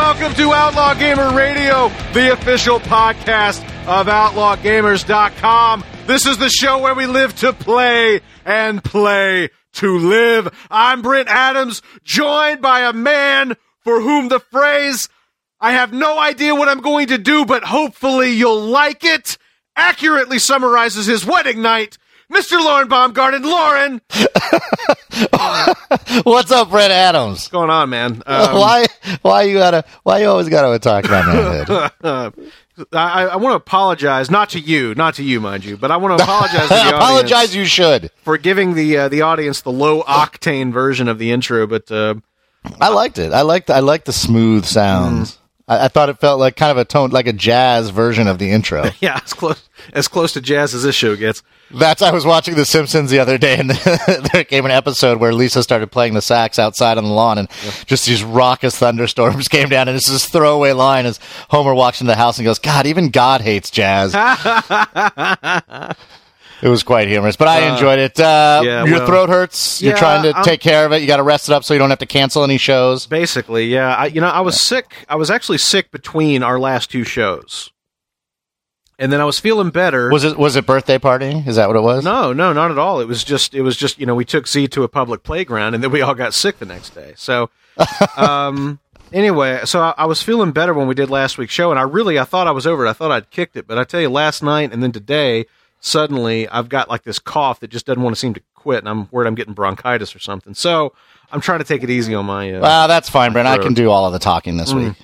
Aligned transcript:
welcome 0.00 0.32
to 0.32 0.50
Outlaw 0.50 0.94
Gamer 0.94 1.36
Radio, 1.36 1.88
the 2.14 2.32
official 2.32 2.80
podcast 2.80 3.62
of 3.86 4.06
OutlawGamers.com. 4.06 5.84
This 6.06 6.24
is 6.24 6.38
the 6.38 6.48
show 6.48 6.78
where 6.78 6.94
we 6.94 7.04
live 7.04 7.36
to 7.40 7.52
play 7.52 8.22
and 8.46 8.82
play 8.82 9.50
to 9.74 9.98
live. 9.98 10.48
I'm 10.70 11.02
Brent 11.02 11.28
Adams, 11.28 11.82
joined 12.02 12.62
by 12.62 12.80
a 12.80 12.94
man 12.94 13.58
for 13.80 14.00
whom 14.00 14.28
the 14.28 14.40
phrase, 14.40 15.10
I 15.60 15.72
have 15.72 15.92
no 15.92 16.18
idea 16.18 16.54
what 16.54 16.70
I'm 16.70 16.80
going 16.80 17.08
to 17.08 17.18
do, 17.18 17.44
but 17.44 17.62
hopefully 17.62 18.30
you'll 18.30 18.62
like 18.62 19.04
it, 19.04 19.36
accurately 19.76 20.38
summarizes 20.38 21.04
his 21.04 21.26
wedding 21.26 21.60
night. 21.60 21.98
Mr. 22.30 22.62
Lauren 22.62 22.86
Baumgarten. 22.88 23.42
Lauren, 23.42 24.00
What's 26.22 26.50
up, 26.52 26.70
Brett 26.70 26.90
Adams? 26.90 27.30
what's 27.30 27.48
going 27.48 27.70
on, 27.70 27.90
man? 27.90 28.22
Um, 28.26 28.54
why? 28.58 28.86
Why 29.22 29.42
you 29.42 29.54
gotta? 29.54 29.84
Why 30.04 30.20
you 30.20 30.28
always 30.28 30.48
gotta 30.48 30.72
attack 30.72 31.04
my 31.04 31.26
manhood? 31.26 31.92
I, 32.92 33.26
I 33.26 33.36
want 33.36 33.52
to 33.52 33.56
apologize, 33.56 34.30
not 34.30 34.50
to 34.50 34.60
you, 34.60 34.94
not 34.94 35.14
to 35.16 35.22
you, 35.24 35.40
mind 35.40 35.64
you, 35.64 35.76
but 35.76 35.90
I 35.90 35.96
want 35.98 36.16
to 36.16 36.24
apologize 36.24 36.68
to 36.68 36.96
Apologize. 36.96 37.54
You 37.54 37.64
should. 37.66 38.10
for 38.22 38.38
giving 38.38 38.74
the 38.74 38.96
uh, 38.96 39.08
the 39.08 39.22
audience 39.22 39.60
the 39.62 39.72
low 39.72 40.02
octane 40.04 40.72
version 40.72 41.08
of 41.08 41.18
the 41.18 41.32
intro. 41.32 41.66
But 41.66 41.90
uh, 41.90 42.14
I 42.80 42.88
liked 42.88 43.18
it. 43.18 43.32
I 43.32 43.42
liked. 43.42 43.70
I 43.70 43.80
liked 43.80 44.06
the 44.06 44.12
smooth 44.12 44.64
sounds. 44.64 45.39
I, 45.70 45.84
I 45.84 45.88
thought 45.88 46.08
it 46.08 46.18
felt 46.18 46.40
like 46.40 46.56
kind 46.56 46.72
of 46.72 46.76
a 46.76 46.84
tone, 46.84 47.10
like 47.10 47.28
a 47.28 47.32
jazz 47.32 47.90
version 47.90 48.26
of 48.26 48.38
the 48.38 48.50
intro. 48.50 48.90
yeah, 49.00 49.20
as 49.22 49.32
close 49.32 49.68
as 49.94 50.08
close 50.08 50.32
to 50.32 50.40
jazz 50.40 50.74
as 50.74 50.82
this 50.82 50.94
show 50.96 51.16
gets. 51.16 51.42
That's. 51.70 52.02
I 52.02 52.10
was 52.10 52.26
watching 52.26 52.56
The 52.56 52.64
Simpsons 52.64 53.10
the 53.10 53.20
other 53.20 53.38
day, 53.38 53.56
and 53.56 53.70
there 54.32 54.44
came 54.44 54.64
an 54.64 54.72
episode 54.72 55.20
where 55.20 55.32
Lisa 55.32 55.62
started 55.62 55.92
playing 55.92 56.14
the 56.14 56.20
sax 56.20 56.58
outside 56.58 56.98
on 56.98 57.04
the 57.04 57.10
lawn, 57.10 57.38
and 57.38 57.48
just 57.86 58.06
these 58.06 58.24
raucous 58.24 58.76
thunderstorms 58.76 59.46
came 59.48 59.68
down. 59.68 59.88
And 59.88 59.96
it's 59.96 60.10
this 60.10 60.26
throwaway 60.26 60.72
line 60.72 61.06
as 61.06 61.20
Homer 61.48 61.74
walks 61.74 62.00
into 62.00 62.10
the 62.10 62.16
house 62.16 62.38
and 62.38 62.44
goes, 62.44 62.58
"God, 62.58 62.86
even 62.86 63.10
God 63.10 63.40
hates 63.40 63.70
jazz." 63.70 64.12
It 66.62 66.68
was 66.68 66.82
quite 66.82 67.08
humorous, 67.08 67.36
but 67.36 67.48
I 67.48 67.72
enjoyed 67.72 67.98
it. 67.98 68.20
Uh, 68.20 68.60
yeah, 68.64 68.84
your 68.84 68.98
well- 68.98 69.06
throat 69.06 69.28
hurts. 69.30 69.80
You're 69.80 69.94
Yeah, 69.94 69.98
trying 69.98 70.22
to 70.24 70.34
I'm- 70.34 70.44
take 70.44 70.60
care 70.60 70.84
of 70.84 70.92
it. 70.92 71.00
You 71.00 71.06
got 71.06 71.16
to 71.16 71.22
rest 71.22 71.48
it 71.48 71.52
up 71.54 71.64
so 71.64 71.72
you 71.74 71.78
don't 71.78 71.90
have 71.90 71.98
to 72.00 72.06
cancel 72.06 72.44
any 72.44 72.58
shows. 72.58 73.06
Basically, 73.06 73.66
yeah. 73.66 73.94
I, 73.94 74.06
you 74.06 74.20
know, 74.20 74.28
I 74.28 74.40
was 74.40 74.60
sick. 74.60 75.04
I 75.08 75.16
was 75.16 75.30
actually 75.30 75.58
sick 75.58 75.90
between 75.90 76.42
our 76.42 76.58
last 76.58 76.90
two 76.90 77.04
shows, 77.04 77.70
and 78.98 79.10
then 79.10 79.20
I 79.20 79.24
was 79.24 79.40
feeling 79.40 79.70
better. 79.70 80.10
Was 80.10 80.24
it 80.24 80.36
was 80.38 80.56
it 80.56 80.66
birthday 80.66 80.98
party? 80.98 81.42
Is 81.46 81.56
that 81.56 81.66
what 81.68 81.76
it 81.76 81.82
was? 81.82 82.04
No, 82.04 82.32
no, 82.34 82.52
not 82.52 82.70
at 82.70 82.78
all. 82.78 83.00
It 83.00 83.08
was 83.08 83.24
just, 83.24 83.54
it 83.54 83.62
was 83.62 83.76
just, 83.76 83.98
you 83.98 84.04
know, 84.06 84.14
we 84.14 84.24
took 84.26 84.46
Z 84.46 84.68
to 84.68 84.82
a 84.82 84.88
public 84.88 85.22
playground, 85.22 85.74
and 85.74 85.82
then 85.82 85.90
we 85.90 86.02
all 86.02 86.14
got 86.14 86.34
sick 86.34 86.58
the 86.58 86.66
next 86.66 86.90
day. 86.90 87.14
So, 87.16 87.48
um, 88.18 88.78
anyway, 89.12 89.60
so 89.64 89.80
I, 89.80 89.94
I 89.96 90.04
was 90.06 90.22
feeling 90.22 90.52
better 90.52 90.74
when 90.74 90.86
we 90.88 90.94
did 90.94 91.08
last 91.08 91.38
week's 91.38 91.54
show, 91.54 91.70
and 91.70 91.78
I 91.80 91.84
really, 91.84 92.18
I 92.18 92.24
thought 92.24 92.46
I 92.46 92.50
was 92.52 92.66
over 92.66 92.84
it. 92.86 92.90
I 92.90 92.92
thought 92.92 93.10
I'd 93.10 93.30
kicked 93.30 93.56
it, 93.56 93.66
but 93.66 93.78
I 93.78 93.84
tell 93.84 94.00
you, 94.02 94.10
last 94.10 94.42
night 94.42 94.72
and 94.72 94.82
then 94.82 94.92
today, 94.92 95.46
suddenly 95.80 96.48
I've 96.48 96.68
got 96.68 96.88
like 96.88 97.02
this 97.02 97.18
cough 97.18 97.60
that 97.60 97.68
just 97.70 97.86
doesn't 97.86 98.02
want 98.02 98.14
to 98.14 98.20
seem 98.20 98.34
to 98.34 98.40
quit, 98.54 98.78
and 98.80 98.88
I'm 98.88 99.08
worried 99.10 99.26
I'm 99.26 99.34
getting 99.34 99.54
bronchitis 99.54 100.14
or 100.14 100.18
something. 100.18 100.54
So 100.54 100.92
I'm 101.32 101.40
trying 101.40 101.58
to 101.60 101.64
take 101.64 101.82
it 101.82 101.90
easy 101.90 102.14
on 102.14 102.26
my. 102.26 102.52
Uh, 102.52 102.60
Well, 102.60 102.88
that's 102.88 103.08
fine, 103.08 103.32
Brent. 103.32 103.48
I 103.48 103.58
can 103.58 103.74
do 103.74 103.90
all 103.90 104.06
of 104.06 104.12
the 104.12 104.18
talking 104.18 104.56
this 104.56 104.72
Mm. 104.72 104.88
week. 104.88 104.94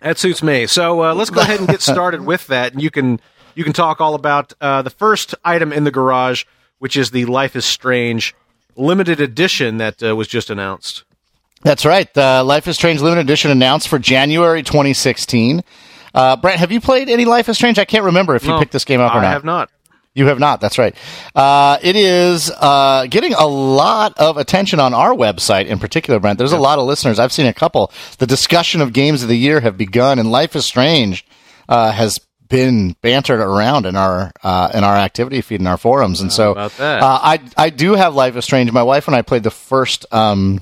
That 0.00 0.18
suits 0.18 0.42
me. 0.42 0.66
So 0.66 1.02
uh, 1.02 1.14
let's 1.14 1.30
go 1.30 1.40
ahead 1.40 1.58
and 1.58 1.68
get 1.68 1.82
started 1.82 2.24
with 2.24 2.46
that, 2.48 2.72
and 2.72 2.80
you 2.82 2.90
can 2.90 3.20
you 3.54 3.64
can 3.64 3.72
talk 3.72 4.00
all 4.00 4.14
about 4.14 4.52
uh, 4.60 4.82
the 4.82 4.90
first 4.90 5.34
item 5.44 5.72
in 5.72 5.82
the 5.84 5.90
garage, 5.90 6.44
which 6.78 6.96
is 6.96 7.10
the 7.10 7.24
Life 7.24 7.56
is 7.56 7.64
Strange 7.64 8.34
limited 8.76 9.20
edition 9.20 9.78
that 9.78 10.00
uh, 10.02 10.14
was 10.14 10.28
just 10.28 10.50
announced. 10.50 11.02
That's 11.62 11.84
right. 11.84 12.12
The 12.14 12.44
Life 12.44 12.68
is 12.68 12.76
Strange 12.76 13.00
limited 13.00 13.22
edition 13.22 13.50
announced 13.50 13.88
for 13.88 13.98
January 13.98 14.62
2016. 14.62 15.64
Uh, 16.14 16.36
Brent, 16.36 16.60
have 16.60 16.70
you 16.70 16.80
played 16.80 17.08
any 17.08 17.24
Life 17.24 17.48
is 17.48 17.56
Strange? 17.56 17.80
I 17.80 17.84
can't 17.84 18.04
remember 18.04 18.36
if 18.36 18.44
you 18.44 18.50
No, 18.50 18.60
picked 18.60 18.70
this 18.72 18.84
game 18.84 19.00
up 19.00 19.12
or 19.12 19.18
I 19.18 19.22
not. 19.22 19.28
I 19.28 19.30
have 19.32 19.44
not. 19.44 19.70
You 20.18 20.26
have 20.26 20.40
not. 20.40 20.60
That's 20.60 20.78
right. 20.78 20.96
Uh, 21.32 21.78
it 21.80 21.94
is 21.94 22.50
uh, 22.50 23.06
getting 23.08 23.34
a 23.34 23.46
lot 23.46 24.18
of 24.18 24.36
attention 24.36 24.80
on 24.80 24.92
our 24.92 25.14
website 25.14 25.66
in 25.66 25.78
particular, 25.78 26.18
Brent. 26.18 26.38
There's 26.38 26.50
a 26.50 26.58
lot 26.58 26.80
of 26.80 26.86
listeners. 26.86 27.20
I've 27.20 27.32
seen 27.32 27.46
a 27.46 27.54
couple. 27.54 27.92
The 28.18 28.26
discussion 28.26 28.80
of 28.80 28.92
games 28.92 29.22
of 29.22 29.28
the 29.28 29.36
year 29.36 29.60
have 29.60 29.78
begun, 29.78 30.18
and 30.18 30.28
Life 30.28 30.56
is 30.56 30.66
Strange 30.66 31.24
uh, 31.68 31.92
has 31.92 32.18
been 32.48 32.96
bantered 33.00 33.38
around 33.38 33.86
in 33.86 33.94
our 33.94 34.32
uh, 34.42 34.70
in 34.74 34.82
our 34.82 34.96
activity 34.96 35.40
feed 35.40 35.60
in 35.60 35.68
our 35.68 35.78
forums. 35.78 36.20
And 36.20 36.32
so, 36.32 36.50
about 36.50 36.72
that? 36.78 37.00
Uh, 37.00 37.18
I 37.22 37.40
I 37.56 37.70
do 37.70 37.94
have 37.94 38.16
Life 38.16 38.34
is 38.36 38.44
Strange. 38.44 38.72
My 38.72 38.82
wife 38.82 39.06
and 39.06 39.14
I 39.14 39.22
played 39.22 39.44
the 39.44 39.52
first. 39.52 40.04
Um, 40.12 40.60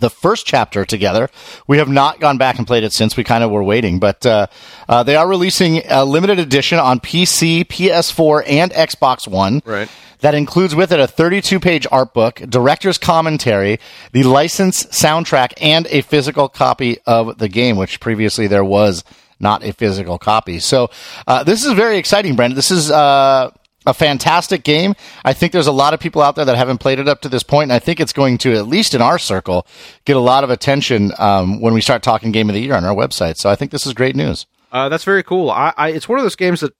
the 0.00 0.10
first 0.10 0.46
chapter 0.46 0.84
together. 0.84 1.28
We 1.66 1.78
have 1.78 1.88
not 1.88 2.20
gone 2.20 2.38
back 2.38 2.58
and 2.58 2.66
played 2.66 2.84
it 2.84 2.92
since. 2.92 3.16
We 3.16 3.24
kind 3.24 3.44
of 3.44 3.50
were 3.50 3.62
waiting, 3.62 3.98
but 3.98 4.24
uh, 4.26 4.46
uh, 4.88 5.02
they 5.02 5.16
are 5.16 5.28
releasing 5.28 5.82
a 5.88 6.04
limited 6.04 6.38
edition 6.38 6.78
on 6.78 7.00
PC, 7.00 7.64
PS4, 7.64 8.44
and 8.46 8.72
Xbox 8.72 9.28
One. 9.28 9.62
Right. 9.64 9.88
That 10.20 10.34
includes 10.34 10.74
with 10.74 10.92
it 10.92 11.00
a 11.00 11.06
32 11.06 11.60
page 11.60 11.86
art 11.90 12.12
book, 12.12 12.36
director's 12.36 12.98
commentary, 12.98 13.80
the 14.12 14.24
licensed 14.24 14.90
soundtrack, 14.90 15.54
and 15.60 15.86
a 15.86 16.02
physical 16.02 16.48
copy 16.48 16.98
of 17.06 17.38
the 17.38 17.48
game, 17.48 17.76
which 17.76 18.00
previously 18.00 18.46
there 18.46 18.64
was 18.64 19.02
not 19.38 19.64
a 19.64 19.72
physical 19.72 20.18
copy. 20.18 20.58
So 20.58 20.90
uh, 21.26 21.42
this 21.44 21.64
is 21.64 21.72
very 21.72 21.96
exciting, 21.96 22.36
Brandon. 22.36 22.56
This 22.56 22.70
is. 22.70 22.90
Uh, 22.90 23.50
a 23.86 23.94
fantastic 23.94 24.62
game. 24.62 24.94
I 25.24 25.32
think 25.32 25.52
there's 25.52 25.66
a 25.66 25.72
lot 25.72 25.94
of 25.94 26.00
people 26.00 26.20
out 26.22 26.36
there 26.36 26.44
that 26.44 26.56
haven't 26.56 26.78
played 26.78 26.98
it 26.98 27.08
up 27.08 27.22
to 27.22 27.28
this 27.28 27.42
point, 27.42 27.64
and 27.64 27.72
I 27.72 27.78
think 27.78 27.98
it's 28.00 28.12
going 28.12 28.38
to, 28.38 28.54
at 28.54 28.66
least 28.66 28.94
in 28.94 29.00
our 29.00 29.18
circle, 29.18 29.66
get 30.04 30.16
a 30.16 30.20
lot 30.20 30.44
of 30.44 30.50
attention 30.50 31.12
um, 31.18 31.60
when 31.60 31.72
we 31.72 31.80
start 31.80 32.02
talking 32.02 32.30
Game 32.32 32.50
of 32.50 32.54
the 32.54 32.60
Year 32.60 32.74
on 32.74 32.84
our 32.84 32.94
website. 32.94 33.36
So 33.38 33.48
I 33.48 33.56
think 33.56 33.70
this 33.70 33.86
is 33.86 33.94
great 33.94 34.16
news. 34.16 34.46
Uh, 34.72 34.88
that's 34.88 35.04
very 35.04 35.22
cool. 35.22 35.50
I, 35.50 35.72
I 35.76 35.88
it's 35.88 36.08
one 36.08 36.18
of 36.18 36.24
those 36.24 36.36
games 36.36 36.60
that 36.60 36.72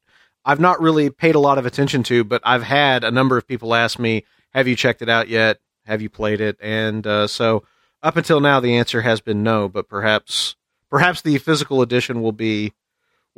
I've 0.44 0.60
not 0.60 0.80
really 0.80 1.10
paid 1.10 1.34
a 1.34 1.40
lot 1.40 1.58
of 1.58 1.66
attention 1.66 2.02
to, 2.04 2.22
but 2.22 2.40
I've 2.44 2.62
had 2.62 3.02
a 3.02 3.10
number 3.10 3.36
of 3.36 3.46
people 3.48 3.74
ask 3.74 3.98
me, 3.98 4.24
"Have 4.52 4.68
you 4.68 4.76
checked 4.76 5.02
it 5.02 5.08
out 5.08 5.28
yet? 5.28 5.58
Have 5.86 6.00
you 6.00 6.08
played 6.08 6.40
it?" 6.40 6.56
And 6.60 7.06
uh, 7.06 7.26
so 7.26 7.64
up 8.02 8.16
until 8.16 8.40
now, 8.40 8.60
the 8.60 8.76
answer 8.76 9.00
has 9.00 9.20
been 9.20 9.42
no. 9.42 9.68
But 9.68 9.88
perhaps 9.88 10.54
perhaps 10.88 11.22
the 11.22 11.38
physical 11.38 11.82
edition 11.82 12.22
will 12.22 12.32
be 12.32 12.74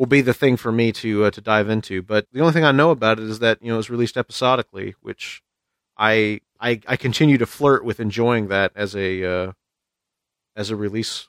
will 0.02 0.06
be 0.06 0.20
the 0.20 0.34
thing 0.34 0.56
for 0.56 0.72
me 0.72 0.90
to 0.90 1.26
uh, 1.26 1.30
to 1.30 1.40
dive 1.40 1.68
into. 1.68 2.02
But 2.02 2.26
the 2.32 2.40
only 2.40 2.52
thing 2.52 2.64
I 2.64 2.72
know 2.72 2.90
about 2.90 3.20
it 3.20 3.24
is 3.26 3.38
that 3.38 3.62
you 3.62 3.68
know 3.68 3.74
it 3.74 3.76
was 3.76 3.88
released 3.88 4.16
episodically, 4.16 4.96
which 5.00 5.42
I 5.96 6.40
I, 6.60 6.80
I 6.88 6.96
continue 6.96 7.38
to 7.38 7.46
flirt 7.46 7.84
with 7.84 8.00
enjoying 8.00 8.48
that 8.48 8.72
as 8.74 8.96
a 8.96 9.24
uh, 9.24 9.52
as 10.56 10.70
a 10.70 10.76
release 10.76 11.28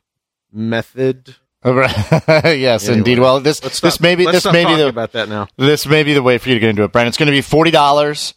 method. 0.51 1.35
yes, 1.63 2.85
Anyway, 2.88 2.97
indeed. 2.97 3.19
Well, 3.19 3.41
this 3.41 3.59
this 3.59 4.00
may 4.01 4.16
be 4.16 4.25
this 4.25 4.44
may 4.45 4.66
be 4.66 4.73
the 4.75 4.88
about 4.88 5.11
that 5.11 5.29
now. 5.29 5.47
this 5.55 5.85
may 5.85 6.01
be 6.01 6.16
the 6.16 6.23
way 6.23 6.40
for 6.40 6.50
you 6.50 6.55
to 6.55 6.59
get 6.59 6.69
into 6.72 6.81
it, 6.81 6.91
Brian. 6.91 7.07
It's 7.07 7.17
going 7.17 7.28
to 7.28 7.31
be 7.31 7.41
forty 7.41 7.69
dollars, 7.69 8.34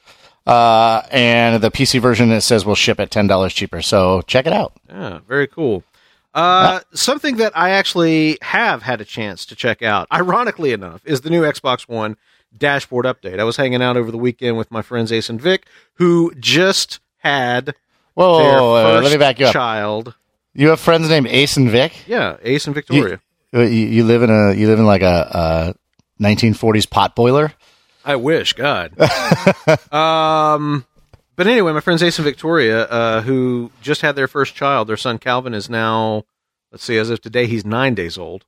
uh, 0.47 1.01
and 1.11 1.63
the 1.63 1.71
PC 1.71 1.99
version 1.99 2.31
it 2.31 2.43
says 2.43 2.67
will 2.67 2.75
ship 2.75 3.01
at 3.01 3.11
ten 3.11 3.27
dollars 3.27 3.55
cheaper. 3.55 3.81
So 3.81 4.21
check 4.27 4.47
it 4.47 4.53
out. 4.53 4.75
Yeah, 4.87 5.21
very 5.27 5.47
cool. 5.47 5.83
Uh, 6.37 6.81
something 6.93 7.37
that 7.37 7.57
I 7.57 7.71
actually 7.71 8.37
have 8.43 8.83
had 8.83 9.01
a 9.01 9.05
chance 9.05 9.47
to 9.47 9.57
check 9.57 9.83
out, 9.83 10.07
ironically 10.13 10.73
enough, 10.73 11.01
is 11.07 11.23
the 11.23 11.31
new 11.31 11.43
Xbox 11.43 11.89
One 11.89 12.17
dashboard 12.57 13.07
update. 13.07 13.41
I 13.41 13.45
was 13.45 13.57
hanging 13.57 13.83
out 13.83 13.97
over 13.97 14.11
the 14.11 14.19
weekend 14.19 14.59
with 14.59 14.71
my 14.71 14.83
friends 14.83 15.11
Ace 15.11 15.31
and 15.31 15.41
Vic, 15.41 15.67
who 15.95 16.35
just 16.39 17.01
had 17.19 17.75
Whoa, 18.15 18.39
their 18.39 18.61
whoa, 18.61 18.73
whoa, 18.73 18.83
first 18.83 19.05
let 19.05 19.13
me 19.13 19.19
back 19.19 19.41
you 19.41 19.47
up. 19.47 19.53
child. 19.55 20.15
You 20.53 20.69
have 20.69 20.81
friends 20.81 21.09
named 21.09 21.27
Ace 21.27 21.57
and 21.57 21.71
Vic. 21.71 21.93
Yeah, 22.07 22.37
Ace 22.43 22.67
and 22.67 22.75
Victoria. 22.75 23.21
You, 23.53 23.63
you, 23.63 23.87
you 23.89 24.05
live 24.05 24.23
in 24.23 24.31
a 24.31 24.53
you 24.55 24.67
live 24.69 24.79
in 24.79 24.87
like 24.87 25.03
a, 25.03 25.75
a 26.21 26.23
1940s 26.23 26.89
pot 26.89 27.17
boiler. 27.17 27.53
I 28.05 28.17
wish, 28.17 28.53
God. 28.53 28.93
um, 29.93 30.85
but 31.37 31.47
anyway, 31.47 31.73
my 31.73 31.81
friends 31.81 32.03
Ace 32.03 32.19
and 32.19 32.25
Victoria, 32.25 32.85
uh, 32.85 33.21
who 33.23 33.71
just 33.81 34.01
had 34.03 34.17
their 34.17 34.29
first 34.29 34.55
child, 34.55 34.89
their 34.89 34.97
son 34.97 35.19
Calvin 35.19 35.55
is 35.55 35.69
now, 35.71 36.25
let's 36.73 36.85
see, 36.85 36.97
as 36.99 37.11
of 37.11 37.21
today, 37.21 37.47
he's 37.47 37.65
nine 37.65 37.95
days 37.95 38.17
old. 38.19 38.45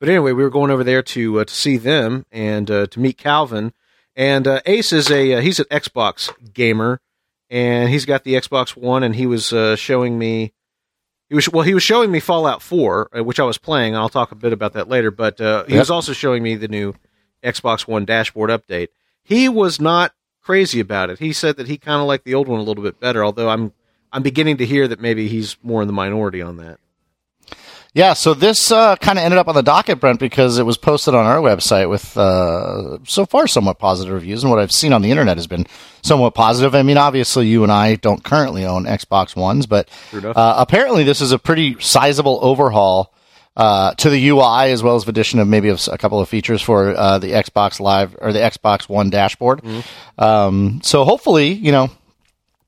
But 0.00 0.08
anyway, 0.08 0.32
we 0.32 0.42
were 0.42 0.50
going 0.50 0.70
over 0.72 0.82
there 0.82 1.02
to 1.02 1.40
uh, 1.40 1.44
to 1.44 1.54
see 1.54 1.76
them 1.76 2.26
and 2.32 2.68
uh, 2.70 2.86
to 2.88 2.98
meet 3.00 3.18
Calvin. 3.18 3.72
And 4.16 4.46
uh, 4.48 4.60
Ace 4.66 4.92
is 4.92 5.10
a 5.10 5.34
uh, 5.34 5.40
he's 5.40 5.60
an 5.60 5.66
Xbox 5.70 6.28
gamer, 6.52 7.00
and 7.48 7.88
he's 7.88 8.04
got 8.04 8.24
the 8.24 8.34
Xbox 8.34 8.76
One, 8.76 9.04
and 9.04 9.14
he 9.14 9.26
was 9.26 9.52
uh, 9.52 9.76
showing 9.76 10.18
me. 10.18 10.52
He 11.28 11.36
was 11.36 11.48
well. 11.48 11.62
He 11.62 11.72
was 11.72 11.84
showing 11.84 12.10
me 12.10 12.18
Fallout 12.18 12.62
Four, 12.62 13.10
uh, 13.16 13.22
which 13.22 13.38
I 13.38 13.44
was 13.44 13.58
playing. 13.58 13.94
I'll 13.94 14.08
talk 14.08 14.32
a 14.32 14.34
bit 14.34 14.52
about 14.52 14.72
that 14.72 14.88
later. 14.88 15.12
But 15.12 15.40
uh, 15.40 15.64
he 15.66 15.74
Yep. 15.74 15.78
was 15.82 15.90
also 15.90 16.12
showing 16.12 16.42
me 16.42 16.56
the 16.56 16.68
new 16.68 16.94
Xbox 17.44 17.86
One 17.86 18.04
dashboard 18.04 18.50
update. 18.50 18.88
He 19.22 19.48
was 19.48 19.80
not 19.80 20.12
crazy 20.42 20.80
about 20.80 21.10
it. 21.10 21.18
He 21.18 21.32
said 21.32 21.56
that 21.56 21.68
he 21.68 21.78
kind 21.78 22.00
of 22.00 22.06
liked 22.06 22.24
the 22.24 22.34
old 22.34 22.48
one 22.48 22.60
a 22.60 22.64
little 22.64 22.82
bit 22.82 23.00
better. 23.00 23.24
Although 23.24 23.48
I'm 23.48 23.72
I'm 24.12 24.22
beginning 24.22 24.58
to 24.58 24.66
hear 24.66 24.86
that 24.88 25.00
maybe 25.00 25.28
he's 25.28 25.56
more 25.62 25.82
in 25.82 25.88
the 25.88 25.94
minority 25.94 26.42
on 26.42 26.58
that. 26.58 26.78
Yeah, 27.94 28.14
so 28.14 28.32
this 28.32 28.72
uh, 28.72 28.96
kind 28.96 29.18
of 29.18 29.24
ended 29.24 29.38
up 29.38 29.48
on 29.48 29.54
the 29.54 29.62
docket, 29.62 30.00
Brent, 30.00 30.18
because 30.18 30.56
it 30.56 30.64
was 30.64 30.78
posted 30.78 31.14
on 31.14 31.26
our 31.26 31.40
website 31.40 31.90
with 31.90 32.16
uh, 32.16 32.96
so 33.04 33.26
far 33.26 33.46
somewhat 33.46 33.78
positive 33.78 34.14
reviews, 34.14 34.42
and 34.42 34.50
what 34.50 34.58
I've 34.58 34.72
seen 34.72 34.94
on 34.94 35.02
the 35.02 35.10
internet 35.10 35.36
has 35.36 35.46
been 35.46 35.66
somewhat 36.00 36.34
positive. 36.34 36.74
I 36.74 36.84
mean, 36.84 36.96
obviously, 36.96 37.48
you 37.48 37.64
and 37.64 37.70
I 37.70 37.96
don't 37.96 38.24
currently 38.24 38.64
own 38.64 38.84
Xbox 38.84 39.36
Ones, 39.36 39.66
but 39.66 39.90
uh, 40.14 40.54
apparently, 40.56 41.04
this 41.04 41.20
is 41.20 41.32
a 41.32 41.38
pretty 41.38 41.76
sizable 41.80 42.38
overhaul 42.40 43.12
uh, 43.56 43.94
to 43.94 44.10
the 44.10 44.28
UI 44.28 44.70
as 44.70 44.82
well 44.82 44.96
as 44.96 45.06
addition 45.06 45.38
of 45.38 45.48
maybe 45.48 45.68
a 45.68 45.98
couple 45.98 46.20
of 46.20 46.28
features 46.28 46.62
for 46.62 46.96
uh, 46.96 47.18
the 47.18 47.28
Xbox 47.28 47.80
Live 47.80 48.16
or 48.20 48.32
the 48.32 48.38
Xbox 48.38 48.88
One 48.88 49.10
dashboard. 49.10 49.62
Mm-hmm. 49.62 50.24
Um, 50.24 50.80
so 50.82 51.04
hopefully, 51.04 51.52
you 51.52 51.72
know, 51.72 51.90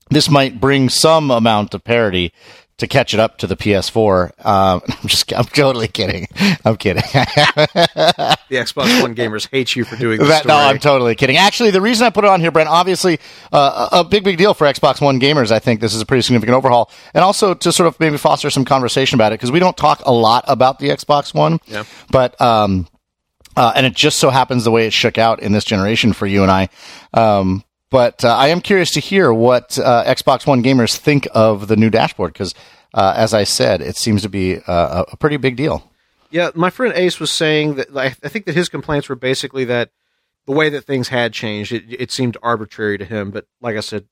this 0.09 0.29
might 0.29 0.61
bring 0.61 0.89
some 0.89 1.31
amount 1.31 1.73
of 1.73 1.83
parity 1.83 2.31
to 2.77 2.87
catch 2.87 3.13
it 3.13 3.19
up 3.19 3.37
to 3.37 3.47
the 3.47 3.55
PS4. 3.55 4.45
Um, 4.45 4.81
I'm 4.87 5.07
just, 5.07 5.33
I'm 5.33 5.45
totally 5.45 5.87
kidding. 5.87 6.27
I'm 6.65 6.75
kidding. 6.75 7.03
the 7.13 8.37
Xbox 8.49 9.01
One 9.01 9.15
gamers 9.15 9.49
hate 9.49 9.75
you 9.75 9.85
for 9.85 9.95
doing 9.95 10.19
that. 10.19 10.45
No, 10.45 10.55
I'm 10.55 10.79
totally 10.79 11.15
kidding. 11.15 11.37
Actually, 11.37 11.71
the 11.71 11.81
reason 11.81 12.05
I 12.05 12.09
put 12.09 12.23
it 12.25 12.29
on 12.29 12.41
here, 12.41 12.51
Brent, 12.51 12.69
obviously, 12.69 13.19
uh, 13.51 13.89
a 13.91 14.03
big, 14.03 14.23
big 14.23 14.37
deal 14.37 14.53
for 14.53 14.65
Xbox 14.65 15.01
One 15.01 15.19
gamers. 15.19 15.51
I 15.51 15.59
think 15.59 15.79
this 15.79 15.93
is 15.93 16.01
a 16.01 16.05
pretty 16.05 16.21
significant 16.21 16.55
overhaul, 16.55 16.91
and 17.13 17.23
also 17.23 17.53
to 17.53 17.71
sort 17.71 17.87
of 17.87 17.99
maybe 17.99 18.17
foster 18.17 18.49
some 18.49 18.65
conversation 18.65 19.15
about 19.15 19.31
it 19.31 19.35
because 19.35 19.51
we 19.51 19.59
don't 19.59 19.77
talk 19.77 20.01
a 20.05 20.11
lot 20.11 20.43
about 20.47 20.79
the 20.79 20.89
Xbox 20.89 21.33
One. 21.33 21.59
Yeah. 21.67 21.85
But 22.11 22.39
um, 22.41 22.87
uh, 23.55 23.71
and 23.75 23.85
it 23.85 23.93
just 23.93 24.19
so 24.19 24.29
happens 24.29 24.63
the 24.63 24.71
way 24.71 24.85
it 24.85 24.93
shook 24.93 25.17
out 25.17 25.41
in 25.41 25.53
this 25.53 25.63
generation 25.63 26.13
for 26.13 26.27
you 26.27 26.43
and 26.43 26.51
I. 26.51 26.69
Um, 27.13 27.63
but 27.89 28.25
uh, 28.25 28.35
I 28.35 28.49
am 28.49 28.61
curious 28.61 28.91
to 28.91 28.99
hear 28.99 29.33
what 29.33 29.77
uh, 29.77 30.03
Xbox 30.05 30.47
One 30.47 30.63
gamers 30.63 30.97
think 30.97 31.27
of 31.33 31.67
the 31.67 31.75
new 31.75 31.89
dashboard 31.89 32.33
because, 32.33 32.53
uh, 32.93 33.13
as 33.15 33.33
I 33.33 33.43
said, 33.43 33.81
it 33.81 33.95
seems 33.95 34.21
to 34.23 34.29
be 34.29 34.57
uh, 34.67 35.05
a 35.11 35.17
pretty 35.17 35.37
big 35.37 35.55
deal. 35.55 35.91
Yeah, 36.31 36.49
my 36.55 36.69
friend 36.69 36.93
Ace 36.95 37.19
was 37.19 37.31
saying 37.31 37.75
that 37.75 37.95
I 37.95 38.09
think 38.09 38.45
that 38.45 38.55
his 38.55 38.69
complaints 38.69 39.07
were 39.07 39.15
basically 39.15 39.65
that 39.65 39.91
the 40.45 40.51
way 40.51 40.69
that 40.69 40.81
things 40.81 41.09
had 41.09 41.33
changed, 41.33 41.71
it, 41.71 41.83
it 41.87 42.11
seemed 42.11 42.37
arbitrary 42.41 42.97
to 42.97 43.05
him. 43.05 43.31
But 43.31 43.45
like 43.61 43.77
I 43.77 43.81
said, 43.81 44.05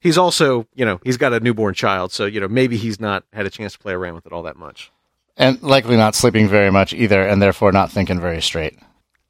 he's 0.00 0.16
also, 0.16 0.66
you 0.74 0.84
know, 0.84 1.00
he's 1.04 1.16
got 1.16 1.32
a 1.32 1.40
newborn 1.40 1.74
child, 1.74 2.12
so 2.12 2.26
you 2.26 2.40
know 2.40 2.48
maybe 2.48 2.76
he's 2.76 3.00
not 3.00 3.24
had 3.32 3.46
a 3.46 3.50
chance 3.50 3.72
to 3.72 3.78
play 3.78 3.92
around 3.92 4.14
with 4.14 4.26
it 4.26 4.32
all 4.32 4.44
that 4.44 4.56
much, 4.56 4.92
and 5.36 5.60
likely 5.62 5.96
not 5.96 6.14
sleeping 6.14 6.48
very 6.48 6.70
much 6.70 6.94
either, 6.94 7.26
and 7.26 7.42
therefore 7.42 7.72
not 7.72 7.90
thinking 7.90 8.20
very 8.20 8.40
straight 8.40 8.78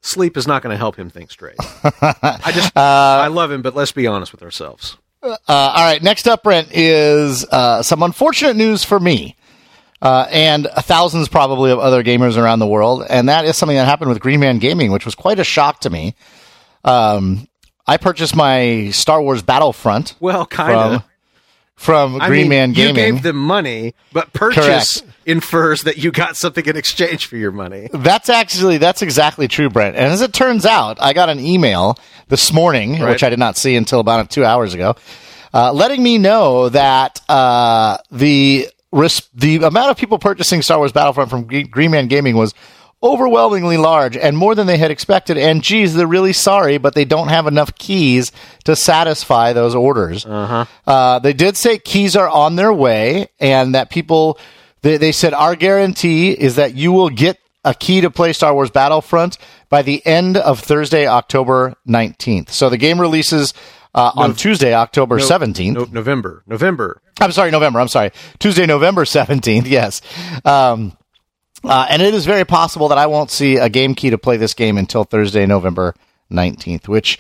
sleep 0.07 0.37
is 0.37 0.47
not 0.47 0.63
going 0.63 0.73
to 0.73 0.77
help 0.77 0.97
him 0.97 1.11
think 1.11 1.31
straight. 1.31 1.57
I 1.59 2.53
just, 2.55 2.69
uh, 2.77 2.81
I 2.81 3.29
love 3.29 3.51
him, 3.51 3.63
but 3.63 3.75
let's 3.75 3.93
be 3.93 4.07
honest 4.07 4.33
with 4.33 4.43
ourselves. 4.43 4.97
Uh, 5.23 5.37
all 5.49 5.85
right, 5.85 6.03
next 6.03 6.29
up, 6.29 6.43
Brent, 6.43 6.69
is 6.73 7.45
uh, 7.45 7.83
some 7.83 8.03
unfortunate 8.03 8.57
news 8.57 8.85
for 8.85 9.01
me. 9.01 9.37
Uh, 10.03 10.27
and 10.31 10.69
thousands 10.81 11.27
probably 11.27 11.71
of 11.71 11.79
other 11.79 12.05
gamers 12.05 12.37
around 12.37 12.59
the 12.59 12.67
world, 12.67 13.05
and 13.09 13.31
that 13.31 13.47
is 13.47 13.57
something 13.57 13.77
that 13.77 13.87
happened 13.87 14.11
with 14.11 14.21
Green 14.21 14.41
Man 14.41 14.59
Gaming, 14.59 14.93
which 14.93 15.07
was 15.07 15.15
quite 15.15 15.39
a 15.39 15.45
shock 15.45 15.81
to 15.81 15.91
me. 15.91 16.15
Um, 16.85 17.49
I 17.87 17.97
purchased 17.97 18.37
my 18.37 18.91
Star 18.91 19.23
Wars 19.23 19.43
Battlefront. 19.43 20.15
Well, 20.21 20.45
kind 20.45 20.75
of 20.97 21.05
from 21.77 22.21
I 22.21 22.29
Green 22.29 22.43
mean, 22.43 22.49
Man 22.51 22.73
Gaming. 22.73 23.05
You 23.05 23.13
gave 23.13 23.23
them 23.23 23.37
money, 23.37 23.95
but 24.13 24.35
purchase 24.35 25.01
Correct. 25.01 25.16
Infers 25.27 25.83
that 25.83 25.99
you 25.99 26.13
got 26.13 26.37
something 26.37 26.65
in 26.65 26.77
exchange 26.77 27.27
for 27.27 27.37
your 27.37 27.51
money. 27.51 27.89
That's 27.93 28.29
actually 28.29 28.79
that's 28.79 29.03
exactly 29.03 29.49
true, 29.49 29.69
Brent. 29.69 29.97
And 29.97 30.13
as 30.13 30.23
it 30.23 30.33
turns 30.33 30.65
out, 30.65 30.99
I 31.03 31.13
got 31.13 31.29
an 31.29 31.41
email 31.41 31.99
this 32.29 32.53
morning, 32.53 33.01
right. 33.01 33.11
which 33.11 33.23
I 33.23 33.29
did 33.29 33.39
not 33.39 33.57
see 33.57 33.77
until 33.77 34.01
about 34.01 34.31
two 34.31 34.45
hours 34.45 34.73
ago, 34.73 34.97
uh, 35.53 35.73
letting 35.73 36.03
me 36.03 36.19
know 36.19 36.69
that 36.69 37.21
uh, 37.29 37.99
the 38.11 38.69
the 38.93 39.57
amount 39.57 39.91
of 39.91 39.97
people 39.97 40.19
purchasing 40.19 40.63
Star 40.63 40.79
Wars 40.79 40.93
Battlefront 40.93 41.29
from 41.29 41.45
Green 41.45 41.91
Man 41.91 42.07
Gaming 42.07 42.37
was 42.37 42.55
overwhelmingly 43.03 43.77
large 43.77 44.17
and 44.17 44.37
more 44.39 44.55
than 44.55 44.67
they 44.67 44.79
had 44.79 44.91
expected. 44.91 45.37
And 45.37 45.63
geez, 45.63 45.95
they're 45.95 46.07
really 46.07 46.33
sorry, 46.33 46.79
but 46.79 46.95
they 46.95 47.05
don't 47.05 47.29
have 47.29 47.47
enough 47.47 47.75
keys 47.75 48.33
to 48.65 48.75
satisfy 48.75 49.53
those 49.53 49.75
orders. 49.75 50.25
Uh-huh. 50.25 50.65
Uh, 50.87 51.19
they 51.19 51.33
did 51.33 51.57
say 51.57 51.79
keys 51.79 52.17
are 52.17 52.29
on 52.29 52.57
their 52.57 52.73
way, 52.73 53.29
and 53.39 53.75
that 53.75 53.91
people 53.91 54.39
they, 54.83 54.97
they 54.97 55.13
said 55.13 55.35
our 55.35 55.57
guarantee 55.57 56.33
is 56.33 56.57
that 56.57 56.75
you 56.75 56.93
will 56.93 57.11
get 57.11 57.39
a 57.65 57.75
key 57.75 58.01
to 58.01 58.11
play 58.11 58.33
Star 58.33 58.55
Wars 58.55 58.71
Battlefront 58.71 59.39
by 59.69 59.83
the 59.83 60.05
end 60.07 60.37
of 60.37 60.61
Thursday, 60.61 61.07
October 61.07 61.75
19th. 61.89 62.51
So 62.51 62.71
the 62.71 62.77
game 62.77 63.01
releases 63.01 63.55
uh, 63.95 64.13
no, 64.15 64.23
on 64.23 64.35
Tuesday, 64.35 64.75
October 64.75 65.17
no, 65.17 65.25
17th. 65.25 65.75
No, 65.75 65.87
November. 65.91 66.45
November. 66.47 67.01
I'm 67.21 67.33
sorry, 67.33 67.51
November. 67.51 67.81
I'm 67.81 67.89
sorry. 67.89 68.13
Tuesday, 68.39 68.67
November 68.67 69.05
17th. 69.05 69.67
Yes. 69.67 70.03
Um, 70.45 70.97
uh, 71.65 71.87
and 71.91 72.03
it 72.03 72.15
is 72.15 72.27
very 72.27 72.45
possible 72.45 72.89
that 72.89 72.99
I 72.99 73.07
won't 73.07 73.31
see 73.31 73.57
a 73.57 73.69
game 73.69 73.95
key 73.95 74.11
to 74.11 74.19
play 74.19 74.37
this 74.37 74.55
game 74.55 74.79
until 74.79 75.05
Thursday, 75.05 75.47
November 75.47 75.95
19th, 76.31 76.87
which 76.89 77.19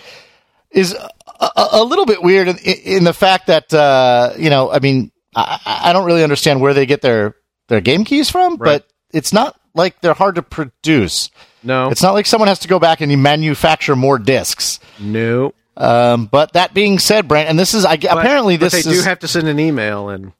is 0.70 0.94
a, 0.94 1.50
a 1.73 1.82
little 1.82 2.06
bit 2.06 2.23
weird 2.23 2.49
in, 2.49 2.59
in 2.59 3.05
the 3.05 3.14
fact 3.14 3.47
that, 3.49 3.73
uh, 3.73 4.35
you 4.38 4.50
know, 4.50 4.70
I 4.70 4.79
mean, 4.79 5.11
I, 5.35 5.59
I, 5.64 5.93
don't 5.93 6.06
really 6.06 6.23
understand 6.23 6.61
where 6.61 6.75
they 6.75 6.87
get 6.87 7.02
their, 7.02 7.35
their 7.68 7.80
game 7.80 8.04
keys 8.04 8.30
from, 8.30 8.56
right. 8.56 8.82
but 8.82 8.88
it's 9.12 9.32
not 9.32 9.58
like 9.74 10.00
they're 10.00 10.14
hard 10.14 10.36
to 10.36 10.42
produce. 10.42 11.30
No. 11.62 11.90
It's 11.90 12.02
not 12.02 12.14
like 12.14 12.26
someone 12.26 12.48
has 12.48 12.60
to 12.60 12.68
go 12.68 12.78
back 12.78 13.00
and 13.00 13.22
manufacture 13.22 13.96
more 13.96 14.18
discs. 14.18 14.80
No. 14.98 15.52
Um, 15.76 16.26
but 16.26 16.54
that 16.54 16.72
being 16.72 16.98
said, 16.98 17.28
Brent, 17.28 17.48
and 17.48 17.58
this 17.58 17.74
is 17.74 17.84
I, 17.84 17.96
but, 17.96 18.04
apparently 18.06 18.56
this 18.56 18.72
but 18.72 18.84
they 18.84 18.90
is, 18.90 19.02
do 19.02 19.08
have 19.08 19.18
to 19.20 19.28
send 19.28 19.48
an 19.48 19.60
email 19.60 20.08
and 20.08 20.32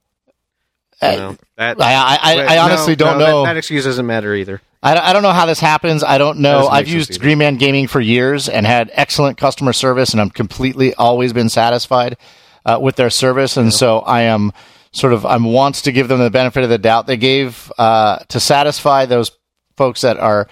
know, 1.02 1.37
that, 1.56 1.81
I, 1.81 2.19
I, 2.23 2.56
I 2.56 2.58
honestly 2.58 2.93
no, 2.93 2.96
don't 2.96 3.19
no, 3.19 3.26
know. 3.26 3.43
That, 3.43 3.52
that, 3.52 3.58
excuse 3.58 3.84
doesn't 3.84 4.06
matter 4.06 4.34
either. 4.34 4.62
I, 4.82 5.11
I 5.11 5.12
don't 5.12 5.23
know 5.23 5.32
how 5.32 5.46
this 5.46 5.61
happens. 5.61 6.02
I 6.02 6.19
don't 6.19 6.38
know. 6.38 6.69
I've 6.69 6.88
used 6.88 7.20
Green 7.20 7.38
Man 7.38 7.56
Gaming 7.56 7.87
for 7.87 8.00
years 8.00 8.49
and 8.49 8.67
had 8.67 8.90
excellent 8.93 9.37
customer 9.37 9.73
service, 9.73 10.12
and 10.12 10.20
I'm 10.20 10.31
completely 10.31 10.94
always 10.94 11.32
been 11.32 11.49
satisfied 11.49 12.17
uh, 12.64 12.78
with 12.81 12.96
their 12.96 13.11
service. 13.11 13.56
And 13.56 13.67
yeah. 13.67 13.76
so 13.76 13.99
I 14.00 14.23
am 14.23 14.52
sort 14.97 15.13
of 15.13 15.27
I'm 15.27 15.45
wants 15.45 15.83
to 15.83 15.93
give 15.93 16.09
them 16.09 16.19
the 16.19 16.31
benefit 16.31 16.65
of 16.65 16.71
the 16.71 16.79
doubt. 16.79 17.07
They 17.07 17.17
gave 17.17 17.71
uh, 17.79 18.19
to 18.29 18.41
satisfy 18.41 19.07
those 19.07 19.31
folks 19.77 20.03
that 20.03 20.19
are. 20.19 20.49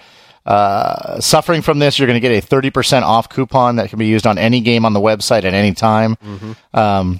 Uh, 0.47 1.19
suffering 1.19 1.63
from 1.63 1.79
this, 1.79 1.97
you're 1.97 2.05
going 2.05 2.21
to 2.21 2.29
get 2.29 2.43
a 2.43 2.47
30% 2.47 3.01
off 3.01 3.29
coupon 3.29 3.77
that 3.77 3.89
can 3.89 3.97
be 3.97 4.05
used 4.05 4.27
on 4.27 4.37
any 4.37 4.61
game 4.61 4.85
on 4.85 4.93
the 4.93 4.99
website 4.99 5.43
at 5.43 5.55
any 5.55 5.73
time. 5.73 6.15
Mm-hmm. 6.17 6.77
Um, 6.77 7.19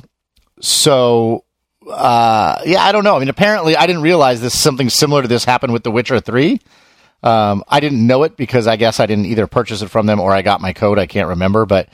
so 0.62 1.44
uh, 1.90 2.62
yeah, 2.66 2.84
I 2.84 2.92
don't 2.92 3.04
know. 3.04 3.16
I 3.16 3.20
mean, 3.20 3.30
apparently, 3.30 3.76
I 3.76 3.86
didn't 3.88 4.02
realize 4.02 4.42
this 4.42 4.58
something 4.58 4.90
similar 4.90 5.22
to 5.22 5.28
this 5.28 5.46
happened 5.46 5.74
with 5.74 5.84
The 5.84 5.92
Witcher 5.92 6.20
Three. 6.20 6.60
Um, 7.24 7.64
I 7.68 7.80
didn't 7.80 8.06
know 8.06 8.24
it 8.24 8.38
because 8.38 8.68
I 8.68 8.76
guess 8.76 9.00
I 9.00 9.06
didn't 9.06 9.26
either 9.26 9.48
purchase 9.48 9.82
it 9.82 9.90
from 9.90 10.06
them 10.06 10.20
or 10.20 10.32
I 10.32 10.42
got 10.42 10.62
my 10.62 10.74
code. 10.74 11.00
I 11.00 11.08
can't 11.08 11.30
remember, 11.30 11.66
but 11.66 11.90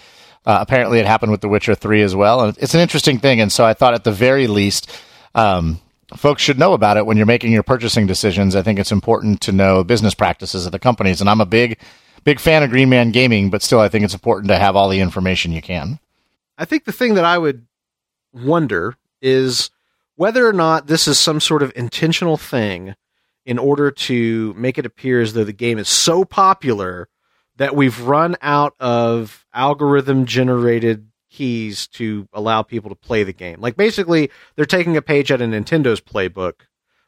uh, 0.45 0.57
apparently 0.60 1.00
it 1.00 1.06
happened 1.06 1.31
with 1.31 1.42
The 1.42 1.48
Witcher 1.48 1.75
Three 1.75 2.01
as 2.01 2.16
well. 2.16 2.42
And 2.42 2.57
it's 2.57 2.74
an 2.74 2.81
interesting 2.81 3.19
thing, 3.19 3.42
and 3.42 3.51
so 3.51 3.66
I 3.66 3.74
thought 3.74 3.94
at 3.94 4.04
the 4.04 4.12
very 4.12 4.47
least, 4.47 4.92
um, 5.35 5.80
folks 6.16 6.42
should 6.42 6.59
know 6.59 6.73
about 6.73 6.97
it 6.97 7.06
when 7.06 7.18
you're 7.18 7.26
making 7.26 7.52
your 7.52 7.64
purchasing 7.64 8.07
decisions. 8.07 8.56
I 8.56 8.61
think 8.61 8.80
it's 8.80 8.92
important 8.92 9.42
to 9.42 9.52
know 9.52 9.83
business 9.83 10.14
practices 10.14 10.66
of 10.66 10.71
the 10.71 10.80
companies, 10.80 11.21
and 11.21 11.30
I'm 11.30 11.42
a 11.42 11.45
big, 11.45 11.80
big 12.23 12.40
fan 12.40 12.64
of 12.64 12.69
Green 12.69 12.90
Man 12.90 13.11
Gaming, 13.11 13.50
but 13.50 13.61
still, 13.61 13.80
I 13.80 13.90
think 13.90 14.04
it's 14.04 14.14
important 14.14 14.50
to 14.50 14.57
have 14.57 14.76
all 14.76 14.90
the 14.90 15.00
information 15.00 15.52
you 15.52 15.61
can. 15.61 16.00
I 16.57 16.66
think 16.66 16.85
the 16.85 16.92
thing 16.92 17.16
that 17.16 17.26
I 17.26 17.38
would 17.38 17.66
wonder 18.33 18.95
is 19.21 19.69
whether 20.16 20.47
or 20.47 20.54
not 20.54 20.88
this 20.88 21.07
is 21.07 21.18
some 21.18 21.40
sort 21.40 21.64
of 21.64 21.71
intentional 21.76 22.38
thing 22.38 22.95
in 23.45 23.57
order 23.57 23.90
to 23.90 24.54
make 24.56 24.78
it 24.78 24.85
appear 24.85 25.21
as 25.21 25.33
though 25.33 25.44
the 25.44 25.54
game 25.54 25.80
is 25.80 25.90
so 25.90 26.23
popular 26.23 27.09
that 27.57 27.76
we've 27.76 28.02
run 28.02 28.35
out 28.42 28.73
of 28.80 29.45
algorithm 29.54 30.26
generated 30.26 31.10
keys 31.31 31.88
to 31.88 32.28
allow 32.33 32.61
people 32.61 32.90
to 32.90 32.95
play 32.95 33.23
the 33.23 33.33
game. 33.33 33.59
Like 33.59 33.76
basically 33.76 34.30
they're 34.56 34.66
taking 34.66 34.97
a 34.97 35.02
page 35.02 35.31
out 35.31 35.42
of 35.42 35.50
Nintendo's 35.50 36.02
playbook, 36.02 36.54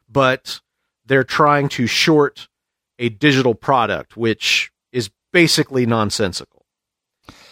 but 0.08 0.60
they're 1.06 1.24
trying 1.24 1.68
to 1.70 1.86
short 1.86 2.48
a 2.98 3.08
digital 3.08 3.54
product 3.54 4.16
which 4.16 4.72
is 4.92 5.10
basically 5.32 5.86
nonsensical. 5.86 6.64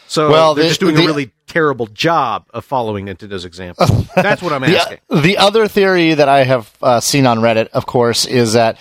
So 0.06 0.30
well, 0.30 0.54
they're 0.54 0.64
the, 0.64 0.68
just 0.68 0.80
doing 0.80 0.94
the, 0.94 1.04
a 1.04 1.06
really 1.06 1.32
terrible 1.46 1.86
job 1.86 2.46
of 2.52 2.64
following 2.64 3.06
Nintendo's 3.06 3.44
example. 3.44 3.86
That's 4.14 4.42
what 4.42 4.52
I'm 4.52 4.62
asking. 4.64 4.98
The, 5.08 5.20
the 5.20 5.38
other 5.38 5.68
theory 5.68 6.12
that 6.14 6.28
I 6.28 6.44
have 6.44 6.76
uh, 6.82 7.00
seen 7.00 7.26
on 7.26 7.38
Reddit, 7.38 7.68
of 7.68 7.86
course, 7.86 8.26
is 8.26 8.52
that 8.52 8.78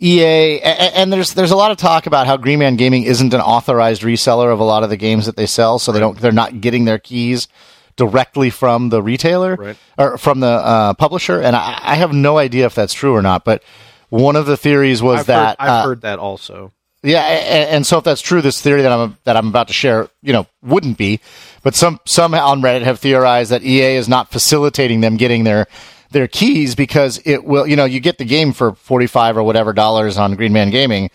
EA 0.00 0.60
and, 0.60 1.12
there's 1.12 1.34
there's 1.34 1.52
a 1.52 1.56
lot 1.56 1.70
of 1.70 1.76
talk 1.76 2.06
about 2.06 2.26
how 2.26 2.36
Green 2.36 2.58
Man 2.58 2.76
Gaming 2.76 3.04
isn't 3.04 3.32
an 3.32 3.40
authorized 3.40 4.02
reseller 4.02 4.52
of 4.52 4.60
a 4.60 4.64
lot 4.64 4.82
of 4.82 4.90
the 4.90 4.96
games 4.96 5.26
that 5.26 5.36
they 5.36 5.46
sell, 5.46 5.78
so 5.78 5.92
they 5.92 6.00
don't 6.00 6.18
they're 6.18 6.32
not 6.32 6.60
getting 6.60 6.84
their 6.84 6.98
keys 6.98 7.48
directly 7.96 8.50
from 8.50 8.88
the 8.88 9.00
retailer 9.00 9.54
right. 9.54 9.76
or 9.96 10.18
from 10.18 10.40
the 10.40 10.48
uh, 10.48 10.94
publisher, 10.94 11.40
and 11.40 11.54
I, 11.54 11.78
I, 11.80 11.94
have 11.94 12.12
no 12.12 12.38
idea 12.38 12.66
if 12.66 12.74
that's 12.74 12.92
true 12.92 13.14
or 13.14 13.22
not. 13.22 13.44
But 13.44 13.62
one 14.08 14.34
of 14.34 14.46
the 14.46 14.56
theories 14.56 15.00
was 15.00 15.20
I've 15.20 15.26
that 15.26 15.60
heard, 15.60 15.66
I've 15.66 15.70
uh, 15.70 15.84
heard 15.84 16.00
that 16.00 16.18
also. 16.18 16.72
Yeah, 17.04 17.20
and, 17.20 17.70
and, 17.70 17.86
so 17.86 17.98
if 17.98 18.04
that's 18.04 18.22
true, 18.22 18.40
this 18.40 18.60
theory 18.60 18.82
that 18.82 18.90
I'm 18.90 19.16
that 19.24 19.36
I'm 19.36 19.48
about 19.48 19.68
to 19.68 19.74
share, 19.74 20.08
you 20.22 20.32
know, 20.32 20.46
wouldn't 20.62 20.96
be. 20.98 21.20
But 21.62 21.74
some 21.74 22.00
some 22.04 22.34
on 22.34 22.62
Reddit 22.62 22.82
have 22.82 22.98
theorized 22.98 23.50
that 23.50 23.62
EA 23.62 23.96
is 23.96 24.08
not 24.08 24.30
facilitating 24.32 25.02
them 25.02 25.16
getting 25.16 25.44
their 25.44 25.66
their 26.14 26.28
keys 26.28 26.74
because 26.74 27.20
it 27.26 27.44
will, 27.44 27.66
you 27.66 27.76
know, 27.76 27.84
you 27.84 28.00
get 28.00 28.16
the 28.16 28.24
game 28.24 28.52
for 28.52 28.74
45 28.74 29.36
or 29.36 29.42
whatever 29.42 29.72
dollars 29.72 30.16
on 30.16 30.36
Green 30.36 30.52
Man 30.52 30.70
Gaming. 30.70 31.10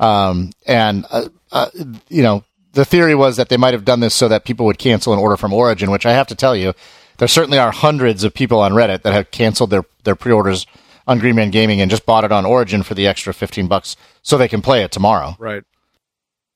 Um, 0.00 0.52
and, 0.64 1.04
uh, 1.10 1.28
uh, 1.52 1.70
you 2.08 2.22
know, 2.22 2.44
the 2.72 2.84
theory 2.84 3.14
was 3.14 3.36
that 3.36 3.48
they 3.48 3.56
might 3.56 3.74
have 3.74 3.84
done 3.84 4.00
this 4.00 4.14
so 4.14 4.28
that 4.28 4.44
people 4.44 4.64
would 4.66 4.78
cancel 4.78 5.12
an 5.12 5.18
order 5.18 5.36
from 5.36 5.52
Origin, 5.52 5.90
which 5.90 6.06
I 6.06 6.12
have 6.12 6.28
to 6.28 6.34
tell 6.34 6.56
you, 6.56 6.72
there 7.18 7.28
certainly 7.28 7.58
are 7.58 7.72
hundreds 7.72 8.24
of 8.24 8.32
people 8.32 8.60
on 8.60 8.72
Reddit 8.72 9.02
that 9.02 9.12
have 9.12 9.30
canceled 9.30 9.70
their, 9.70 9.84
their 10.04 10.14
pre-orders 10.16 10.66
on 11.06 11.18
Green 11.18 11.34
Man 11.34 11.50
Gaming 11.50 11.80
and 11.80 11.90
just 11.90 12.06
bought 12.06 12.24
it 12.24 12.32
on 12.32 12.46
Origin 12.46 12.82
for 12.82 12.94
the 12.94 13.06
extra 13.06 13.34
15 13.34 13.66
bucks 13.66 13.96
so 14.22 14.38
they 14.38 14.48
can 14.48 14.62
play 14.62 14.84
it 14.84 14.92
tomorrow. 14.92 15.36
Right. 15.38 15.64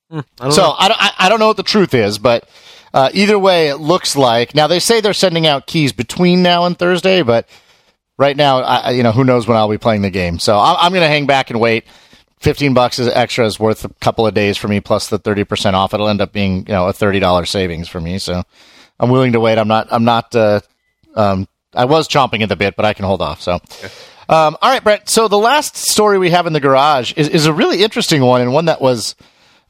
Hmm, 0.09 0.21
I 0.39 0.49
so 0.49 0.73
I 0.77 0.87
don't, 0.87 1.01
I, 1.01 1.11
I 1.19 1.29
don't 1.29 1.39
know 1.39 1.47
what 1.47 1.57
the 1.57 1.63
truth 1.63 1.93
is, 1.93 2.17
but 2.17 2.49
uh, 2.93 3.09
either 3.13 3.37
way, 3.37 3.67
it 3.67 3.75
looks 3.75 4.15
like 4.15 4.55
now 4.55 4.67
they 4.67 4.79
say 4.79 5.01
they're 5.01 5.13
sending 5.13 5.45
out 5.45 5.67
keys 5.67 5.93
between 5.93 6.41
now 6.41 6.65
and 6.65 6.79
Thursday, 6.79 7.21
but 7.21 7.47
right 8.19 8.35
now, 8.35 8.59
I, 8.59 8.91
you 8.91 9.01
know, 9.01 9.13
who 9.13 9.23
knows 9.23 9.47
when 9.47 9.57
I'll 9.57 9.69
be 9.69 9.77
playing 9.77 10.01
the 10.03 10.09
game. 10.09 10.37
So 10.37 10.59
I'm, 10.59 10.75
I'm 10.77 10.91
going 10.91 11.01
to 11.03 11.07
hang 11.07 11.25
back 11.25 11.49
and 11.49 11.59
wait. 11.59 11.85
15 12.41 12.73
bucks 12.73 12.99
is 12.99 13.07
extra 13.07 13.45
is 13.45 13.59
worth 13.59 13.85
a 13.85 13.89
couple 14.01 14.27
of 14.27 14.33
days 14.33 14.57
for 14.57 14.67
me 14.67 14.79
plus 14.81 15.07
the 15.07 15.17
30% 15.17 15.73
off. 15.73 15.93
It'll 15.93 16.09
end 16.09 16.21
up 16.21 16.31
being, 16.31 16.59
you 16.67 16.73
know, 16.73 16.87
a 16.87 16.93
$30 16.93 17.47
savings 17.47 17.87
for 17.87 17.99
me. 17.99 18.19
So 18.19 18.43
I'm 18.99 19.09
willing 19.09 19.33
to 19.33 19.39
wait. 19.39 19.57
I'm 19.57 19.67
not, 19.67 19.87
I'm 19.89 20.03
not, 20.03 20.35
uh, 20.35 20.59
um, 21.15 21.47
I 21.73 21.85
was 21.85 22.07
chomping 22.07 22.41
at 22.41 22.49
the 22.49 22.55
bit, 22.55 22.75
but 22.75 22.85
I 22.85 22.93
can 22.93 23.05
hold 23.05 23.21
off. 23.21 23.41
So, 23.41 23.53
um, 23.53 24.57
all 24.61 24.69
right, 24.69 24.83
Brett. 24.83 25.09
So 25.09 25.27
the 25.27 25.37
last 25.37 25.77
story 25.77 26.17
we 26.17 26.29
have 26.29 26.45
in 26.45 26.53
the 26.53 26.59
garage 26.59 27.13
is, 27.15 27.29
is 27.29 27.45
a 27.45 27.53
really 27.53 27.83
interesting 27.83 28.21
one 28.21 28.41
and 28.41 28.53
one 28.53 28.65
that 28.65 28.81
was, 28.81 29.15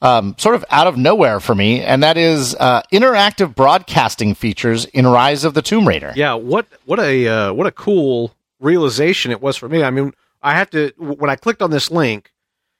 um, 0.01 0.35
sort 0.37 0.55
of 0.55 0.63
out 0.69 0.87
of 0.87 0.97
nowhere 0.97 1.39
for 1.39 1.53
me, 1.53 1.81
and 1.81 2.03
that 2.03 2.17
is 2.17 2.55
uh, 2.55 2.81
interactive 2.91 3.53
broadcasting 3.53 4.33
features 4.33 4.85
in 4.85 5.05
Rise 5.05 5.43
of 5.43 5.53
the 5.53 5.61
Tomb 5.61 5.85
Raider. 5.85 6.13
Yeah, 6.15 6.35
what 6.35 6.67
what 6.85 6.99
a 6.99 7.27
uh, 7.27 7.53
what 7.53 7.67
a 7.67 7.71
cool 7.71 8.33
realization 8.59 9.31
it 9.31 9.41
was 9.41 9.57
for 9.57 9.69
me. 9.69 9.83
I 9.83 9.91
mean, 9.91 10.13
I 10.41 10.53
have 10.53 10.69
to 10.71 10.91
when 10.97 11.29
I 11.29 11.35
clicked 11.35 11.61
on 11.61 11.71
this 11.71 11.91
link 11.91 12.31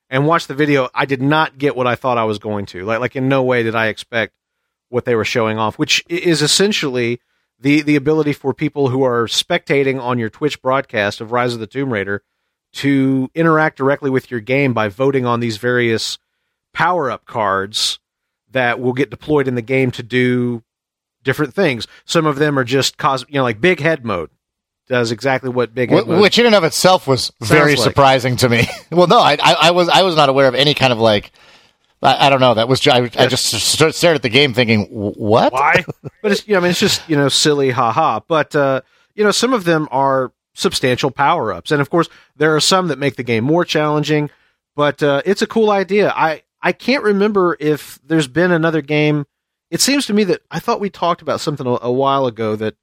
and 0.09 0.25
watched 0.25 0.48
the 0.48 0.55
video, 0.55 0.89
I 0.93 1.05
did 1.05 1.21
not 1.21 1.57
get 1.57 1.75
what 1.75 1.88
I 1.88 1.95
thought 1.95 2.17
I 2.17 2.24
was 2.24 2.39
going 2.39 2.65
to. 2.67 2.86
Like 2.86 3.00
like 3.00 3.15
in 3.15 3.29
no 3.29 3.43
way 3.43 3.63
did 3.63 3.75
I 3.75 3.88
expect 3.88 4.33
what 4.89 5.05
they 5.05 5.15
were 5.15 5.25
showing 5.25 5.57
off, 5.57 5.77
which 5.77 6.03
is 6.09 6.41
essentially 6.41 7.19
the 7.59 7.81
the 7.81 7.95
ability 7.95 8.33
for 8.33 8.53
people 8.53 8.89
who 8.89 9.03
are 9.03 9.27
spectating 9.27 10.01
on 10.01 10.19
your 10.19 10.29
Twitch 10.29 10.62
broadcast 10.62 11.21
of 11.21 11.31
Rise 11.31 11.53
of 11.53 11.59
the 11.59 11.67
Tomb 11.67 11.91
Raider 11.91 12.24
to 12.71 13.29
interact 13.33 13.77
directly 13.77 14.09
with 14.09 14.29
your 14.29 14.39
game 14.39 14.74
by 14.74 14.88
voting 14.88 15.25
on 15.25 15.39
these 15.39 15.57
various 15.57 16.17
power 16.74 17.09
up 17.09 17.25
cards 17.25 18.00
that 18.51 18.79
will 18.79 18.93
get 18.93 19.09
deployed 19.09 19.48
in 19.48 19.55
the 19.55 19.62
game 19.62 19.91
to 19.91 20.03
do 20.03 20.63
different 21.24 21.53
things. 21.53 21.88
Some 22.05 22.25
of 22.25 22.38
them 22.38 22.57
are 22.57 22.63
just 22.63 22.98
cause 22.98 23.25
you 23.27 23.36
know 23.36 23.43
like 23.43 23.62
big 23.62 23.79
head 23.79 24.05
mode 24.05 24.29
does 24.89 25.12
exactly 25.12 25.50
what 25.50 25.74
big 25.74 25.91
head 25.91 26.08
which 26.08 26.38
in 26.39 26.48
and 26.48 26.55
of 26.55 26.63
itself 26.65 27.08
was 27.08 27.31
very 27.39 27.75
like. 27.75 27.79
surprising 27.79 28.36
to 28.38 28.50
me. 28.50 28.67
well, 28.91 29.08
no, 29.08 29.19
I, 29.19 29.38
I, 29.41 29.55
I, 29.62 29.72
was 29.72 29.88
I 29.88 30.01
was 30.01 30.15
not 30.15 30.27
aware 30.27 30.48
of 30.48 30.55
any 30.55 30.74
kind 30.74 30.91
of 30.91 31.00
like. 31.00 31.31
I, 32.01 32.27
I 32.27 32.29
don't 32.29 32.39
know. 32.39 32.55
That 32.55 32.67
was 32.67 32.86
I, 32.88 33.10
I 33.17 33.27
just 33.27 33.46
stared 33.46 34.15
at 34.15 34.22
the 34.22 34.29
game 34.29 34.53
thinking, 34.53 34.88
"What? 34.89 35.53
Why?" 35.53 35.86
but 36.22 36.31
it's 36.31 36.48
you 36.48 36.53
know, 36.53 36.60
I 36.60 36.63
mean, 36.63 36.72
it's 36.72 36.79
just 36.79 37.08
you 37.08 37.15
know, 37.15 37.29
silly, 37.29 37.69
haha. 37.69 38.19
But 38.27 38.55
uh, 38.55 38.81
you 39.15 39.24
know, 39.24 39.31
some 39.31 39.53
of 39.53 39.63
them 39.63 39.88
are 39.91 40.34
substantial 40.53 41.12
power 41.12 41.53
ups, 41.53 41.72
and 41.72 41.81
of 41.81 41.89
course, 41.89 42.10
there 42.36 42.55
are 42.55 42.60
some 42.60 42.88
that 42.88 43.00
make 43.00 43.15
the 43.15 43.24
game 43.24 43.43
more 43.43 43.63
challenging. 43.63 44.29
But 44.75 45.03
uh, 45.03 45.22
it's 45.25 45.41
a 45.41 45.48
cool 45.48 45.69
idea. 45.72 46.12
I 46.15 46.43
I 46.62 46.72
can't 46.72 47.03
remember 47.03 47.55
if 47.60 48.00
there's 48.03 48.27
been 48.27 48.51
another 48.51 48.81
game. 48.81 49.25
It 49.69 49.81
seems 49.81 50.08
to 50.08 50.13
me 50.13 50.24
that 50.24 50.41
I 50.50 50.60
thought 50.60 50.79
we 50.79 50.89
talked 50.89 51.22
about 51.22 51.41
something 51.41 51.67
a, 51.67 51.77
a 51.81 51.91
while 51.91 52.25
ago 52.25 52.55
that 52.55 52.75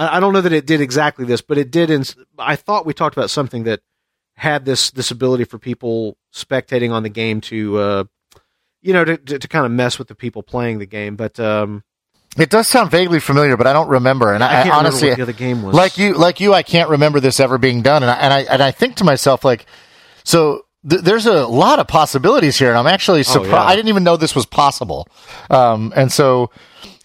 I, 0.00 0.16
I, 0.16 0.20
don't 0.20 0.32
know 0.32 0.40
that 0.40 0.52
it 0.52 0.66
did 0.66 0.80
exactly 0.80 1.24
this, 1.24 1.42
but 1.42 1.58
it 1.58 1.70
did. 1.70 1.90
In, 1.90 2.04
I 2.38 2.56
thought 2.56 2.86
we 2.86 2.94
talked 2.94 3.16
about 3.16 3.30
something 3.30 3.64
that 3.64 3.80
had 4.34 4.64
this 4.64 4.90
this 4.90 5.10
ability 5.10 5.44
for 5.44 5.58
people 5.58 6.16
spectating 6.34 6.90
on 6.90 7.02
the 7.02 7.10
game 7.10 7.42
to, 7.42 7.78
uh, 7.78 8.04
you 8.80 8.94
know, 8.94 9.04
to, 9.04 9.18
to, 9.18 9.38
to 9.38 9.48
kind 9.48 9.66
of 9.66 9.72
mess 9.72 9.98
with 9.98 10.08
the 10.08 10.14
people 10.14 10.42
playing 10.42 10.78
the 10.78 10.86
game. 10.86 11.16
But 11.16 11.38
um, 11.38 11.84
it 12.38 12.48
does 12.48 12.66
sound 12.66 12.90
vaguely 12.90 13.20
familiar, 13.20 13.56
but 13.56 13.66
I 13.66 13.72
don't 13.72 13.88
remember. 13.88 14.32
And 14.32 14.42
I, 14.42 14.68
I 14.68 14.70
honestly, 14.70 15.14
the 15.14 15.22
other 15.22 15.32
game 15.32 15.62
was 15.62 15.74
like 15.74 15.98
you, 15.98 16.14
like 16.14 16.40
you, 16.40 16.54
I 16.54 16.62
can't 16.62 16.88
remember 16.88 17.20
this 17.20 17.38
ever 17.38 17.58
being 17.58 17.82
done. 17.82 18.02
And 18.02 18.10
I 18.10 18.14
and 18.14 18.32
I, 18.32 18.40
and 18.40 18.62
I 18.62 18.70
think 18.70 18.96
to 18.96 19.04
myself, 19.04 19.44
like, 19.44 19.66
so 20.24 20.64
th- 20.88 21.02
there's 21.02 21.26
a 21.26 21.46
lot 21.46 21.78
of 21.78 21.88
possibilities 21.88 22.58
here, 22.58 22.70
and 22.70 22.78
I'm 22.78 22.86
actually 22.86 23.22
surprised. 23.24 23.52
Oh, 23.52 23.56
yeah. 23.56 23.64
I 23.64 23.76
didn't 23.76 23.88
even 23.88 24.04
know 24.04 24.16
this 24.16 24.34
was 24.34 24.46
possible. 24.46 25.06
Um, 25.50 25.92
and 25.94 26.10
so 26.10 26.50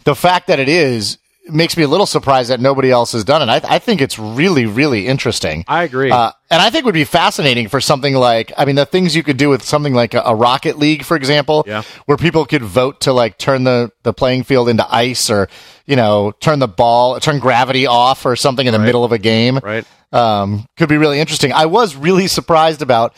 the 0.06 0.16
fact 0.16 0.48
that 0.48 0.60
it 0.60 0.70
is 0.70 1.18
makes 1.48 1.78
me 1.78 1.84
a 1.84 1.88
little 1.88 2.06
surprised 2.06 2.50
that 2.50 2.60
nobody 2.60 2.90
else 2.90 3.12
has 3.12 3.24
done 3.24 3.48
it. 3.48 3.52
I, 3.52 3.76
I 3.76 3.80
think 3.80 4.02
it's 4.02 4.18
really, 4.18 4.66
really 4.66 5.08
interesting. 5.08 5.64
I 5.68 5.84
agree. 5.84 6.12
Uh, 6.12 6.32
and 6.50 6.62
I 6.62 6.70
think 6.70 6.86
would 6.86 6.94
be 6.94 7.04
fascinating 7.04 7.68
for 7.68 7.80
something 7.80 8.16
like, 8.16 8.52
I 8.58 8.66
mean, 8.66 8.76
the 8.76 8.86
things 8.86 9.16
you 9.16 9.24
could 9.24 9.38
do 9.38 9.50
with 9.50 9.64
something 9.64 9.94
like 9.94 10.14
a, 10.14 10.22
a, 10.22 10.36
Rocket 10.36 10.78
League, 10.78 11.04
for 11.04 11.16
example, 11.16 11.64
yeah. 11.68 11.84
where 12.06 12.18
people 12.18 12.46
could 12.46 12.64
vote 12.64 13.02
to 13.02 13.14
like 13.14 13.38
turn 13.38 13.64
the, 13.64 13.92
the 14.04 14.14
playing 14.14 14.44
field 14.44 14.70
into 14.70 14.86
ice 14.94 15.30
or, 15.30 15.48
you 15.86 15.96
know, 15.96 16.32
turn 16.40 16.60
the 16.60 16.68
ball, 16.68 17.20
turn 17.20 17.40
gravity 17.40 17.86
off 17.86 18.26
or 18.26 18.36
something 18.36 18.66
in 18.66 18.74
the 18.74 18.80
right. 18.80 18.86
middle 18.86 19.04
of 19.04 19.12
a 19.12 19.20
game. 19.20 19.60
Right. 19.62 19.86
Um, 20.12 20.66
could 20.78 20.90
be 20.90 20.98
really 20.98 21.20
interesting. 21.20 21.52
I 21.52 21.66
was 21.66 21.96
really 21.96 22.28
surprised 22.28 22.82
about 22.82 23.16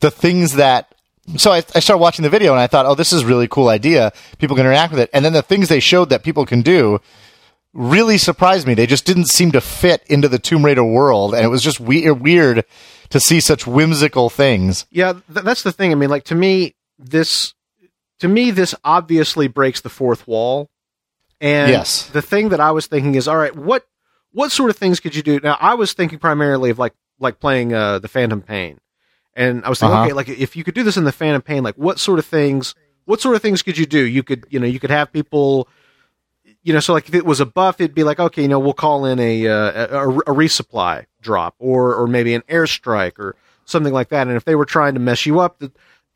the 0.00 0.10
things 0.10 0.54
that 0.54 0.94
so 1.38 1.52
I, 1.52 1.62
I, 1.74 1.80
started 1.80 2.02
watching 2.02 2.22
the 2.22 2.28
video 2.28 2.52
and 2.52 2.60
I 2.60 2.66
thought, 2.66 2.84
oh, 2.84 2.94
this 2.94 3.10
is 3.10 3.22
a 3.22 3.26
really 3.26 3.48
cool 3.48 3.68
idea. 3.68 4.12
People 4.38 4.56
can 4.56 4.66
interact 4.66 4.92
with 4.92 5.00
it. 5.00 5.10
And 5.14 5.24
then 5.24 5.32
the 5.32 5.40
things 5.40 5.70
they 5.70 5.80
showed 5.80 6.10
that 6.10 6.22
people 6.22 6.44
can 6.44 6.60
do 6.60 7.00
really 7.74 8.16
surprised 8.16 8.66
me. 8.66 8.74
They 8.74 8.86
just 8.86 9.04
didn't 9.04 9.26
seem 9.26 9.52
to 9.52 9.60
fit 9.60 10.02
into 10.06 10.28
the 10.28 10.38
Tomb 10.38 10.64
Raider 10.64 10.84
world. 10.84 11.34
And 11.34 11.44
it 11.44 11.48
was 11.48 11.62
just 11.62 11.80
weird, 11.80 12.20
weird 12.20 12.64
to 13.10 13.20
see 13.20 13.40
such 13.40 13.66
whimsical 13.66 14.30
things. 14.30 14.86
Yeah, 14.90 15.14
th- 15.32 15.44
that's 15.44 15.62
the 15.62 15.72
thing. 15.72 15.92
I 15.92 15.94
mean, 15.94 16.08
like 16.08 16.24
to 16.24 16.34
me, 16.34 16.74
this, 16.98 17.54
to 18.20 18.28
me, 18.28 18.50
this 18.50 18.74
obviously 18.84 19.48
breaks 19.48 19.80
the 19.80 19.90
fourth 19.90 20.26
wall. 20.26 20.70
And 21.40 21.70
yes. 21.70 22.06
the 22.08 22.22
thing 22.22 22.50
that 22.50 22.60
I 22.60 22.70
was 22.70 22.86
thinking 22.86 23.16
is, 23.16 23.28
all 23.28 23.36
right, 23.36 23.54
what, 23.54 23.84
what 24.32 24.50
sort 24.50 24.70
of 24.70 24.76
things 24.76 25.00
could 25.00 25.14
you 25.14 25.22
do? 25.22 25.40
Now, 25.40 25.58
I 25.60 25.74
was 25.74 25.92
thinking 25.92 26.18
primarily 26.18 26.70
of 26.70 26.78
like, 26.78 26.94
like 27.18 27.40
playing, 27.40 27.74
uh, 27.74 27.98
the 27.98 28.08
Phantom 28.08 28.40
Pain 28.40 28.78
and 29.36 29.64
I 29.64 29.68
was 29.68 29.80
thinking, 29.80 29.94
uh-huh. 29.94 30.04
okay, 30.04 30.12
like 30.12 30.28
if 30.28 30.56
you 30.56 30.64
could 30.64 30.74
do 30.74 30.82
this 30.82 30.96
in 30.96 31.04
the 31.04 31.12
Phantom 31.12 31.42
Pain, 31.42 31.62
like 31.62 31.74
what 31.76 31.98
sort 31.98 32.18
of 32.18 32.26
things, 32.26 32.74
what 33.04 33.20
sort 33.20 33.36
of 33.36 33.42
things 33.42 33.62
could 33.62 33.76
you 33.76 33.86
do? 33.86 34.00
You 34.00 34.22
could, 34.22 34.46
you 34.48 34.58
know, 34.58 34.66
you 34.66 34.80
could 34.80 34.90
have 34.90 35.12
people, 35.12 35.68
you 36.64 36.72
know, 36.72 36.80
so 36.80 36.94
like 36.94 37.08
if 37.08 37.14
it 37.14 37.26
was 37.26 37.40
a 37.40 37.46
buff, 37.46 37.80
it'd 37.80 37.94
be 37.94 38.04
like, 38.04 38.18
okay, 38.18 38.42
you 38.42 38.48
know, 38.48 38.58
we'll 38.58 38.72
call 38.72 39.04
in 39.04 39.20
a 39.20 39.46
uh, 39.46 39.54
a, 39.54 40.08
a, 40.08 40.34
resupply 40.34 41.04
drop 41.20 41.54
or 41.58 41.94
or 41.94 42.06
maybe 42.06 42.34
an 42.34 42.42
airstrike 42.48 43.18
or 43.18 43.36
something 43.66 43.92
like 43.92 44.08
that. 44.08 44.26
And 44.26 44.36
if 44.36 44.44
they 44.44 44.54
were 44.54 44.64
trying 44.64 44.94
to 44.94 45.00
mess 45.00 45.26
you 45.26 45.40
up, 45.40 45.62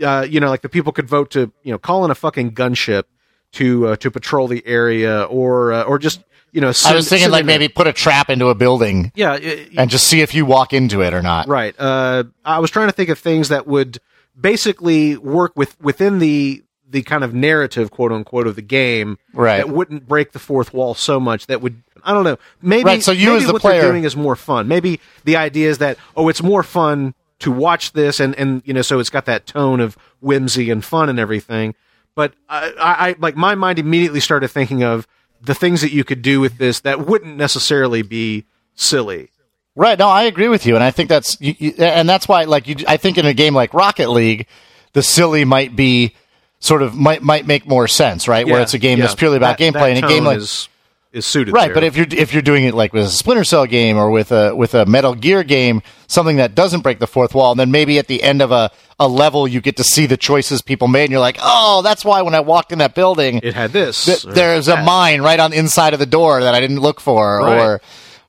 uh, 0.02 0.26
you 0.28 0.40
know, 0.40 0.48
like 0.48 0.62
the 0.62 0.68
people 0.70 0.92
could 0.92 1.06
vote 1.06 1.30
to, 1.32 1.52
you 1.62 1.70
know, 1.70 1.78
call 1.78 2.04
in 2.06 2.10
a 2.10 2.14
fucking 2.14 2.52
gunship 2.52 3.04
to 3.52 3.88
uh, 3.88 3.96
to 3.96 4.10
patrol 4.10 4.48
the 4.48 4.66
area 4.66 5.22
or 5.24 5.72
uh, 5.72 5.82
or 5.82 5.98
just 5.98 6.24
you 6.50 6.62
know, 6.62 6.72
I 6.86 6.94
was 6.94 7.10
thinking 7.10 7.30
like 7.30 7.44
maybe 7.44 7.68
put 7.68 7.86
a 7.86 7.92
trap 7.92 8.30
into 8.30 8.48
a 8.48 8.54
building. 8.54 9.12
Yeah, 9.14 9.34
it, 9.34 9.72
and 9.76 9.90
just 9.90 10.06
see 10.06 10.22
if 10.22 10.34
you 10.34 10.46
walk 10.46 10.72
into 10.72 11.02
it 11.02 11.12
or 11.12 11.20
not. 11.20 11.46
Right. 11.46 11.74
Uh, 11.78 12.24
I 12.42 12.60
was 12.60 12.70
trying 12.70 12.88
to 12.88 12.92
think 12.92 13.10
of 13.10 13.18
things 13.18 13.50
that 13.50 13.66
would 13.66 13.98
basically 14.38 15.18
work 15.18 15.52
with 15.56 15.78
within 15.80 16.20
the 16.20 16.62
the 16.90 17.02
kind 17.02 17.23
of 17.23 17.35
narrative, 17.35 17.90
quote 17.90 18.12
unquote, 18.12 18.47
of 18.47 18.57
the 18.57 18.62
game. 18.62 19.18
Right. 19.33 19.59
That 19.59 19.68
wouldn't 19.68 20.09
break 20.09 20.33
the 20.33 20.38
fourth 20.38 20.73
wall 20.73 20.95
so 20.95 21.21
much 21.21 21.47
that 21.47 21.61
would 21.61 21.83
I 22.04 22.12
don't 22.12 22.25
know. 22.25 22.38
Maybe 22.62 22.85
right, 22.85 23.02
so 23.02 23.12
you 23.12 23.26
maybe 23.26 23.38
as 23.38 23.47
the 23.47 23.52
what 23.52 23.62
player 23.62 23.83
they're 23.83 23.90
doing 23.92 24.04
is 24.04 24.16
more 24.16 24.37
fun. 24.37 24.68
Maybe 24.68 25.00
the 25.25 25.37
idea 25.37 25.68
is 25.68 25.78
that 25.78 25.99
oh, 26.16 26.28
it's 26.28 26.42
more 26.42 26.62
fun 26.62 27.14
to 27.40 27.52
watch 27.52 27.92
this, 27.92 28.21
and 28.21 28.35
and 28.37 28.62
you 28.64 28.73
know, 28.73 28.83
so 28.83 28.99
it's 28.99 29.11
got 29.11 29.26
that 29.26 29.47
tone 29.47 29.80
of 29.80 29.97
whimsy 30.21 30.71
and 30.71 30.85
fun 30.85 31.09
and 31.09 31.18
everything. 31.18 31.75
But 32.14 32.35
I, 32.49 32.73
I 32.78 33.16
like 33.18 33.37
my 33.37 33.54
mind 33.54 33.78
immediately 33.78 34.21
started 34.21 34.49
thinking 34.49 34.83
of 34.83 35.07
the 35.40 35.54
things 35.54 35.83
that 35.83 35.92
you 35.92 36.04
could 36.04 36.23
do 36.23 36.40
with 36.40 36.59
this 36.59 36.80
that 36.80 37.07
wouldn't 37.07 37.37
necessarily 37.37 38.02
be 38.02 38.45
silly. 38.75 39.30
Right. 39.76 39.99
No, 39.99 40.09
I 40.09 40.25
agree 40.25 40.49
with 40.49 40.66
you, 40.66 40.75
and 40.75 40.83
I 40.83 40.90
think 40.90 41.09
that's 41.09 41.40
you, 41.40 41.54
you, 41.59 41.75
and 41.78 42.09
that's 42.09 42.26
why, 42.26 42.45
like, 42.45 42.66
you, 42.66 42.76
I 42.88 42.97
think 42.97 43.18
in 43.18 43.26
a 43.26 43.35
game 43.35 43.54
like 43.54 43.73
Rocket 43.73 44.11
League, 44.11 44.49
the 44.92 45.02
silly 45.02 45.45
might 45.45 45.76
be 45.76 46.14
sort 46.60 46.82
of 46.82 46.94
might 46.94 47.22
might 47.22 47.46
make 47.46 47.66
more 47.66 47.88
sense, 47.88 48.28
right? 48.28 48.46
Yeah, 48.46 48.54
Where 48.54 48.62
it's 48.62 48.74
a 48.74 48.78
game 48.78 48.98
yeah. 48.98 49.04
that's 49.06 49.14
purely 49.14 49.36
about 49.36 49.58
that, 49.58 49.74
gameplay, 49.74 49.94
and 49.94 50.04
a 50.04 50.08
game 50.08 50.24
like 50.24 50.38
is, 50.38 50.68
is 51.12 51.26
suited 51.26 51.52
right. 51.52 51.66
there. 51.66 51.74
But 51.74 51.84
if 51.84 51.96
you're 51.96 52.06
if 52.10 52.32
you're 52.32 52.42
doing 52.42 52.64
it 52.64 52.74
like 52.74 52.92
with 52.92 53.04
a 53.04 53.10
Splinter 53.10 53.44
Cell 53.44 53.66
game 53.66 53.96
or 53.96 54.10
with 54.10 54.32
a 54.32 54.54
with 54.54 54.74
a 54.74 54.86
Metal 54.86 55.14
Gear 55.14 55.42
game, 55.44 55.82
something 56.06 56.36
that 56.36 56.54
doesn't 56.54 56.80
break 56.80 56.98
the 56.98 57.06
fourth 57.06 57.34
wall, 57.34 57.52
and 57.52 57.60
then 57.60 57.70
maybe 57.70 57.98
at 57.98 58.06
the 58.06 58.22
end 58.22 58.42
of 58.42 58.52
a 58.52 58.70
a 59.00 59.08
level 59.08 59.46
you 59.46 59.60
get 59.60 59.76
to 59.76 59.84
see 59.84 60.06
the 60.06 60.16
choices 60.16 60.60
people 60.60 60.88
made 60.88 61.04
and 61.04 61.12
you're 61.12 61.20
like 61.20 61.38
oh 61.40 61.82
that's 61.82 62.04
why 62.04 62.22
when 62.22 62.34
i 62.34 62.40
walked 62.40 62.72
in 62.72 62.78
that 62.78 62.94
building 62.94 63.38
it 63.42 63.54
had 63.54 63.70
this 63.72 64.04
th- 64.04 64.22
there's 64.22 64.66
that. 64.66 64.80
a 64.80 64.84
mine 64.84 65.22
right 65.22 65.38
on 65.38 65.52
the 65.52 65.58
inside 65.58 65.92
of 65.92 66.00
the 66.00 66.06
door 66.06 66.42
that 66.42 66.54
i 66.54 66.60
didn't 66.60 66.80
look 66.80 67.00
for 67.00 67.38
right. 67.38 67.58
or 67.58 67.80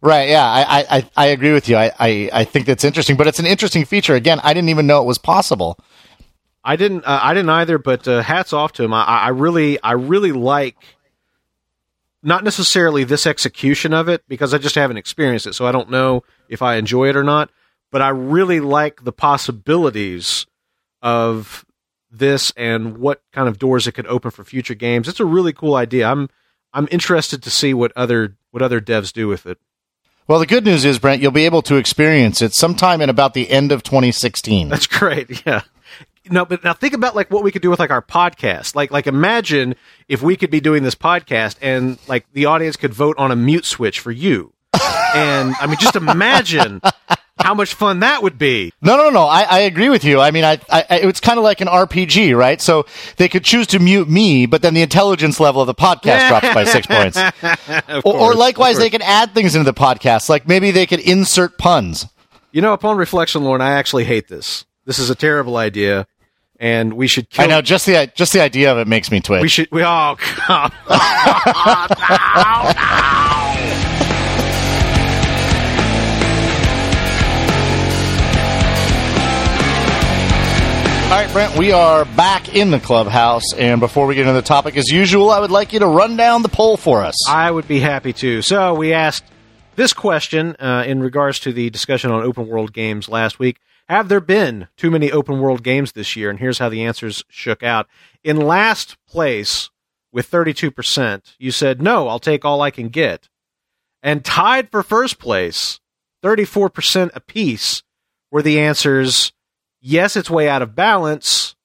right 0.02 0.30
yeah 0.30 0.46
I, 0.46 0.98
I 0.98 1.10
i 1.18 1.26
agree 1.28 1.54
with 1.54 1.68
you 1.68 1.76
I, 1.76 1.92
I 2.00 2.30
i 2.32 2.44
think 2.44 2.68
that's 2.68 2.84
interesting 2.84 3.18
but 3.18 3.28
it's 3.28 3.40
an 3.40 3.48
interesting 3.48 3.84
feature 3.84 4.14
again 4.14 4.40
i 4.44 4.54
didn't 4.54 4.70
even 4.70 4.86
know 4.86 5.02
it 5.02 5.06
was 5.06 5.18
possible 5.18 5.80
i 6.64 6.76
didn't 6.76 7.04
uh, 7.06 7.20
i 7.22 7.34
didn't 7.34 7.50
either 7.50 7.78
but 7.78 8.08
uh, 8.08 8.22
hats 8.22 8.54
off 8.54 8.74
to 8.74 8.84
him 8.84 8.94
I, 8.94 9.04
I 9.04 9.30
really 9.30 9.82
i 9.82 9.94
really 9.94 10.32
like 10.32 10.78
not 12.22 12.44
necessarily 12.44 13.04
this 13.04 13.26
execution 13.26 13.94
of 13.94 14.10
it 14.10 14.24
because 14.28 14.54
i 14.54 14.58
just 14.58 14.76
haven't 14.76 14.98
experienced 14.98 15.48
it 15.48 15.56
so 15.56 15.66
i 15.66 15.72
don't 15.72 15.90
know 15.90 16.24
if 16.50 16.62
I 16.62 16.76
enjoy 16.76 17.08
it 17.10 17.16
or 17.16 17.24
not. 17.24 17.50
But 17.92 18.02
I 18.02 18.10
really 18.10 18.60
like 18.60 19.04
the 19.04 19.12
possibilities 19.12 20.46
of 21.02 21.66
this 22.12 22.52
and 22.58 22.98
what 22.98 23.22
kind 23.32 23.48
of 23.48 23.58
doors 23.58 23.88
it 23.88 23.94
could 23.94 24.08
open 24.08 24.32
for 24.32 24.44
future 24.44 24.76
games. 24.76 25.08
It's 25.08 25.20
a 25.20 25.26
really 25.26 25.54
cool 25.54 25.76
idea. 25.76 26.08
I'm 26.08 26.30
I'm 26.74 26.88
interested 26.92 27.42
to 27.44 27.50
see 27.50 27.74
what 27.74 27.92
other 27.96 28.36
what 28.52 28.62
other 28.62 28.82
devs 28.82 29.14
do 29.14 29.28
with 29.28 29.46
it. 29.46 29.58
Well, 30.28 30.38
the 30.38 30.46
good 30.46 30.66
news 30.66 30.86
is, 30.86 31.00
Brent, 31.00 31.24
you'll 31.24 31.32
be 31.32 31.46
able 31.46 31.64
to 31.64 31.78
experience 31.78 32.44
it 32.44 32.54
sometime 32.54 33.02
in 33.02 33.10
about 33.10 33.34
the 33.34 33.50
end 33.50 33.72
of 33.72 33.82
2016. 33.82 34.70
That's 34.70 34.88
great. 34.88 35.44
Yeah. 35.46 35.62
No, 36.32 36.46
but 36.46 36.64
now 36.64 36.74
think 36.74 36.94
about 36.94 37.16
like 37.16 37.32
what 37.32 37.44
we 37.44 37.52
could 37.52 37.62
do 37.62 37.70
with 37.70 37.80
like 37.80 37.92
our 37.92 38.02
podcast. 38.02 38.76
Like 38.76 38.92
like 38.92 39.08
imagine 39.08 39.76
if 40.08 40.22
we 40.22 40.36
could 40.36 40.52
be 40.52 40.60
doing 40.60 40.84
this 40.84 40.96
podcast 40.96 41.58
and 41.62 41.98
like 42.08 42.26
the 42.34 42.46
audience 42.46 42.76
could 42.76 42.94
vote 42.94 43.18
on 43.18 43.32
a 43.32 43.36
mute 43.36 43.66
switch 43.66 44.00
for 44.00 44.12
you. 44.12 44.54
and 45.16 45.56
I 45.60 45.66
mean 45.68 45.78
just 45.80 45.96
imagine 45.96 46.82
how 47.40 47.54
much 47.54 47.74
fun 47.74 48.02
that 48.02 48.22
would 48.22 48.38
be. 48.38 48.74
No, 48.82 48.98
no, 48.98 49.10
no. 49.10 49.24
I, 49.24 49.42
I 49.44 49.60
agree 49.60 49.90
with 49.90 50.04
you. 50.04 50.20
I 50.20 50.32
mean, 50.32 50.44
I, 50.44 50.60
I 50.70 50.86
it's 50.90 51.20
kind 51.20 51.38
of 51.38 51.44
like 51.44 51.62
an 51.62 51.68
RPG, 51.68 52.38
right? 52.38 52.62
So 52.62 52.86
they 53.18 53.30
could 53.30 53.44
choose 53.44 53.68
to 53.68 53.80
mute 53.80 54.10
me, 54.10 54.46
but 54.46 54.62
then 54.62 54.74
the 54.74 54.82
intelligence 54.82 55.40
level 55.40 55.62
of 55.62 55.68
the 55.68 55.74
podcast 55.74 56.28
drops 56.30 56.54
by 56.54 56.64
six 56.66 56.86
points. 56.86 57.18
or, 57.18 58.02
course, 58.02 58.04
or 58.04 58.34
likewise, 58.36 58.78
they 58.78 58.90
can 58.90 59.02
add 59.02 59.34
things 59.34 59.56
into 59.56 59.66
the 59.66 59.74
podcast, 59.74 60.30
like 60.30 60.48
maybe 60.48 60.72
they 60.72 60.86
could 60.86 61.00
insert 61.00 61.58
puns. 61.58 62.08
You 62.52 62.62
know, 62.62 62.74
upon 62.74 62.98
reflection, 62.98 63.44
Lauren, 63.44 63.62
I 63.62 63.72
actually 63.72 64.04
hate 64.06 64.28
this. 64.28 64.66
This 64.86 65.00
is 65.00 65.10
a 65.10 65.16
terrible 65.16 65.56
idea, 65.58 66.08
and 66.60 66.94
we 66.94 67.08
should 67.08 67.30
kill. 67.30 67.46
I 67.46 67.48
know 67.48 67.62
just 67.62 67.86
the 67.86 68.12
just 68.14 68.34
the 68.34 68.42
idea 68.42 68.72
of 68.72 68.78
it 68.78 68.88
makes 68.88 69.10
me 69.12 69.22
twitch. 69.22 69.42
We 69.42 69.48
should. 69.48 69.70
We 69.72 69.84
oh 69.84 70.18
God. 70.48 70.74
All 81.10 81.16
right, 81.16 81.34
Brent, 81.34 81.58
we 81.58 81.72
are 81.72 82.06
back 82.06 82.54
in 82.54 82.70
the 82.70 82.80
clubhouse, 82.80 83.52
and 83.58 83.80
before 83.80 84.06
we 84.06 84.14
get 84.14 84.28
into 84.28 84.34
the 84.34 84.44
topic, 84.44 84.78
as 84.78 84.90
usual, 84.90 85.32
I 85.32 85.40
would 85.40 85.50
like 85.50 85.74
you 85.74 85.80
to 85.80 85.88
run 85.88 86.18
down 86.18 86.44
the 86.44 86.50
poll 86.50 86.78
for 86.78 87.04
us. 87.04 87.28
I 87.28 87.50
would 87.50 87.68
be 87.68 87.80
happy 87.80 88.14
to. 88.14 88.44
So 88.44 88.76
we 88.76 88.94
asked 88.94 89.24
this 89.76 89.92
question 89.92 90.56
uh, 90.60 90.84
in 90.86 91.02
regards 91.02 91.40
to 91.40 91.52
the 91.52 91.72
discussion 91.72 92.12
on 92.12 92.22
open 92.22 92.48
world 92.48 92.74
games 92.74 93.10
last 93.10 93.40
week. 93.40 93.58
Have 93.90 94.08
there 94.08 94.22
been 94.22 94.68
too 94.78 94.92
many 94.92 95.12
open 95.12 95.40
world 95.40 95.64
games 95.64 95.94
this 95.94 96.16
year? 96.16 96.30
And 96.30 96.38
here's 96.38 96.60
how 96.60 96.70
the 96.70 96.86
answers 96.86 97.26
shook 97.28 97.64
out. 97.64 97.88
In 98.24 98.38
last 98.38 98.98
place 99.08 99.72
with 100.12 100.30
32%, 100.30 101.36
you 101.40 101.50
said, 101.52 101.82
no, 101.82 102.08
I'll 102.08 102.20
take 102.20 102.46
all 102.46 102.62
I 102.62 102.70
can 102.70 102.90
get. 102.90 103.30
And 104.04 104.24
tied 104.24 104.70
for 104.70 104.84
first 104.84 105.18
place, 105.18 105.80
34% 106.24 107.10
apiece, 107.16 107.82
were 108.30 108.44
the 108.44 108.60
answers, 108.60 109.34
yes, 109.82 110.16
it's 110.16 110.30
way 110.30 110.48
out 110.48 110.62
of 110.62 110.76
balance, 110.76 111.56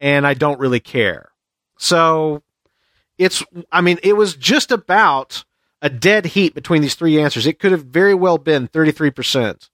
and 0.00 0.26
I 0.26 0.34
don't 0.34 0.58
really 0.58 0.80
care. 0.80 1.30
So 1.78 2.42
it's, 3.18 3.44
I 3.70 3.82
mean, 3.82 4.00
it 4.02 4.14
was 4.14 4.34
just 4.34 4.72
about 4.72 5.44
a 5.80 5.88
dead 5.88 6.26
heat 6.26 6.54
between 6.54 6.82
these 6.82 6.96
three 6.96 7.20
answers. 7.20 7.46
It 7.46 7.60
could 7.60 7.70
have 7.70 7.84
very 7.84 8.14
well 8.14 8.36
been 8.36 8.66
33% 8.66 9.70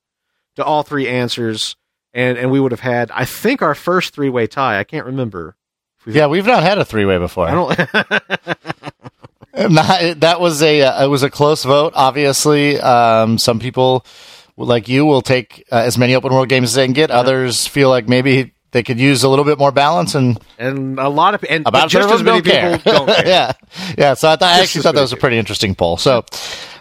to 0.57 0.65
all 0.65 0.83
three 0.83 1.09
answers, 1.09 1.77
and, 2.15 2.39
and 2.39 2.51
we 2.51 2.61
would 2.61 2.73
have 2.73 2.81
had, 2.81 3.11
I 3.11 3.25
think, 3.25 3.61
our 3.61 3.75
first 3.75 4.15
three 4.15 4.31
way 4.31 4.47
tie. 4.47 4.79
I 4.79 4.85
can't 4.85 5.05
remember. 5.05 5.57
yeah, 6.07 6.27
we've 6.27 6.47
not 6.47 6.63
had 6.63 6.79
a 6.79 6.85
three 6.85 7.05
way 7.05 7.19
before. 7.19 7.49
I 7.49 7.55
don't. 7.55 8.59
Not, 9.71 10.21
that 10.21 10.41
was 10.41 10.63
a 10.63 10.83
uh, 10.83 11.05
it 11.05 11.09
was 11.09 11.23
a 11.23 11.31
close 11.31 11.63
vote. 11.63 11.93
Obviously, 11.95 12.81
um, 12.81 13.39
some 13.39 13.61
people 13.61 14.05
like 14.57 14.89
you 14.89 15.07
will 15.07 15.23
take 15.23 15.65
uh, 15.71 15.77
as 15.77 15.97
many 15.97 16.15
open 16.17 16.33
world 16.33 16.49
games 16.49 16.71
as 16.71 16.75
they 16.75 16.85
can 16.85 16.93
get. 16.93 17.13
Others 17.13 17.67
feel 17.69 17.89
like 17.89 18.09
maybe 18.09 18.53
they 18.73 18.83
could 18.83 18.99
use 18.99 19.23
a 19.23 19.29
little 19.29 19.45
bit 19.45 19.57
more 19.57 19.71
balance, 19.71 20.17
and 20.17 20.41
and 20.59 20.99
a 20.99 21.09
lot 21.09 21.35
of 21.35 21.45
and 21.49 21.65
about 21.67 21.89
just 21.89 22.11
as 22.11 22.23
many 22.25 22.43
people 22.43 22.79
don't 22.79 23.07
care. 23.07 23.25
yeah, 23.27 23.53
yeah. 23.97 24.15
So 24.15 24.29
I, 24.29 24.37
I 24.41 24.61
actually 24.61 24.83
thought 24.83 24.97
that 24.97 25.01
was 25.01 25.13
a 25.13 25.17
pretty 25.17 25.39
interesting 25.39 25.77
poll. 25.77 25.99
So, 25.99 26.25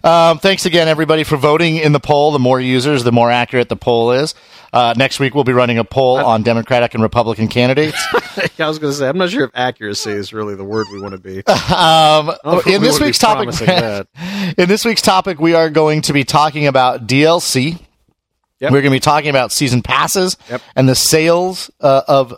um, 0.04 0.40
thanks 0.40 0.66
again, 0.66 0.88
everybody, 0.88 1.24
for 1.24 1.38
voting 1.38 1.78
in 1.78 1.92
the 1.92 2.00
poll. 2.00 2.32
The 2.32 2.40
more 2.40 2.60
users, 2.60 3.04
the 3.04 3.12
more 3.12 3.30
accurate 3.30 3.70
the 3.70 3.75
poll 3.75 4.12
is. 4.13 4.34
Uh, 4.74 4.94
next 4.98 5.20
week 5.20 5.36
we'll 5.36 5.44
be 5.44 5.53
running 5.53 5.77
a 5.77 5.83
poll 5.83 6.18
on 6.18 6.42
Democratic 6.42 6.96
and 6.96 7.03
Republican 7.03 7.48
candidates. 7.48 8.03
I 8.59 8.68
was 8.68 8.79
going 8.79 8.92
to 8.92 8.98
say, 8.98 9.07
I'm 9.07 9.18
not 9.20 9.29
sure 9.29 9.44
if 9.44 9.51
accuracy 9.53 10.09
is 10.12 10.33
really 10.33 10.55
the 10.55 10.64
word 10.64 10.88
we 10.92 11.00
want 11.00 11.14
to 11.14 11.20
be. 11.20 11.44
Um, 11.74 12.25
don't 12.27 12.46
know 12.46 12.59
if 12.59 12.68
in 12.68 12.81
this 12.81 13.00
week's 13.00 13.20
topic, 13.20 13.50
in 14.57 14.68
this 14.68 14.83
week's 14.83 15.01
topic, 15.01 15.40
we 15.40 15.53
are 15.53 15.70
going 15.70 16.01
to 16.03 16.14
be 16.14 16.24
talking 16.24 16.68
about 16.68 17.07
DLC. 17.07 17.79
Yep. 18.59 18.72
We're 18.72 18.81
going 18.81 18.92
to 18.92 18.96
be 18.96 19.00
talking 19.00 19.29
about 19.29 19.51
season 19.51 19.81
passes 19.81 20.38
Yep. 20.50 20.62
and 20.75 20.90
the 20.90 20.96
sales 20.96 21.70
uh, 21.81 22.01
of 22.07 22.33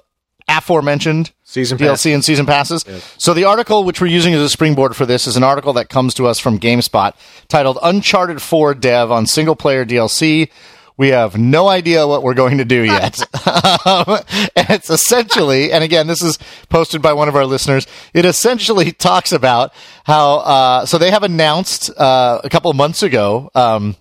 aforementioned 0.47 1.31
Season 1.43 1.77
pass. 1.77 2.01
DLC 2.03 2.13
and 2.13 2.23
season 2.23 2.45
passes. 2.45 2.83
So 3.17 3.33
the 3.33 3.45
article 3.45 3.83
which 3.83 4.01
we're 4.01 4.07
using 4.07 4.33
as 4.33 4.41
a 4.41 4.49
springboard 4.49 4.95
for 4.95 5.05
this 5.05 5.27
is 5.27 5.37
an 5.37 5.43
article 5.43 5.73
that 5.73 5.89
comes 5.89 6.13
to 6.15 6.27
us 6.27 6.39
from 6.39 6.59
GameSpot 6.59 7.13
titled 7.47 7.77
"Uncharted 7.81 8.41
4 8.41 8.73
Dev 8.75 9.11
on 9.11 9.25
Single 9.25 9.55
Player 9.55 9.85
DLC." 9.85 10.49
We 10.97 11.09
have 11.09 11.37
no 11.37 11.67
idea 11.67 12.07
what 12.07 12.23
we're 12.23 12.33
going 12.35 12.57
to 12.59 12.65
do 12.65 12.83
yet. 12.83 13.19
um, 13.85 14.19
it's 14.55 14.89
essentially, 14.89 15.73
and 15.73 15.83
again, 15.83 16.07
this 16.07 16.21
is 16.21 16.39
posted 16.69 17.01
by 17.01 17.11
one 17.13 17.27
of 17.27 17.35
our 17.35 17.45
listeners. 17.45 17.85
It 18.13 18.23
essentially 18.23 18.91
talks 18.93 19.33
about 19.33 19.73
how, 20.05 20.37
uh, 20.37 20.85
so 20.85 20.97
they 20.97 21.11
have 21.11 21.23
announced 21.23 21.89
uh, 21.97 22.39
a 22.43 22.49
couple 22.49 22.71
of 22.71 22.77
months 22.77 23.03
ago, 23.03 23.51
um, 23.55 23.95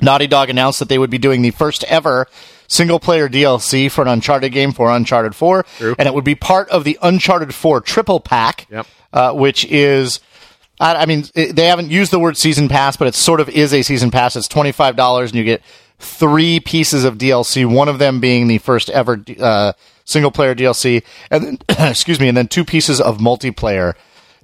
Naughty 0.00 0.26
Dog 0.28 0.50
announced 0.50 0.78
that 0.80 0.88
they 0.88 0.98
would 0.98 1.10
be 1.10 1.18
doing 1.18 1.42
the 1.42 1.50
first 1.50 1.82
ever 1.84 2.26
single 2.68 2.98
player 3.00 3.28
DLC 3.28 3.90
for 3.90 4.02
an 4.02 4.08
Uncharted 4.08 4.52
game 4.52 4.72
for 4.72 4.90
Uncharted 4.90 5.34
4. 5.34 5.64
True. 5.78 5.94
And 5.98 6.06
it 6.08 6.14
would 6.14 6.24
be 6.24 6.34
part 6.34 6.68
of 6.70 6.84
the 6.84 6.98
Uncharted 7.02 7.54
4 7.54 7.80
triple 7.80 8.20
pack, 8.20 8.66
Yep. 8.70 8.86
uh, 9.12 9.32
which 9.32 9.64
is. 9.66 10.20
I 10.80 10.96
I 10.96 11.06
mean, 11.06 11.24
it- 11.36 11.54
they 11.54 11.66
haven't 11.66 11.90
used 11.90 12.10
the 12.10 12.18
word 12.18 12.36
season 12.36 12.68
pass, 12.68 12.96
but 12.96 13.06
it 13.06 13.14
sort 13.14 13.40
of 13.40 13.48
is 13.48 13.72
a 13.72 13.82
season 13.82 14.10
pass. 14.10 14.34
It's 14.34 14.48
twenty 14.48 14.72
five 14.72 14.96
dollars, 14.96 15.30
and 15.30 15.38
you 15.38 15.44
get 15.44 15.62
three 15.98 16.60
pieces 16.60 17.04
of 17.04 17.18
DLC. 17.18 17.66
One 17.66 17.88
of 17.88 17.98
them 17.98 18.20
being 18.20 18.48
the 18.48 18.58
first 18.58 18.90
ever 18.90 19.22
uh, 19.40 19.72
single 20.04 20.30
player 20.30 20.54
DLC, 20.54 21.02
and 21.30 21.44
then 21.44 21.58
excuse 21.90 22.20
me, 22.20 22.28
and 22.28 22.36
then 22.36 22.48
two 22.48 22.64
pieces 22.64 23.00
of 23.00 23.18
multiplayer 23.18 23.94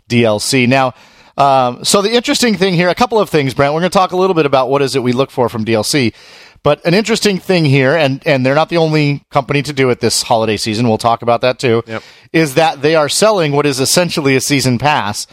DLC. 0.09 0.69
Now, 0.69 0.95
um, 1.37 1.85
so 1.85 2.03
the 2.03 2.13
interesting 2.13 2.57
thing 2.57 2.75
here, 2.75 2.89
a 2.89 2.95
couple 2.95 3.19
of 3.19 3.31
things, 3.31 3.55
Brent. 3.55 3.73
We're 3.73 3.81
going 3.81 3.91
to 3.91 3.99
talk 3.99 4.13
a 4.13 4.17
little 4.17 4.35
bit 4.35 4.47
about 4.47 4.69
what 4.69 4.83
is 4.83 4.95
it 4.97 5.03
we 5.03 5.13
look 5.13 5.31
for 5.31 5.49
from 5.49 5.65
DLC. 5.65 6.15
But 6.63 6.85
an 6.85 6.93
interesting 6.93 7.39
thing 7.39 7.65
here, 7.65 7.97
and, 7.97 8.23
and 8.27 8.45
they're 8.45 8.55
not 8.55 8.69
the 8.69 8.77
only 8.77 9.25
company 9.31 9.63
to 9.63 9.73
do 9.73 9.89
it 9.89 10.01
this 10.01 10.23
holiday 10.23 10.59
season. 10.59 10.87
We'll 10.87 10.99
talk 10.99 11.23
about 11.23 11.41
that 11.41 11.59
too. 11.59 11.83
Yep. 11.87 12.03
Is 12.35 12.55
that 12.55 12.83
they 12.83 12.95
are 12.95 13.09
selling 13.09 13.53
what 13.53 13.65
is 13.65 13.81
essentially 13.81 14.37
a 14.37 14.41
season 14.43 14.77
pass 14.77 15.27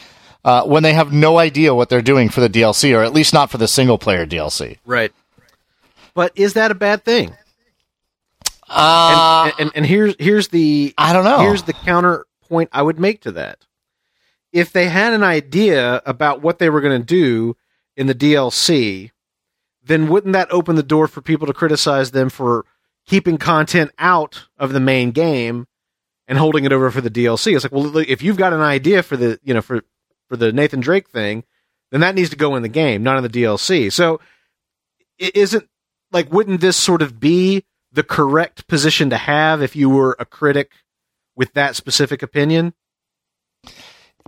uh, 0.46 0.64
when 0.64 0.84
they 0.84 0.94
have 0.94 1.12
no 1.12 1.38
idea 1.38 1.76
what 1.76 1.90
they're 1.90 2.02
doing 2.02 2.30
for 2.30 2.40
the 2.40 2.50
DLC, 2.50 2.98
or 2.98 3.04
at 3.04 3.12
least 3.12 3.34
not 3.34 3.52
for 3.52 3.58
the 3.58 3.68
single 3.68 3.98
player 3.98 4.26
DLC. 4.26 4.78
Right. 4.86 5.12
But 6.18 6.32
is 6.36 6.54
that 6.54 6.72
a 6.72 6.76
bad 6.76 7.06
thing? 7.06 7.32
Uh, 8.68 9.52
and, 9.52 9.54
and, 9.68 9.72
and 9.76 9.86
here's 9.86 10.16
here's 10.18 10.48
the 10.48 10.96
I 10.98 11.14
don't 11.14 11.24
know. 11.24 11.42
Here's 11.42 11.62
the 11.62 11.74
counterpoint 11.74 12.70
I 12.74 12.82
would 12.82 13.00
make 13.00 13.22
to 13.22 13.32
that. 13.34 13.60
If 14.52 14.72
they 14.74 14.90
had 14.90 15.14
an 15.14 15.22
idea 15.22 16.02
about 16.08 16.42
what 16.42 16.58
they 16.58 16.72
were 16.72 16.82
going 16.82 17.00
to 17.00 17.06
do 17.06 17.56
in 17.96 18.08
the 18.08 18.16
DLC, 18.16 19.12
then 19.84 20.08
wouldn't 20.08 20.34
that 20.34 20.52
open 20.52 20.76
the 20.76 20.82
door 20.82 21.08
for 21.08 21.22
people 21.22 21.46
to 21.46 21.54
criticize 21.54 22.10
them 22.12 22.30
for 22.30 22.66
keeping 23.06 23.38
content 23.38 23.92
out 24.00 24.48
of 24.58 24.74
the 24.74 24.80
main 24.80 25.12
game 25.12 25.68
and 26.28 26.40
holding 26.40 26.66
it 26.66 26.74
over 26.74 26.90
for 26.90 27.02
the 27.02 27.12
DLC? 27.12 27.54
It's 27.56 27.64
like, 27.64 27.72
well, 27.72 27.84
look, 27.84 28.08
if 28.08 28.24
you've 28.24 28.38
got 28.38 28.54
an 28.54 28.62
idea 28.62 29.04
for 29.04 29.16
the, 29.18 29.40
you 29.44 29.54
know, 29.54 29.62
for 29.62 29.84
for 30.30 30.36
the 30.36 30.52
Nathan 30.52 30.80
Drake 30.80 31.10
thing, 31.10 31.44
then 31.92 32.02
that 32.02 32.16
needs 32.16 32.32
to 32.32 32.36
go 32.36 32.56
in 32.56 32.64
the 32.64 32.70
game, 32.70 33.04
not 33.04 33.18
in 33.18 33.24
the 33.24 33.30
DLC. 33.30 33.94
So, 33.94 34.20
i- 35.22 35.32
isn't 35.36 35.70
like, 36.12 36.32
wouldn't 36.32 36.62
this 36.62 36.78
sort 36.78 37.02
of 37.02 37.20
be 37.20 37.64
the 37.92 38.04
correct 38.04 38.68
position 38.68 39.10
to 39.10 39.18
have 39.18 39.62
if 39.62 39.76
you 39.76 39.90
were 39.90 40.16
a 40.20 40.26
critic 40.26 40.72
with 41.36 41.54
that 41.54 41.76
specific 41.76 42.22
opinion? 42.24 42.74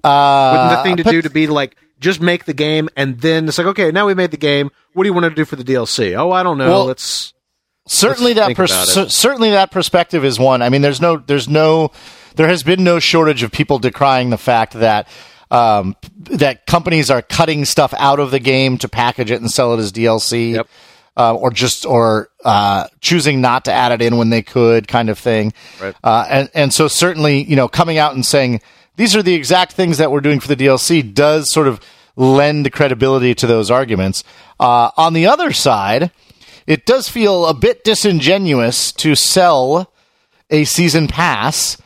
uh, 0.04 0.52
Wouldn't 0.54 0.78
the 0.80 0.84
thing 0.84 0.98
to 0.98 1.04
but- 1.04 1.12
do 1.12 1.22
to 1.22 1.30
be 1.30 1.48
like 1.48 1.76
just 2.00 2.22
make 2.22 2.46
the 2.46 2.54
game 2.54 2.88
and 2.96 3.20
then 3.20 3.48
it's 3.50 3.58
like 3.58 3.68
okay 3.68 3.92
now 3.92 4.08
we 4.08 4.14
made 4.14 4.32
the 4.32 4.38
game 4.38 4.72
what 4.94 5.04
do 5.04 5.10
you 5.10 5.14
want 5.14 5.26
to 5.26 5.30
do 5.32 5.44
for 5.44 5.56
the 5.58 5.64
DLC? 5.64 6.18
Oh 6.18 6.32
I 6.32 6.44
don't 6.44 6.58
know 6.58 6.70
Well, 6.70 6.86
let's 6.86 7.34
certainly 7.88 8.34
Let's 8.34 8.48
that 8.48 8.56
pers- 8.56 9.14
certainly 9.14 9.50
that 9.52 9.72
perspective 9.72 10.24
is 10.24 10.40
one. 10.40 10.62
I 10.62 10.70
mean, 10.70 10.82
there's 10.82 11.02
no 11.02 11.18
there's 11.18 11.50
no 11.50 11.92
there 12.36 12.48
has 12.48 12.64
been 12.64 12.84
no 12.84 13.00
shortage 13.00 13.44
of 13.44 13.52
people 13.52 13.80
decrying 13.80 14.30
the 14.30 14.38
fact 14.38 14.74
that 14.74 15.08
um, 15.52 15.96
that 16.32 16.66
companies 16.68 17.10
are 17.12 17.22
cutting 17.22 17.66
stuff 17.66 17.94
out 17.98 18.20
of 18.20 18.32
the 18.32 18.40
game 18.40 18.78
to 18.78 18.88
package 18.88 19.32
it 19.32 19.42
and 19.42 19.50
sell 19.52 19.74
it 19.74 19.80
as 19.80 19.92
DLC. 19.92 20.54
Yep. 20.54 20.68
Uh, 21.20 21.34
or 21.34 21.52
just 21.52 21.86
or 21.86 22.30
uh, 22.46 22.88
choosing 23.02 23.42
not 23.42 23.66
to 23.66 23.74
add 23.74 23.92
it 23.92 24.02
in 24.02 24.16
when 24.16 24.30
they 24.30 24.42
could, 24.42 24.88
kind 24.88 25.10
of 25.10 25.20
thing. 25.20 25.52
Right. 25.82 25.94
Uh, 26.02 26.26
and 26.30 26.50
and 26.54 26.74
so 26.74 26.88
certainly, 26.88 27.44
you 27.44 27.58
know, 27.58 27.68
coming 27.68 27.98
out 27.98 28.16
and 28.16 28.26
saying 28.26 28.62
these 28.96 29.18
are 29.18 29.22
the 29.22 29.34
exact 29.34 29.74
things 29.74 29.98
that 29.98 30.12
we're 30.12 30.22
doing 30.22 30.40
for 30.40 30.48
the 30.48 30.56
DLC 30.56 31.14
does 31.14 31.52
sort 31.52 31.68
of 31.68 31.82
lend 32.16 32.72
credibility 32.72 33.36
to 33.36 33.48
those 33.48 33.70
arguments. 33.70 34.24
Uh, 34.60 34.92
on 34.96 35.12
the 35.14 35.28
other 35.28 35.52
side, 35.52 36.12
it 36.68 36.86
does 36.86 37.10
feel 37.10 37.48
a 37.48 37.54
bit 37.54 37.84
disingenuous 37.84 38.92
to 38.94 39.16
sell 39.16 39.92
a 40.50 40.64
season 40.64 41.08
pass, 41.08 41.78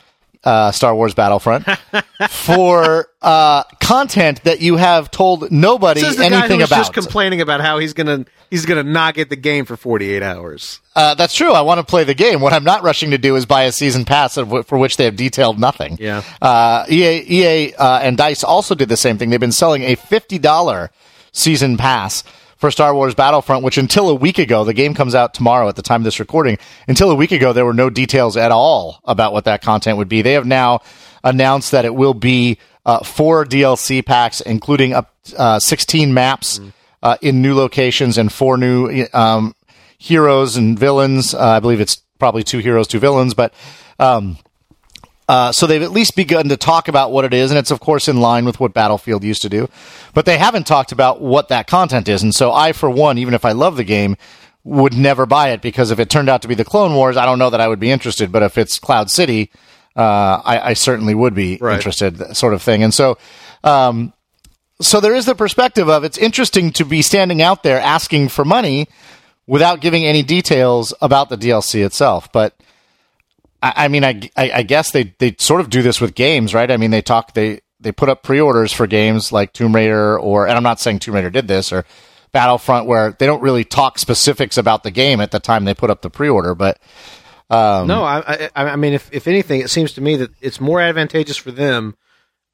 uh, 0.44 0.70
Star 0.72 0.94
Wars 0.94 1.14
Battlefront, 1.14 1.64
for 2.30 3.08
uh, 3.22 3.64
content 3.80 4.42
that 4.44 4.60
you 4.60 4.76
have 4.76 5.10
told 5.10 5.50
nobody 5.50 6.00
This 6.00 6.10
is 6.10 6.16
the 6.16 6.24
anything 6.24 6.40
guy 6.40 6.48
who 6.48 6.56
was 6.58 6.68
about. 6.70 6.76
just 6.78 6.92
complaining 6.92 7.40
about 7.40 7.60
how 7.60 7.78
he's 7.78 7.92
gonna 7.94 8.24
he's 8.50 8.66
gonna 8.66 8.82
not 8.82 9.14
get 9.14 9.30
the 9.30 9.36
game 9.36 9.64
for 9.64 9.76
48 9.76 10.22
hours. 10.22 10.80
uh, 10.96 11.14
that's 11.14 11.34
true. 11.34 11.52
I 11.52 11.62
want 11.62 11.78
to 11.78 11.84
play 11.84 12.04
the 12.04 12.14
game. 12.14 12.40
What 12.40 12.52
I'm 12.52 12.64
not 12.64 12.82
rushing 12.82 13.10
to 13.12 13.18
do 13.18 13.36
is 13.36 13.46
buy 13.46 13.64
a 13.64 13.72
season 13.72 14.04
pass 14.04 14.36
of, 14.36 14.50
wh- 14.50 14.64
for 14.66 14.78
which 14.78 14.96
they 14.96 15.04
have 15.04 15.16
detailed 15.16 15.58
nothing. 15.58 15.96
Yeah. 16.00 16.22
Uh, 16.42 16.84
EA, 16.90 17.22
EA 17.28 17.74
uh, 17.74 18.00
and 18.00 18.16
Dice 18.16 18.44
also 18.44 18.74
did 18.74 18.88
the 18.88 18.96
same 18.96 19.18
thing. 19.18 19.30
They've 19.30 19.40
been 19.40 19.52
selling 19.52 19.82
a 19.82 19.94
fifty 19.94 20.38
dollar 20.38 20.90
season 21.32 21.76
pass 21.76 22.22
for 22.64 22.70
Star 22.70 22.94
Wars 22.94 23.14
Battlefront, 23.14 23.62
which 23.62 23.76
until 23.76 24.08
a 24.08 24.14
week 24.14 24.38
ago, 24.38 24.64
the 24.64 24.72
game 24.72 24.94
comes 24.94 25.14
out 25.14 25.34
tomorrow 25.34 25.68
at 25.68 25.76
the 25.76 25.82
time 25.82 26.00
of 26.00 26.04
this 26.04 26.18
recording. 26.18 26.56
Until 26.88 27.10
a 27.10 27.14
week 27.14 27.30
ago, 27.30 27.52
there 27.52 27.66
were 27.66 27.74
no 27.74 27.90
details 27.90 28.38
at 28.38 28.50
all 28.50 29.02
about 29.04 29.34
what 29.34 29.44
that 29.44 29.60
content 29.60 29.98
would 29.98 30.08
be. 30.08 30.22
They 30.22 30.32
have 30.32 30.46
now 30.46 30.80
announced 31.22 31.72
that 31.72 31.84
it 31.84 31.94
will 31.94 32.14
be 32.14 32.56
uh, 32.86 33.04
four 33.04 33.44
DLC 33.44 34.02
packs, 34.02 34.40
including 34.40 34.94
up 34.94 35.14
uh, 35.36 35.58
sixteen 35.58 36.14
maps 36.14 36.58
uh, 37.02 37.18
in 37.20 37.42
new 37.42 37.54
locations 37.54 38.16
and 38.16 38.32
four 38.32 38.56
new 38.56 39.08
um, 39.12 39.54
heroes 39.98 40.56
and 40.56 40.78
villains. 40.78 41.34
Uh, 41.34 41.40
I 41.46 41.60
believe 41.60 41.82
it's 41.82 41.96
probably 42.18 42.44
two 42.44 42.60
heroes, 42.60 42.88
two 42.88 42.98
villains, 42.98 43.34
but. 43.34 43.52
Um, 43.98 44.38
uh, 45.28 45.52
so 45.52 45.66
they've 45.66 45.82
at 45.82 45.90
least 45.92 46.16
begun 46.16 46.48
to 46.50 46.56
talk 46.56 46.88
about 46.88 47.12
what 47.12 47.24
it 47.24 47.32
is, 47.34 47.50
and 47.50 47.58
it's 47.58 47.70
of 47.70 47.80
course 47.80 48.08
in 48.08 48.20
line 48.20 48.44
with 48.44 48.60
what 48.60 48.74
Battlefield 48.74 49.24
used 49.24 49.42
to 49.42 49.48
do. 49.48 49.68
But 50.12 50.26
they 50.26 50.38
haven't 50.38 50.66
talked 50.66 50.92
about 50.92 51.20
what 51.20 51.48
that 51.48 51.66
content 51.66 52.08
is, 52.08 52.22
and 52.22 52.34
so 52.34 52.52
I, 52.52 52.72
for 52.72 52.90
one, 52.90 53.18
even 53.18 53.34
if 53.34 53.44
I 53.44 53.52
love 53.52 53.76
the 53.76 53.84
game, 53.84 54.16
would 54.64 54.94
never 54.94 55.26
buy 55.26 55.50
it 55.50 55.60
because 55.60 55.90
if 55.90 55.98
it 55.98 56.08
turned 56.08 56.28
out 56.30 56.40
to 56.42 56.48
be 56.48 56.54
the 56.54 56.64
Clone 56.64 56.94
Wars, 56.94 57.16
I 57.16 57.26
don't 57.26 57.38
know 57.38 57.50
that 57.50 57.60
I 57.60 57.68
would 57.68 57.80
be 57.80 57.90
interested. 57.90 58.32
But 58.32 58.42
if 58.42 58.56
it's 58.56 58.78
Cloud 58.78 59.10
City, 59.10 59.50
uh, 59.94 60.00
I, 60.44 60.70
I 60.70 60.72
certainly 60.72 61.14
would 61.14 61.34
be 61.34 61.58
Right. 61.60 61.74
interested, 61.74 62.34
sort 62.36 62.54
of 62.54 62.62
thing. 62.62 62.82
And 62.82 62.92
so, 62.94 63.18
um, 63.62 64.12
so 64.80 65.00
there 65.00 65.14
is 65.14 65.26
the 65.26 65.34
perspective 65.34 65.88
of 65.90 66.02
it's 66.02 66.16
interesting 66.18 66.70
to 66.72 66.84
be 66.86 67.02
standing 67.02 67.42
out 67.42 67.62
there 67.62 67.78
asking 67.78 68.28
for 68.28 68.44
money 68.44 68.88
without 69.46 69.80
giving 69.82 70.04
any 70.06 70.22
details 70.22 70.94
about 71.02 71.28
the 71.28 71.36
DLC 71.36 71.84
itself, 71.84 72.30
but. 72.32 72.54
I, 73.64 73.72
I 73.84 73.88
mean, 73.88 74.04
I, 74.04 74.20
I, 74.36 74.50
I 74.56 74.62
guess 74.62 74.90
they, 74.90 75.14
they 75.18 75.34
sort 75.38 75.62
of 75.62 75.70
do 75.70 75.80
this 75.80 76.00
with 76.00 76.14
games, 76.14 76.52
right? 76.52 76.70
I 76.70 76.76
mean, 76.76 76.90
they 76.90 77.00
talk, 77.00 77.32
they, 77.32 77.60
they 77.80 77.92
put 77.92 78.10
up 78.10 78.22
pre-orders 78.22 78.72
for 78.72 78.86
games 78.86 79.32
like 79.32 79.52
Tomb 79.54 79.74
Raider 79.74 80.18
or, 80.18 80.46
and 80.46 80.56
I'm 80.56 80.62
not 80.62 80.80
saying 80.80 80.98
Tomb 80.98 81.14
Raider 81.14 81.30
did 81.30 81.48
this 81.48 81.72
or 81.72 81.84
Battlefront 82.32 82.86
where 82.86 83.12
they 83.18 83.26
don't 83.26 83.42
really 83.42 83.64
talk 83.64 83.98
specifics 83.98 84.58
about 84.58 84.82
the 84.82 84.90
game 84.90 85.20
at 85.20 85.30
the 85.30 85.40
time 85.40 85.64
they 85.64 85.74
put 85.74 85.88
up 85.90 86.02
the 86.02 86.10
pre-order, 86.10 86.54
but 86.54 86.78
um, 87.50 87.86
No, 87.86 88.04
I, 88.04 88.50
I, 88.54 88.64
I 88.70 88.76
mean, 88.76 88.92
if, 88.92 89.08
if 89.12 89.26
anything, 89.26 89.60
it 89.60 89.70
seems 89.70 89.92
to 89.94 90.00
me 90.00 90.16
that 90.16 90.30
it's 90.40 90.60
more 90.60 90.80
advantageous 90.80 91.36
for 91.36 91.50
them 91.50 91.94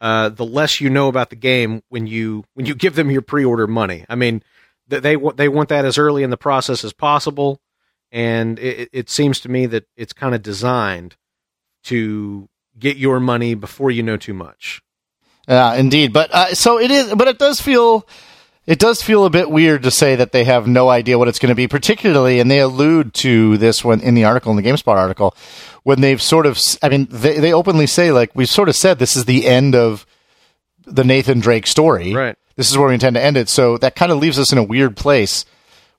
uh, 0.01 0.29
the 0.31 0.45
less 0.45 0.81
you 0.81 0.91
know 0.91 1.09
about 1.09 1.31
the 1.31 1.37
game 1.37 1.83
when 1.89 2.07
you 2.07 2.45
when 2.55 2.67
you 2.67 2.75
give 2.75 2.95
them 2.95 3.11
your 3.11 3.23
pre-order 3.23 3.67
money. 3.67 4.05
I 4.09 4.15
mean, 4.15 4.43
th- 4.89 5.03
they 5.03 5.17
wa- 5.17 5.33
they 5.33 5.49
want 5.49 5.69
that 5.69 5.85
as 5.85 5.99
early 5.99 6.23
in 6.23 6.31
the 6.31 6.37
process 6.39 6.85
as 6.85 6.93
possible, 6.93 7.61
and 8.13 8.59
it, 8.59 8.89
it 8.93 9.11
seems 9.11 9.41
to 9.41 9.49
me 9.49 9.67
that 9.67 9.85
it's 9.97 10.13
kind 10.13 10.35
of 10.35 10.43
designed 10.43 11.17
to 11.85 12.49
get 12.79 12.97
your 12.97 13.21
money 13.21 13.55
before 13.55 13.91
you 13.91 14.03
know 14.03 14.17
too 14.17 14.35
much. 14.35 14.83
Yeah, 15.49 15.75
indeed. 15.75 16.13
But 16.13 16.31
uh, 16.33 16.55
so 16.55 16.79
it 16.79 16.91
is. 16.91 17.15
But 17.15 17.29
it 17.29 17.39
does 17.39 17.61
feel. 17.61 18.07
It 18.67 18.79
does 18.79 19.03
feel 19.03 19.25
a 19.25 19.31
bit 19.31 19.51
weird 19.51 19.83
to 19.83 19.91
say 19.91 20.15
that 20.17 20.31
they 20.31 20.45
have 20.45 20.69
no 20.69 20.91
idea 20.91 21.19
what 21.19 21.27
it's 21.27 21.41
going 21.41 21.49
to 21.49 21.57
be, 21.57 21.67
particularly, 21.67 22.39
and 22.39 22.49
they 22.49 22.61
allude 22.61 23.15
to 23.15 23.57
this 23.57 23.83
one 23.83 24.01
in 24.01 24.15
the 24.15 24.25
article, 24.25 24.57
in 24.57 24.63
the 24.63 24.69
GameSpot 24.69 24.95
article, 24.95 25.35
when 25.83 26.03
they've 26.03 26.21
sort 26.21 26.47
of, 26.47 26.61
I 26.81 26.89
mean, 26.89 27.09
they, 27.11 27.41
they 27.41 27.53
openly 27.53 27.89
say, 27.89 28.13
like, 28.13 28.31
we've 28.35 28.51
sort 28.51 28.69
of 28.69 28.77
said 28.77 28.99
this 28.99 29.17
is 29.17 29.25
the 29.25 29.47
end 29.47 29.75
of 29.75 30.07
the 30.85 31.03
Nathan 31.03 31.41
Drake 31.41 31.67
story. 31.67 32.15
Right. 32.15 32.37
This 32.55 32.71
is 32.71 32.79
where 32.79 32.89
we 32.89 32.95
intend 32.95 33.17
to 33.17 33.23
end 33.23 33.37
it. 33.37 33.49
So 33.49 33.79
that 33.79 33.97
kind 33.97 34.13
of 34.13 34.19
leaves 34.19 34.39
us 34.39 34.53
in 34.53 34.59
a 34.59 34.63
weird 34.63 34.97
place 34.97 35.45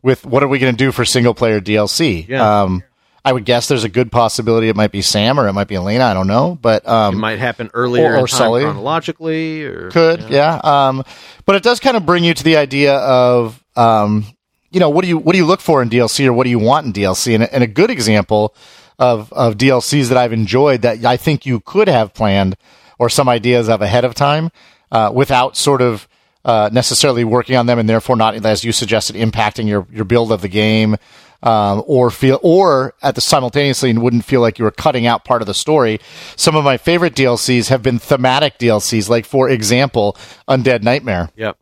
with 0.01 0.25
what 0.25 0.43
are 0.43 0.47
we 0.47 0.59
going 0.59 0.73
to 0.73 0.77
do 0.77 0.91
for 0.91 1.05
single 1.05 1.33
player 1.33 1.59
DLC? 1.61 2.27
Yeah. 2.27 2.61
Um, 2.63 2.83
I 3.23 3.33
would 3.33 3.45
guess 3.45 3.67
there's 3.67 3.83
a 3.83 3.89
good 3.89 4.11
possibility 4.11 4.67
it 4.67 4.75
might 4.75 4.91
be 4.91 5.03
Sam 5.03 5.39
or 5.39 5.47
it 5.47 5.53
might 5.53 5.67
be 5.67 5.75
Elena. 5.75 6.05
I 6.05 6.13
don't 6.15 6.25
know. 6.25 6.57
But, 6.59 6.87
um, 6.87 7.13
It 7.13 7.17
might 7.19 7.37
happen 7.37 7.69
earlier 7.75 8.15
or- 8.15 8.21
or 8.21 8.27
Sully. 8.27 8.63
chronologically, 8.63 9.63
or 9.63 9.91
could 9.91 10.25
yeah, 10.29 10.59
Um, 10.63 11.03
but 11.45 11.55
it 11.55 11.61
does 11.61 11.79
kind 11.79 11.95
of 11.95 12.05
bring 12.05 12.23
you 12.23 12.33
to 12.33 12.43
the 12.43 12.57
idea 12.57 12.95
of 12.95 13.63
um, 13.75 14.25
you 14.71 14.79
know 14.79 14.89
what 14.89 15.03
do 15.03 15.07
you 15.09 15.17
what 15.19 15.33
do 15.33 15.37
you 15.37 15.45
look 15.45 15.61
for 15.61 15.81
in 15.83 15.89
DLC 15.89 16.25
or 16.25 16.33
what 16.33 16.45
do 16.45 16.49
you 16.49 16.57
want 16.59 16.85
in 16.87 16.93
DLC 16.93 17.35
and, 17.35 17.43
a- 17.43 17.53
and 17.53 17.63
a 17.63 17.67
good 17.67 17.91
example 17.91 18.55
of 18.97 19.31
of 19.33 19.55
DLCs 19.57 20.09
that 20.09 20.17
I've 20.17 20.33
enjoyed 20.33 20.81
that 20.81 21.05
I 21.05 21.15
think 21.17 21.45
you 21.45 21.59
could 21.59 21.87
have 21.89 22.13
planned 22.15 22.55
or 22.97 23.07
some 23.09 23.29
ideas 23.29 23.69
of 23.69 23.81
ahead 23.81 24.03
of 24.05 24.15
time 24.15 24.49
uh, 24.91 25.11
without 25.13 25.55
sort 25.57 25.81
of 25.81 26.07
uh, 26.45 26.69
necessarily 26.71 27.23
working 27.23 27.55
on 27.55 27.65
them 27.65 27.77
and 27.79 27.87
therefore 27.87 28.15
not 28.15 28.33
as 28.45 28.63
you 28.63 28.71
suggested 28.71 29.15
impacting 29.15 29.67
your 29.67 29.85
your 29.91 30.05
build 30.05 30.31
of 30.31 30.41
the 30.41 30.47
game 30.47 30.95
um, 31.43 31.83
or 31.87 32.09
feel 32.11 32.39
or 32.43 32.93
at 33.01 33.15
the 33.15 33.21
simultaneously 33.21 33.89
and 33.89 34.01
wouldn't 34.01 34.25
feel 34.25 34.41
like 34.41 34.59
you 34.59 34.65
were 34.65 34.71
cutting 34.71 35.05
out 35.07 35.25
part 35.25 35.41
of 35.41 35.47
the 35.47 35.53
story. 35.53 35.99
Some 36.35 36.55
of 36.55 36.63
my 36.63 36.77
favorite 36.77 37.15
DLCs 37.15 37.69
have 37.69 37.81
been 37.81 37.97
thematic 37.99 38.57
DLCs, 38.59 39.09
like 39.09 39.25
for 39.25 39.49
example, 39.49 40.15
Undead 40.47 40.83
Nightmare 40.83 41.29
Yep. 41.35 41.57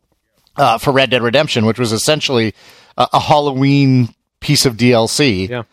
uh, 0.58 0.78
for 0.78 0.92
Red 0.92 1.10
Dead 1.12 1.22
Redemption, 1.22 1.66
which 1.66 1.80
was 1.80 1.92
essentially 1.94 2.54
a, 2.98 3.08
a 3.14 3.20
Halloween 3.22 4.14
piece 4.42 4.66
of 4.66 4.76
DLC 4.78 5.48
Yeah. 5.50 5.64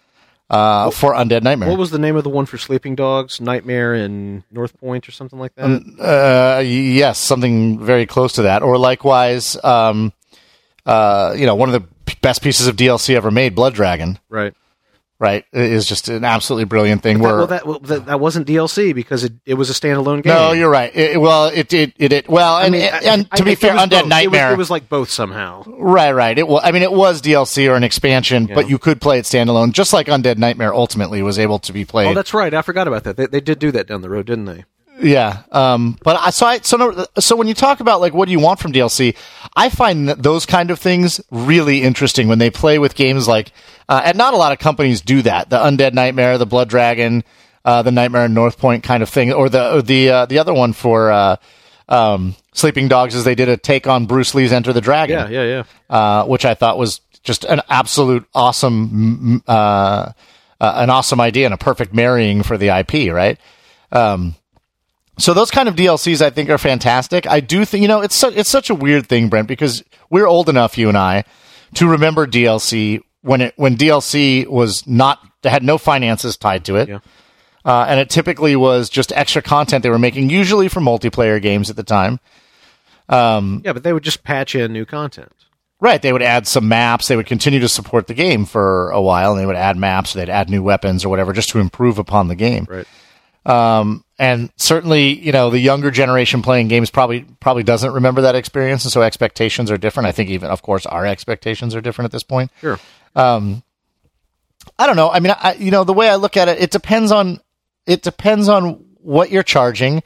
Uh, 0.50 0.90
for 0.90 1.12
Undead 1.14 1.42
Nightmare. 1.42 1.68
What 1.68 1.78
was 1.78 1.90
the 1.90 1.98
name 1.98 2.16
of 2.16 2.24
the 2.24 2.30
one 2.30 2.46
for 2.46 2.58
Sleeping 2.58 2.94
Dogs? 2.94 3.40
Nightmare 3.40 3.94
in 3.94 4.44
North 4.50 4.78
Point 4.78 5.08
or 5.08 5.12
something 5.12 5.38
like 5.38 5.54
that? 5.56 5.64
uh, 6.00 6.60
yes, 6.60 7.18
something 7.18 7.78
very 7.78 8.06
close 8.06 8.34
to 8.34 8.42
that. 8.42 8.62
Or 8.62 8.78
likewise, 8.78 9.62
um, 9.64 10.12
uh, 10.84 11.34
you 11.36 11.46
know, 11.46 11.54
one 11.54 11.68
of 11.68 11.72
the 11.82 11.88
p- 12.06 12.16
best 12.22 12.42
pieces 12.42 12.66
of 12.66 12.76
DLC 12.76 13.14
ever 13.16 13.30
made, 13.30 13.54
Blood 13.54 13.74
Dragon, 13.74 14.18
right. 14.28 14.54
Right, 15.18 15.44
is 15.52 15.86
just 15.86 16.08
an 16.08 16.24
absolutely 16.24 16.64
brilliant 16.64 17.02
thing. 17.02 17.18
where 17.20 17.36
well, 17.36 17.46
that, 17.46 17.66
well, 17.66 17.78
that 17.80 18.06
that 18.06 18.20
wasn't 18.20 18.46
DLC 18.46 18.94
because 18.94 19.24
it, 19.24 19.32
it 19.44 19.54
was 19.54 19.70
a 19.70 19.72
standalone 19.72 20.22
game. 20.22 20.32
no, 20.34 20.52
you're 20.52 20.70
right. 20.70 20.94
It, 20.94 21.20
well, 21.20 21.46
it 21.46 21.72
it 21.72 21.92
it, 21.98 22.12
it 22.12 22.28
well, 22.28 22.58
and, 22.58 22.74
I 22.74 22.78
mean, 22.78 22.86
and, 22.88 22.94
I- 22.94 23.12
and 23.12 23.28
I- 23.32 23.36
to 23.36 23.44
be 23.44 23.54
fair, 23.54 23.74
Undead 23.74 23.88
both. 23.90 23.92
It 23.92 24.02
was- 24.04 24.08
Nightmare, 24.10 24.52
It 24.52 24.58
was, 24.58 24.70
like 24.70 24.88
both 24.88 25.10
somehow. 25.10 25.64
right, 25.66 26.12
right. 26.12 26.38
It 26.38 26.46
was. 26.46 26.62
I 26.64 26.70
mean, 26.72 26.82
it 26.82 26.92
was 26.92 27.22
DLC 27.22 27.68
or 27.70 27.74
an 27.74 27.84
expansion, 27.84 28.46
but 28.46 28.68
you 28.68 28.78
could 28.78 29.00
play 29.00 29.18
it 29.18 29.24
standalone, 29.24 29.72
just 29.72 29.92
like 29.92 30.06
Undead 30.06 30.38
Nightmare 30.38 30.74
ultimately 30.74 31.22
was 31.22 31.38
able 31.38 31.58
to 31.60 31.72
be 31.72 31.84
played. 31.84 32.08
Oh, 32.08 32.14
that's 32.14 32.34
right. 32.34 32.52
I 32.52 32.62
forgot 32.62 32.86
about 32.88 33.04
that. 33.04 33.16
They, 33.16 33.26
they 33.26 33.40
did 33.40 33.58
do 33.58 33.70
that 33.72 33.86
down 33.86 34.02
the 34.02 34.10
road, 34.10 34.26
didn't 34.26 34.44
they? 34.46 34.64
Yeah, 34.98 35.42
um, 35.52 35.98
but 36.02 36.16
I 36.16 36.30
so 36.30 36.46
I 36.46 36.58
so 36.60 36.76
no, 36.76 37.06
so 37.18 37.36
when 37.36 37.48
you 37.48 37.54
talk 37.54 37.80
about 37.80 38.00
like 38.00 38.14
what 38.14 38.26
do 38.26 38.32
you 38.32 38.40
want 38.40 38.60
from 38.60 38.72
DLC, 38.72 39.14
I 39.54 39.68
find 39.68 40.08
those 40.08 40.46
kind 40.46 40.70
of 40.70 40.78
things 40.78 41.20
really 41.30 41.82
interesting 41.82 42.28
when 42.28 42.38
they 42.38 42.50
play 42.50 42.78
with 42.78 42.94
games 42.94 43.28
like, 43.28 43.52
uh, 43.88 44.02
and 44.04 44.16
not 44.16 44.32
a 44.32 44.36
lot 44.36 44.52
of 44.52 44.58
companies 44.58 45.00
do 45.02 45.22
that. 45.22 45.50
The 45.50 45.58
Undead 45.58 45.92
Nightmare, 45.92 46.38
the 46.38 46.46
Blood 46.46 46.68
Dragon, 46.68 47.24
uh, 47.64 47.82
the 47.82 47.92
Nightmare 47.92 48.24
in 48.24 48.34
North 48.34 48.58
Point 48.58 48.84
kind 48.84 49.02
of 49.02 49.08
thing, 49.08 49.32
or 49.32 49.48
the 49.48 49.76
or 49.76 49.82
the 49.82 50.10
uh, 50.10 50.26
the 50.26 50.38
other 50.38 50.54
one 50.54 50.72
for 50.72 51.10
uh, 51.10 51.36
um, 51.88 52.34
Sleeping 52.54 52.88
Dogs 52.88 53.14
is 53.14 53.24
they 53.24 53.34
did 53.34 53.48
a 53.50 53.56
take 53.56 53.86
on 53.86 54.06
Bruce 54.06 54.34
Lee's 54.34 54.52
Enter 54.52 54.72
the 54.72 54.80
Dragon 54.80 55.30
Yeah, 55.30 55.42
yeah, 55.42 55.64
yeah. 55.90 55.94
uh, 55.94 56.24
which 56.24 56.44
I 56.44 56.54
thought 56.54 56.78
was 56.78 57.00
just 57.22 57.44
an 57.44 57.60
absolute 57.68 58.24
awesome, 58.34 59.42
uh, 59.46 60.12
an 60.60 60.90
awesome 60.90 61.20
idea 61.20 61.44
and 61.44 61.52
a 61.54 61.58
perfect 61.58 61.92
marrying 61.92 62.42
for 62.42 62.56
the 62.56 62.68
IP, 62.68 63.12
right? 63.12 63.38
Um, 63.92 64.36
so 65.18 65.34
those 65.34 65.50
kind 65.50 65.68
of 65.68 65.76
DLCs 65.76 66.20
I 66.20 66.30
think 66.30 66.50
are 66.50 66.58
fantastic. 66.58 67.26
I 67.26 67.40
do 67.40 67.64
think 67.64 67.82
you 67.82 67.88
know 67.88 68.00
it's 68.00 68.16
su- 68.16 68.32
it's 68.34 68.50
such 68.50 68.70
a 68.70 68.74
weird 68.74 69.06
thing, 69.06 69.28
Brent, 69.28 69.48
because 69.48 69.82
we're 70.10 70.26
old 70.26 70.48
enough, 70.48 70.78
you 70.78 70.88
and 70.88 70.98
I, 70.98 71.24
to 71.74 71.88
remember 71.88 72.26
DLC 72.26 73.00
when 73.22 73.40
it 73.40 73.54
when 73.56 73.76
DLC 73.76 74.46
was 74.46 74.86
not 74.86 75.20
had 75.44 75.62
no 75.62 75.78
finances 75.78 76.36
tied 76.36 76.64
to 76.66 76.76
it. 76.76 76.88
Yeah. 76.88 76.98
Uh, 77.64 77.84
and 77.88 77.98
it 77.98 78.08
typically 78.08 78.54
was 78.54 78.88
just 78.88 79.10
extra 79.12 79.42
content 79.42 79.82
they 79.82 79.90
were 79.90 79.98
making, 79.98 80.30
usually 80.30 80.68
for 80.68 80.78
multiplayer 80.80 81.42
games 81.42 81.68
at 81.68 81.74
the 81.74 81.82
time. 81.82 82.20
Yeah, 83.10 83.72
but 83.72 83.82
they 83.82 83.92
would 83.92 84.04
just 84.04 84.22
patch 84.22 84.54
in 84.54 84.72
new 84.72 84.84
content. 84.84 85.32
Right, 85.78 86.00
they 86.00 86.12
would 86.12 86.22
add 86.22 86.46
some 86.46 86.68
maps. 86.68 87.08
They 87.08 87.16
would 87.16 87.26
continue 87.26 87.60
to 87.60 87.68
support 87.68 88.06
the 88.06 88.14
game 88.14 88.46
for 88.46 88.90
a 88.90 89.02
while, 89.02 89.32
and 89.32 89.40
they 89.40 89.46
would 89.46 89.56
add 89.56 89.76
maps. 89.76 90.14
They'd 90.14 90.30
add 90.30 90.48
new 90.48 90.62
weapons 90.62 91.04
or 91.04 91.10
whatever, 91.10 91.32
just 91.34 91.50
to 91.50 91.58
improve 91.58 91.98
upon 91.98 92.28
the 92.28 92.34
game. 92.34 92.66
Right. 92.68 92.86
Um, 93.44 94.02
and 94.18 94.50
certainly, 94.56 95.18
you 95.18 95.32
know, 95.32 95.50
the 95.50 95.58
younger 95.58 95.90
generation 95.90 96.42
playing 96.42 96.68
games 96.68 96.90
probably 96.90 97.26
probably 97.40 97.62
doesn't 97.62 97.92
remember 97.92 98.22
that 98.22 98.34
experience, 98.34 98.84
and 98.84 98.92
so 98.92 99.02
expectations 99.02 99.70
are 99.70 99.78
different. 99.78 100.06
I 100.06 100.12
think 100.12 100.30
even, 100.30 100.50
of 100.50 100.62
course, 100.62 100.86
our 100.86 101.04
expectations 101.06 101.74
are 101.74 101.80
different 101.80 102.06
at 102.06 102.12
this 102.12 102.22
point. 102.22 102.50
Sure. 102.60 102.78
I 104.78 104.86
don't 104.86 104.96
know. 104.96 105.10
I 105.10 105.20
mean, 105.20 105.34
I, 105.36 105.54
you 105.54 105.70
know, 105.70 105.84
the 105.84 105.92
way 105.92 106.08
I 106.08 106.16
look 106.16 106.36
at 106.36 106.48
it, 106.48 106.60
it 106.60 106.70
depends 106.70 107.12
on 107.12 107.40
it 107.86 108.02
depends 108.02 108.48
on 108.48 108.84
what 109.00 109.30
you're 109.30 109.42
charging, 109.42 110.02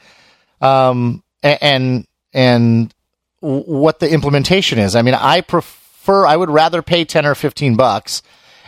um, 0.61 1.23
and 1.43 2.07
and 2.33 2.95
what 3.41 4.01
the 4.01 4.13
implementation 4.13 4.79
is. 4.79 4.95
I 4.95 5.03
mean, 5.03 5.15
I 5.15 5.41
prefer, 5.41 6.27
I 6.27 6.37
would 6.37 6.51
rather 6.51 6.83
pay 6.83 7.05
ten 7.05 7.25
or 7.27 7.35
fifteen 7.35 7.77
bucks 7.77 8.23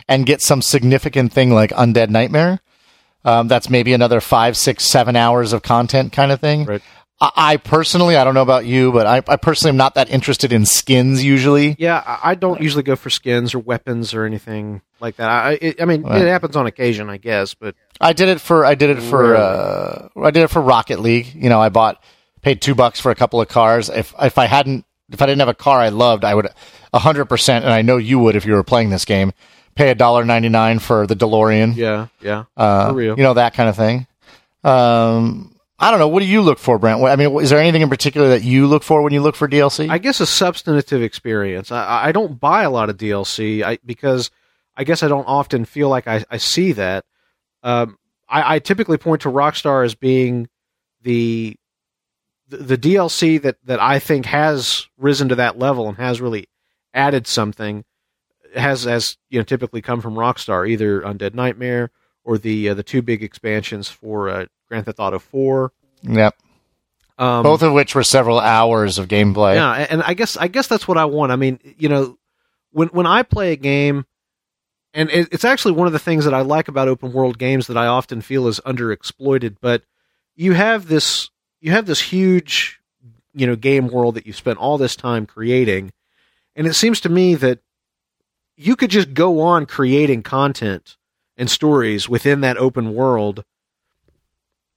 and 0.07 0.25
get 0.25 0.41
some 0.41 0.61
significant 0.61 1.31
thing 1.31 1.51
like 1.51 1.69
Undead 1.71 2.09
Nightmare. 2.09 2.59
Um, 3.25 3.47
that's 3.47 3.69
maybe 3.69 3.93
another 3.93 4.19
five, 4.21 4.57
six, 4.57 4.85
seven 4.85 5.15
hours 5.15 5.53
of 5.53 5.61
content 5.61 6.11
kind 6.13 6.31
of 6.31 6.39
thing. 6.41 6.65
Right. 6.65 6.81
I, 7.21 7.31
I 7.35 7.57
personally, 7.57 8.17
I 8.17 8.23
don't 8.23 8.33
know 8.33 8.41
about 8.41 8.65
you, 8.65 8.91
but 8.91 9.07
I, 9.07 9.21
I 9.27 9.37
personally 9.37 9.69
am 9.69 9.77
not 9.77 9.95
that 9.95 10.09
interested 10.09 10.51
in 10.51 10.65
skins 10.65 11.23
usually. 11.23 11.75
Yeah, 11.79 12.03
I 12.05 12.31
I 12.31 12.35
don't 12.35 12.59
usually 12.61 12.83
go 12.83 12.95
for 12.95 13.09
skins 13.09 13.53
or 13.53 13.59
weapons 13.59 14.13
or 14.13 14.25
anything 14.25 14.81
like 14.99 15.15
that. 15.17 15.29
I, 15.29 15.51
it, 15.61 15.81
I 15.81 15.85
mean, 15.85 16.01
Right. 16.03 16.21
it 16.21 16.27
happens 16.27 16.55
on 16.57 16.65
occasion, 16.67 17.09
I 17.09 17.17
guess, 17.17 17.53
but 17.53 17.75
I 18.01 18.11
did 18.13 18.27
it 18.29 18.41
for 18.41 18.65
I 18.65 18.75
did 18.75 18.89
it 18.89 19.01
for 19.01 19.35
uh, 19.35 20.09
I 20.21 20.31
did 20.31 20.43
it 20.43 20.49
for 20.49 20.61
Rocket 20.61 20.99
League. 20.99 21.33
You 21.33 21.49
know, 21.49 21.61
I 21.61 21.69
bought 21.69 22.03
paid 22.41 22.61
two 22.61 22.75
bucks 22.75 22.99
for 22.99 23.09
a 23.11 23.15
couple 23.15 23.39
of 23.39 23.47
cars. 23.47 23.87
If 23.89 24.13
if 24.21 24.37
I 24.37 24.47
hadn't 24.47 24.85
if 25.11 25.21
I 25.21 25.25
didn't 25.27 25.39
have 25.39 25.47
a 25.47 25.53
car 25.53 25.79
I 25.79 25.89
loved, 25.89 26.25
I 26.25 26.35
would 26.35 26.49
hundred 26.93 27.25
percent, 27.25 27.63
and 27.63 27.73
I 27.73 27.83
know 27.83 27.95
you 27.97 28.19
would 28.19 28.35
if 28.35 28.45
you 28.45 28.53
were 28.53 28.63
playing 28.63 28.89
this 28.89 29.05
game. 29.05 29.31
Pay 29.75 29.89
a 29.89 29.95
dollar 29.95 30.23
ninety 30.23 30.49
nine 30.49 30.79
for 30.79 31.07
the 31.07 31.15
DeLorean. 31.15 31.75
yeah, 31.75 32.07
yeah, 32.21 32.45
uh, 32.55 32.89
for 32.89 32.93
real. 32.93 33.17
You 33.17 33.23
know 33.23 33.33
that 33.33 33.53
kind 33.53 33.69
of 33.69 33.75
thing. 33.75 34.07
Um, 34.63 35.55
I 35.79 35.91
don't 35.91 35.99
know. 35.99 36.07
What 36.07 36.19
do 36.21 36.25
you 36.25 36.41
look 36.41 36.59
for, 36.59 36.79
Brent? 36.79 37.03
I 37.03 37.15
mean, 37.15 37.35
is 37.41 37.49
there 37.49 37.59
anything 37.59 37.81
in 37.81 37.89
particular 37.89 38.29
that 38.29 38.43
you 38.43 38.67
look 38.67 38.83
for 38.83 39.01
when 39.01 39.11
you 39.11 39.21
look 39.21 39.35
for 39.35 39.47
DLC? 39.49 39.89
I 39.89 39.97
guess 39.97 40.19
a 40.21 40.25
substantive 40.25 41.01
experience. 41.01 41.71
I, 41.71 42.05
I 42.05 42.11
don't 42.11 42.39
buy 42.39 42.63
a 42.63 42.69
lot 42.69 42.89
of 42.89 42.97
DLC 42.97 43.63
I, 43.63 43.79
because 43.85 44.31
I 44.77 44.83
guess 44.83 45.03
I 45.03 45.07
don't 45.07 45.25
often 45.25 45.65
feel 45.65 45.89
like 45.89 46.07
I, 46.07 46.23
I 46.29 46.37
see 46.37 46.71
that. 46.73 47.05
Um, 47.63 47.97
I, 48.29 48.55
I 48.55 48.59
typically 48.59 48.97
point 48.97 49.23
to 49.23 49.29
Rockstar 49.29 49.83
as 49.83 49.95
being 49.95 50.47
the, 51.01 51.55
the 52.47 52.57
the 52.57 52.77
DLC 52.77 53.41
that, 53.41 53.57
that 53.65 53.81
I 53.81 53.99
think 53.99 54.25
has 54.27 54.87
risen 54.97 55.29
to 55.29 55.35
that 55.35 55.57
level 55.59 55.87
and 55.89 55.97
has 55.97 56.21
really 56.21 56.47
added 56.93 57.27
something. 57.27 57.83
Has 58.55 58.85
as 58.87 59.17
you 59.29 59.39
know 59.39 59.43
typically 59.43 59.81
come 59.81 60.01
from 60.01 60.15
Rockstar, 60.15 60.69
either 60.69 61.01
Undead 61.01 61.33
Nightmare 61.33 61.91
or 62.23 62.37
the 62.37 62.69
uh, 62.69 62.73
the 62.73 62.83
two 62.83 63.01
big 63.01 63.23
expansions 63.23 63.89
for 63.89 64.29
uh, 64.29 64.45
Grand 64.67 64.85
Theft 64.85 64.99
Auto 64.99 65.19
Four. 65.19 65.71
yep. 66.03 66.35
Um, 67.17 67.43
Both 67.43 67.61
of 67.61 67.73
which 67.73 67.93
were 67.93 68.03
several 68.03 68.39
hours 68.39 68.97
of 68.97 69.07
gameplay. 69.07 69.55
yeah, 69.55 69.85
and 69.89 70.01
I 70.01 70.13
guess 70.15 70.35
I 70.35 70.47
guess 70.47 70.67
that's 70.67 70.87
what 70.87 70.97
I 70.97 71.05
want. 71.05 71.31
I 71.31 71.35
mean, 71.35 71.59
you 71.77 71.89
know, 71.89 72.17
when 72.71 72.87
when 72.89 73.05
I 73.05 73.21
play 73.21 73.51
a 73.51 73.55
game, 73.55 74.05
and 74.95 75.09
it, 75.11 75.29
it's 75.31 75.45
actually 75.45 75.73
one 75.73 75.85
of 75.85 75.93
the 75.93 75.99
things 75.99 76.25
that 76.25 76.33
I 76.33 76.41
like 76.41 76.67
about 76.67 76.87
open 76.87 77.13
world 77.13 77.37
games 77.37 77.67
that 77.67 77.77
I 77.77 77.85
often 77.85 78.21
feel 78.21 78.47
is 78.47 78.59
underexploited. 78.65 79.57
But 79.61 79.83
you 80.35 80.53
have 80.53 80.87
this 80.87 81.29
you 81.61 81.71
have 81.71 81.85
this 81.85 82.01
huge 82.01 82.79
you 83.35 83.45
know 83.45 83.55
game 83.55 83.87
world 83.89 84.15
that 84.15 84.25
you've 84.25 84.35
spent 84.35 84.57
all 84.57 84.79
this 84.79 84.95
time 84.95 85.27
creating, 85.27 85.93
and 86.55 86.65
it 86.65 86.73
seems 86.73 86.99
to 87.01 87.09
me 87.09 87.35
that 87.35 87.59
you 88.55 88.75
could 88.75 88.91
just 88.91 89.13
go 89.13 89.41
on 89.41 89.65
creating 89.65 90.23
content 90.23 90.97
and 91.37 91.49
stories 91.49 92.07
within 92.07 92.41
that 92.41 92.57
open 92.57 92.93
world 92.93 93.43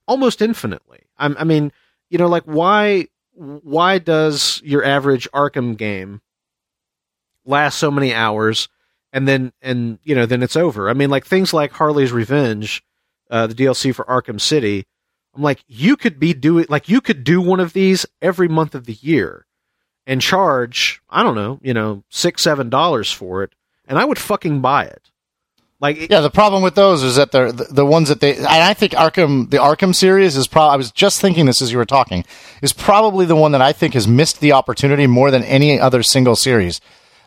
almost 0.07 0.41
infinitely. 0.41 1.01
I, 1.19 1.35
I 1.39 1.45
mean, 1.45 1.73
you 2.09 2.19
know, 2.19 2.29
like 2.29 2.45
why 2.45 3.09
why 3.35 3.99
does 3.99 4.63
your 4.65 4.83
average 4.85 5.29
Arkham 5.33 5.77
game 5.77 6.23
last 7.45 7.79
so 7.79 7.91
many 7.91 8.15
hours 8.15 8.69
and 9.13 9.29
then 9.29 9.53
and 9.61 9.99
you 10.03 10.15
know 10.15 10.27
then 10.27 10.43
it's 10.43 10.57
over? 10.57 10.89
I 10.89 10.95
mean, 10.95 11.11
like 11.11 11.27
things 11.27 11.53
like 11.53 11.73
Harley's 11.73 12.13
Revenge, 12.13 12.83
uh, 13.31 13.47
the 13.47 13.55
DLC 13.55 13.95
for 13.95 14.05
Arkham 14.05 14.41
City. 14.41 14.87
I'm 15.35 15.43
like, 15.43 15.63
you 15.67 15.97
could 15.97 16.19
be 16.19 16.33
doing 16.33 16.67
like 16.69 16.89
you 16.89 17.01
could 17.01 17.23
do 17.25 17.41
one 17.41 17.61
of 17.61 17.75
these 17.75 18.07
every 18.23 18.49
month 18.49 18.75
of 18.75 18.87
the 18.87 18.95
year 18.95 19.47
and 20.07 20.23
charge 20.23 21.03
I 21.11 21.23
don't 21.23 21.35
know, 21.35 21.59
you 21.63 21.75
know, 21.75 22.05
six 22.09 22.43
seven 22.43 22.71
dollars 22.71 23.13
for 23.13 23.43
it, 23.43 23.53
and 23.87 23.99
I 23.99 24.05
would 24.05 24.19
fucking 24.19 24.61
buy 24.61 24.85
it. 24.85 25.11
Like, 25.79 25.99
it- 25.99 26.11
Yeah, 26.11 26.21
the 26.21 26.31
problem 26.31 26.63
with 26.63 26.75
those 26.75 27.03
is 27.03 27.17
that 27.17 27.33
they're 27.33 27.53
the, 27.53 27.65
the 27.65 27.85
ones 27.85 28.09
that 28.09 28.21
they. 28.21 28.35
And 28.37 28.47
I 28.47 28.73
think 28.75 28.93
Arkham, 28.93 29.51
the 29.51 29.59
Arkham 29.59 29.95
series 29.95 30.37
is 30.37 30.47
probably. 30.49 30.73
I 30.75 30.77
was 30.77 30.91
just 30.91 31.21
thinking 31.21 31.45
this 31.47 31.61
as 31.61 31.71
you 31.71 31.79
were 31.79 31.85
talking, 31.85 32.25
is 32.63 32.73
probably 32.73 33.27
the 33.27 33.37
one 33.37 33.53
that 33.53 33.61
I 33.61 33.73
think 33.73 33.95
has 33.95 34.09
missed 34.09 34.41
the 34.41 34.53
opportunity 34.53 35.07
more 35.07 35.31
than 35.31 35.43
any 35.43 35.79
other 35.79 36.03
single 36.03 36.35
series. 36.37 36.81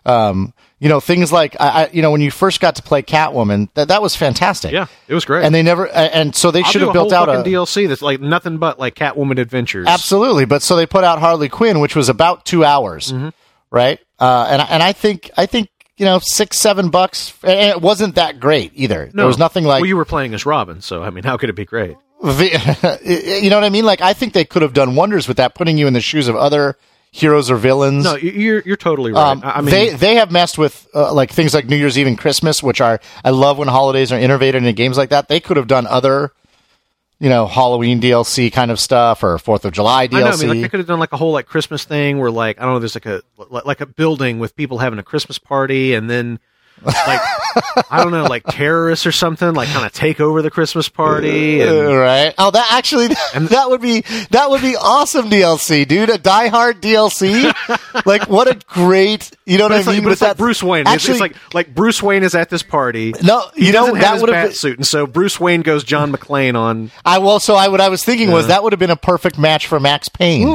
Um, 0.06 0.54
you 0.80 0.88
know, 0.88 1.00
things 1.02 1.32
like 1.32 1.58
I, 1.60 1.68
I, 1.68 1.90
you 1.92 2.02
know, 2.02 2.10
when 2.10 2.22
you 2.22 2.32
first 2.32 2.62
got 2.62 2.78
to 2.78 2.82
play 2.82 3.04
Catwoman, 3.04 3.68
that 3.74 3.90
that 3.90 4.02
was 4.02 4.16
fantastic. 4.16 4.72
yeah, 4.72 4.88
it 5.10 5.14
was 5.14 5.26
great. 5.26 5.44
and 5.44 5.54
they 5.54 5.62
never, 5.62 5.88
and 5.90 6.34
so 6.34 6.52
they 6.52 6.64
I'll 6.64 6.72
should 6.72 6.82
have 6.82 6.94
built 6.94 7.12
out 7.12 7.28
a 7.30 7.44
DLC 7.44 7.88
that's 7.88 8.02
like 8.02 8.22
nothing 8.22 8.58
but 8.58 8.80
like 8.80 8.96
Catwoman 8.96 9.38
adventures. 9.40 9.86
Absolutely, 9.88 10.46
but 10.46 10.62
so 10.64 10.76
they 10.78 10.86
put 10.88 11.04
out 11.04 11.20
Harley 11.20 11.50
Quinn, 11.50 11.82
which 11.82 11.96
was 11.98 12.08
about 12.10 12.46
two 12.46 12.64
hours, 12.66 13.12
Mm-hmm. 13.12 13.30
right? 13.72 14.00
Uh, 14.18 14.48
and 14.50 14.62
and 14.62 14.82
I 14.82 14.94
think 14.94 15.30
I 15.38 15.46
think 15.46 15.70
you 16.00 16.06
know 16.06 16.20
six 16.22 16.58
seven 16.60 16.90
bucks, 16.90 17.34
and 17.44 17.60
it 17.60 17.82
wasn't 17.82 18.16
that 18.16 18.40
great 18.40 18.72
either. 18.76 19.06
No. 19.14 19.22
There 19.22 19.28
was 19.28 19.38
nothing 19.38 19.66
like 19.66 19.82
Well, 19.82 19.88
you 19.88 19.98
were 19.98 20.06
playing 20.06 20.34
as 20.34 20.46
Robin, 20.46 20.82
so 20.82 21.04
I 21.04 21.12
mean, 21.12 21.24
how 21.24 21.38
could 21.38 21.50
it 21.50 21.56
be 21.56 21.66
great? 21.66 21.98
the, 22.22 23.40
you 23.44 23.50
know 23.50 23.58
what 23.58 23.64
I 23.64 23.70
mean. 23.70 23.86
Like 23.86 24.02
I 24.02 24.14
think 24.14 24.34
they 24.34 24.46
could 24.46 24.62
have 24.62 24.74
done 24.74 24.96
wonders 24.96 25.28
with 25.28 25.38
that, 25.38 25.56
putting 25.56 25.78
you 25.78 25.86
in 25.88 25.94
the 25.94 26.02
shoes 26.02 26.28
of 26.28 26.36
other 26.36 26.78
heroes 27.12 27.50
or 27.50 27.56
villains. 27.58 28.04
No, 28.04 28.16
you- 28.16 28.32
you're 28.32 28.62
you're 28.66 28.78
totally 28.78 29.12
right. 29.12 29.32
Um, 29.32 29.42
I 29.44 29.52
I 29.58 29.62
mean, 29.62 29.72
they 29.72 29.90
they 29.90 30.16
have 30.16 30.32
messed 30.32 30.58
with 30.58 30.88
uh, 30.94 31.14
like 31.14 31.32
things 31.32 31.54
like 31.54 31.66
New 31.68 31.76
Year's 31.78 31.98
Eve 31.98 32.08
and 32.08 32.18
Christmas, 32.18 32.62
which 32.64 32.82
are 32.82 33.00
I 33.24 33.30
love 33.32 33.58
when 33.58 33.68
holidays 33.68 34.12
are 34.12 34.20
innovated 34.20 34.64
in 34.64 34.76
games 34.76 34.98
like 34.98 35.10
that. 35.10 35.28
They 35.28 35.40
could 35.40 35.58
have 35.58 35.68
done 35.68 35.88
other, 35.88 36.32
you 37.20 37.30
know, 37.30 37.48
Halloween 37.48 38.00
DLC 38.00 38.52
kind 38.52 38.72
of 38.72 38.80
stuff 38.80 39.24
or 39.24 39.38
Fourth 39.38 39.66
of 39.66 39.74
July 39.74 40.08
DLC. 40.08 40.16
I 40.16 40.20
know. 40.22 40.28
I 40.28 40.36
mean, 40.38 40.48
like 40.50 40.62
they 40.62 40.70
could 40.70 40.80
have 40.80 40.88
done 40.88 41.00
like 41.00 41.12
a 41.12 41.18
whole 41.18 41.34
like 41.34 41.46
Christmas 41.46 41.84
thing 41.84 42.20
where 42.20 42.32
like 42.32 42.60
I 42.60 42.64
don't 42.64 42.74
know, 42.74 42.80
there's 42.80 42.96
like 42.96 43.06
a 43.06 43.22
like 43.38 43.66
like 43.66 43.82
a 43.82 43.86
building 43.86 44.40
with 44.40 44.56
people 44.56 44.78
having 44.78 45.00
a 45.00 45.04
Christmas 45.04 45.38
party, 45.38 45.94
and 45.94 46.10
then 46.10 46.40
like 46.86 47.22
I 47.92 48.02
don't 48.04 48.12
know, 48.12 48.26
like 48.26 48.44
terrorists 48.44 49.06
or 49.06 49.12
something, 49.12 49.54
like 49.54 49.70
kind 49.70 49.86
of 49.86 49.92
take 49.92 50.20
over 50.20 50.42
the 50.42 50.52
Christmas 50.52 50.90
party. 50.90 51.62
Uh, 51.62 51.68
And, 51.90 51.98
right? 51.98 52.34
Oh, 52.38 52.52
that 52.52 52.68
actually 52.72 53.08
that 53.08 53.66
would 53.70 53.82
be 53.82 54.02
that 54.32 54.50
would 54.50 54.62
be 54.62 54.76
awesome 54.76 55.30
DLC, 55.30 55.88
dude. 55.88 56.10
A 56.10 56.18
Die 56.18 56.48
Hard 56.48 56.82
DLC. 56.82 57.54
like 58.06 58.28
what 58.30 58.48
a 58.48 58.60
great, 58.68 59.32
you 59.46 59.58
know 59.58 59.66
what 59.66 59.72
I 59.74 59.80
it's 59.80 59.88
mean? 59.88 59.96
like, 59.98 60.04
but 60.04 60.10
with 60.10 60.14
it's 60.14 60.22
like 60.22 60.30
that 60.32 60.38
Bruce 60.38 60.62
Wayne. 60.64 60.82
It's- 60.82 60.96
Actually, 60.96 61.14
it's 61.14 61.22
like 61.22 61.36
like 61.54 61.76
Bruce 61.76 62.02
Wayne 62.04 62.24
is 62.24 62.36
at 62.36 62.50
this 62.50 62.64
party. 62.64 63.14
no, 63.24 63.50
He 63.56 63.68
you 63.68 63.74
know 63.74 63.94
that 63.96 64.20
would 64.22 64.30
have 64.34 64.48
been. 64.50 64.54
suit, 64.56 64.78
and 64.78 64.86
so 64.88 65.08
Bruce 65.08 65.40
Wayne 65.40 65.62
goes 65.62 65.84
John 65.84 66.12
McClane 66.12 66.56
on. 66.56 66.92
I 67.06 67.18
well, 67.20 67.40
so 67.40 67.56
I 67.56 67.68
what 67.70 67.82
I 67.82 67.90
was 67.90 68.04
thinking 68.04 68.32
was 68.32 68.48
that 68.48 68.64
would 68.64 68.74
have 68.74 68.80
been 68.80 68.90
a 68.90 68.96
perfect 68.96 69.38
match 69.38 69.68
for 69.68 69.80
Max 69.80 70.10
Payne. 70.10 70.48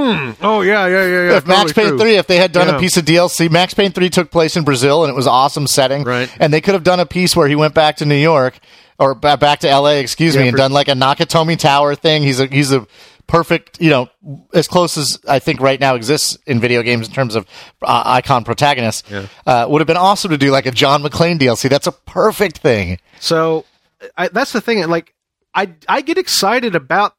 Oh 0.43 0.61
yeah, 0.63 0.87
yeah, 0.87 1.05
yeah, 1.07 1.07
yeah. 1.31 1.37
if 1.37 1.47
Max 1.47 1.73
Payne 1.73 1.89
true. 1.89 1.99
3, 1.99 2.17
if 2.17 2.27
they 2.27 2.37
had 2.37 2.53
done 2.53 2.69
Yeah. 2.69 2.77
a 2.77 2.81
piece 2.81 2.97
of 2.97 3.05
DLC, 3.05 3.51
Max 3.51 3.75
Payne 3.75 3.93
3 3.93 4.11
took 4.11 4.31
place 4.31 4.57
in 4.57 4.65
Brazil 4.65 5.05
and 5.05 5.11
it 5.11 5.17
was 5.17 5.27
awesome 5.27 5.67
setting. 5.67 6.05
Right. 6.05 6.14
And 6.41 6.53
they 6.53 6.61
could 6.61 6.75
have 6.75 6.85
done 6.85 7.01
a 7.01 7.07
piece 7.07 7.35
where 7.37 7.49
he 7.49 7.57
went 7.57 7.75
back 7.75 7.97
to 7.97 8.05
New 8.07 8.15
York 8.17 8.59
or 8.99 9.15
ba- 9.15 9.37
back 9.37 9.61
to 9.61 9.69
LA, 9.69 9.97
excuse 10.01 10.37
me, 10.37 10.43
and 10.49 10.51
for- 10.53 10.59
done 10.59 10.73
like 10.73 10.89
a 10.89 10.93
Nakatomi 10.93 11.59
Tower 11.59 11.95
thing. 11.95 12.23
He's 12.23 12.41
a, 12.41 12.47
he's 12.47 12.73
a 12.73 12.87
perfect, 13.27 13.81
you 13.81 13.91
know, 13.91 14.09
as 14.53 14.69
close 14.69 14.97
as 14.99 15.19
I 15.27 15.39
think 15.39 15.61
right 15.61 15.81
now 15.81 15.95
exists 15.95 16.37
in 16.47 16.61
video 16.61 16.83
games 16.83 17.09
in 17.09 17.15
terms 17.15 17.35
of 17.35 17.47
uh, 17.83 18.03
icon 18.07 18.45
protagonists. 18.45 19.03
Uh, 19.47 19.67
would 19.69 19.81
have 19.81 19.87
been 19.87 19.97
awesome 19.97 20.31
to 20.31 20.39
do 20.39 20.51
like 20.51 20.67
a 20.67 20.71
John 20.71 21.03
McClane 21.03 21.39
DLC. 21.39 21.69
That's 21.71 21.87
a 21.87 21.93
perfect 21.93 22.59
thing. 22.59 22.99
So 23.21 23.65
I, 24.17 24.29
that's 24.29 24.53
the 24.53 24.61
thing. 24.61 24.87
Like 24.89 25.15
I 25.55 25.73
I 25.89 26.03
get 26.03 26.19
excited 26.19 26.75
about 26.75 27.15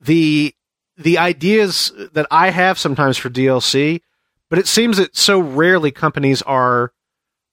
the 0.00 0.54
the 0.96 1.18
ideas 1.18 1.90
that 2.12 2.26
I 2.30 2.50
have 2.50 2.78
sometimes 2.78 3.16
for 3.18 3.28
DLC, 3.30 4.02
but 4.48 4.58
it 4.58 4.68
seems 4.68 4.98
that 4.98 5.16
so 5.16 5.40
rarely 5.40 5.90
companies 5.90 6.42
are 6.42 6.92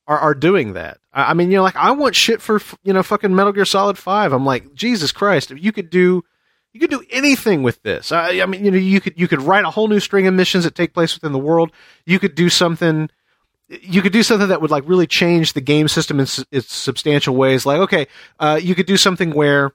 are, 0.10 0.19
are 0.19 0.34
doing 0.34 0.74
that. 0.74 0.98
I, 1.13 1.32
I 1.32 1.34
mean, 1.34 1.50
you 1.52 1.58
know, 1.58 1.63
like 1.63 1.78
I 1.78 1.91
want 1.91 2.15
shit 2.15 2.41
for 2.41 2.60
you 2.84 2.91
know 2.91 3.04
fucking 3.04 3.34
Metal 3.34 3.54
Gear 3.54 3.63
Solid 3.65 3.98
Five. 3.98 4.34
I'm 4.34 4.45
like 4.45 4.74
Jesus 4.74 5.13
Christ, 5.13 5.52
if 5.52 5.63
you 5.63 5.72
could 5.72 5.89
do. 5.89 6.24
You 6.72 6.80
could 6.80 6.91
do 6.91 7.04
anything 7.10 7.63
with 7.63 7.82
this. 7.82 8.12
I, 8.12 8.41
I 8.41 8.45
mean, 8.45 8.63
you 8.63 8.69
know, 8.69 8.78
you 8.78 9.02
could 9.02 9.13
you 9.17 9.28
could 9.28 9.41
write 9.41 9.65
a 9.65 9.72
whole 9.72 9.88
new 9.88 10.00
string 10.00 10.28
of 10.28 10.36
missions 10.36 10.65
that 10.65 10.76
take 10.76 10.93
place 10.93 11.15
within 11.15 11.32
the 11.32 11.39
world. 11.39 11.72
You 12.06 12.19
could 12.19 12.36
do 12.36 12.48
something 12.50 13.10
you 13.69 14.02
could 14.02 14.13
do 14.13 14.24
something 14.24 14.48
that 14.50 14.62
would 14.62 14.72
like 14.72 14.84
really 14.88 15.08
change 15.08 15.54
the 15.54 15.62
game 15.62 15.88
system 15.88 16.19
in 16.19 16.24
s- 16.24 16.43
its 16.52 16.74
substantial 16.76 17.36
ways. 17.36 17.65
Like, 17.67 17.80
okay, 17.82 18.08
uh, 18.39 18.60
you 18.62 18.74
could 18.76 18.86
do 18.88 18.98
something 18.98 19.32
where 19.32 19.72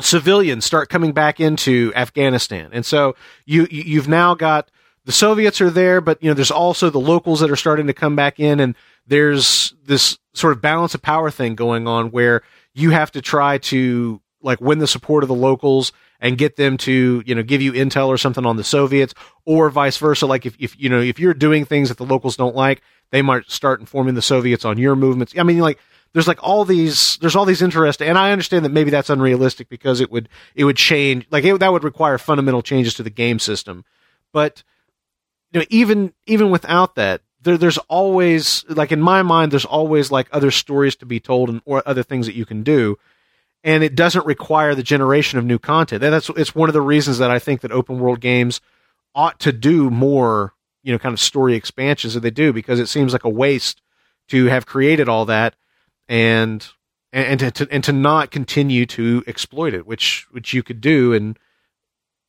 civilians 0.00 0.64
start 0.64 0.88
coming 0.88 1.12
back 1.12 1.40
into 1.40 1.92
Afghanistan, 1.94 2.70
and 2.72 2.84
so 2.84 3.14
you 3.46 3.66
you- 3.70 3.84
you've 3.86 4.08
now 4.08 4.34
got 4.34 4.70
the 5.04 5.12
Soviets 5.12 5.60
are 5.60 5.70
there, 5.70 6.00
but 6.00 6.22
you 6.22 6.28
know 6.30 6.34
there's 6.34 6.50
also 6.50 6.90
the 6.90 6.98
locals 7.00 7.40
that 7.40 7.50
are 7.50 7.56
starting 7.56 7.86
to 7.86 7.92
come 7.92 8.16
back 8.16 8.40
in, 8.40 8.58
and 8.60 8.74
there's 9.06 9.74
this 9.84 10.18
sort 10.32 10.52
of 10.52 10.60
balance 10.60 10.94
of 10.94 11.02
power 11.02 11.30
thing 11.30 11.54
going 11.54 11.86
on 11.86 12.10
where 12.10 12.42
you 12.72 12.90
have 12.90 13.10
to 13.12 13.22
try 13.22 13.58
to 13.58 14.20
like 14.42 14.60
win 14.60 14.78
the 14.78 14.86
support 14.86 15.24
of 15.24 15.28
the 15.28 15.34
locals 15.34 15.92
and 16.20 16.38
get 16.38 16.56
them 16.56 16.76
to 16.76 17.22
you 17.26 17.34
know 17.34 17.42
give 17.42 17.62
you 17.62 17.72
intel 17.72 18.08
or 18.08 18.18
something 18.18 18.46
on 18.46 18.56
the 18.56 18.64
Soviets 18.64 19.14
or 19.44 19.70
vice 19.70 19.96
versa. 19.96 20.26
Like 20.26 20.46
if, 20.46 20.56
if 20.58 20.78
you 20.78 20.88
know 20.88 21.00
if 21.00 21.18
you're 21.18 21.34
doing 21.34 21.64
things 21.64 21.88
that 21.88 21.98
the 21.98 22.06
locals 22.06 22.36
don't 22.36 22.54
like 22.54 22.82
they 23.10 23.22
might 23.22 23.50
start 23.50 23.80
informing 23.80 24.14
the 24.14 24.22
Soviets 24.22 24.64
on 24.64 24.78
your 24.78 24.96
movements. 24.96 25.34
I 25.38 25.42
mean 25.42 25.58
like 25.58 25.78
there's 26.12 26.28
like 26.28 26.42
all 26.42 26.64
these 26.64 27.18
there's 27.20 27.36
all 27.36 27.44
these 27.44 27.62
interest 27.62 28.00
and 28.02 28.18
I 28.18 28.32
understand 28.32 28.64
that 28.64 28.72
maybe 28.72 28.90
that's 28.90 29.10
unrealistic 29.10 29.68
because 29.68 30.00
it 30.00 30.10
would 30.10 30.28
it 30.54 30.64
would 30.64 30.76
change 30.76 31.26
like 31.30 31.44
it, 31.44 31.58
that 31.60 31.72
would 31.72 31.84
require 31.84 32.18
fundamental 32.18 32.62
changes 32.62 32.94
to 32.94 33.02
the 33.02 33.10
game 33.10 33.38
system. 33.38 33.84
But 34.32 34.62
you 35.52 35.60
know 35.60 35.66
even 35.70 36.12
even 36.26 36.50
without 36.50 36.94
that 36.96 37.22
there, 37.44 37.58
there's 37.58 37.78
always 37.88 38.64
like 38.68 38.92
in 38.92 39.00
my 39.00 39.22
mind, 39.22 39.52
there's 39.52 39.64
always 39.64 40.10
like 40.10 40.28
other 40.32 40.50
stories 40.50 40.96
to 40.96 41.06
be 41.06 41.20
told 41.20 41.48
and 41.48 41.60
or 41.64 41.82
other 41.86 42.02
things 42.02 42.26
that 42.26 42.34
you 42.34 42.44
can 42.44 42.62
do, 42.62 42.98
and 43.62 43.84
it 43.84 43.94
doesn't 43.94 44.26
require 44.26 44.74
the 44.74 44.82
generation 44.82 45.38
of 45.38 45.44
new 45.44 45.58
content. 45.58 46.02
And 46.02 46.12
that's 46.12 46.30
it's 46.30 46.54
one 46.54 46.68
of 46.68 46.72
the 46.72 46.80
reasons 46.80 47.18
that 47.18 47.30
I 47.30 47.38
think 47.38 47.60
that 47.60 47.72
open 47.72 48.00
world 48.00 48.20
games 48.20 48.60
ought 49.14 49.38
to 49.40 49.52
do 49.52 49.90
more, 49.90 50.54
you 50.82 50.92
know, 50.92 50.98
kind 50.98 51.12
of 51.12 51.20
story 51.20 51.54
expansions 51.54 52.14
that 52.14 52.20
they 52.20 52.30
do 52.30 52.52
because 52.52 52.80
it 52.80 52.88
seems 52.88 53.12
like 53.12 53.24
a 53.24 53.28
waste 53.28 53.80
to 54.28 54.46
have 54.46 54.66
created 54.66 55.08
all 55.08 55.24
that 55.26 55.54
and 56.08 56.66
and, 57.12 57.42
and 57.42 57.54
to, 57.54 57.68
and 57.70 57.84
to 57.84 57.92
not 57.92 58.30
continue 58.30 58.86
to 58.86 59.22
exploit 59.26 59.72
it, 59.74 59.86
which 59.86 60.26
which 60.30 60.52
you 60.52 60.62
could 60.62 60.80
do, 60.80 61.12
and 61.12 61.38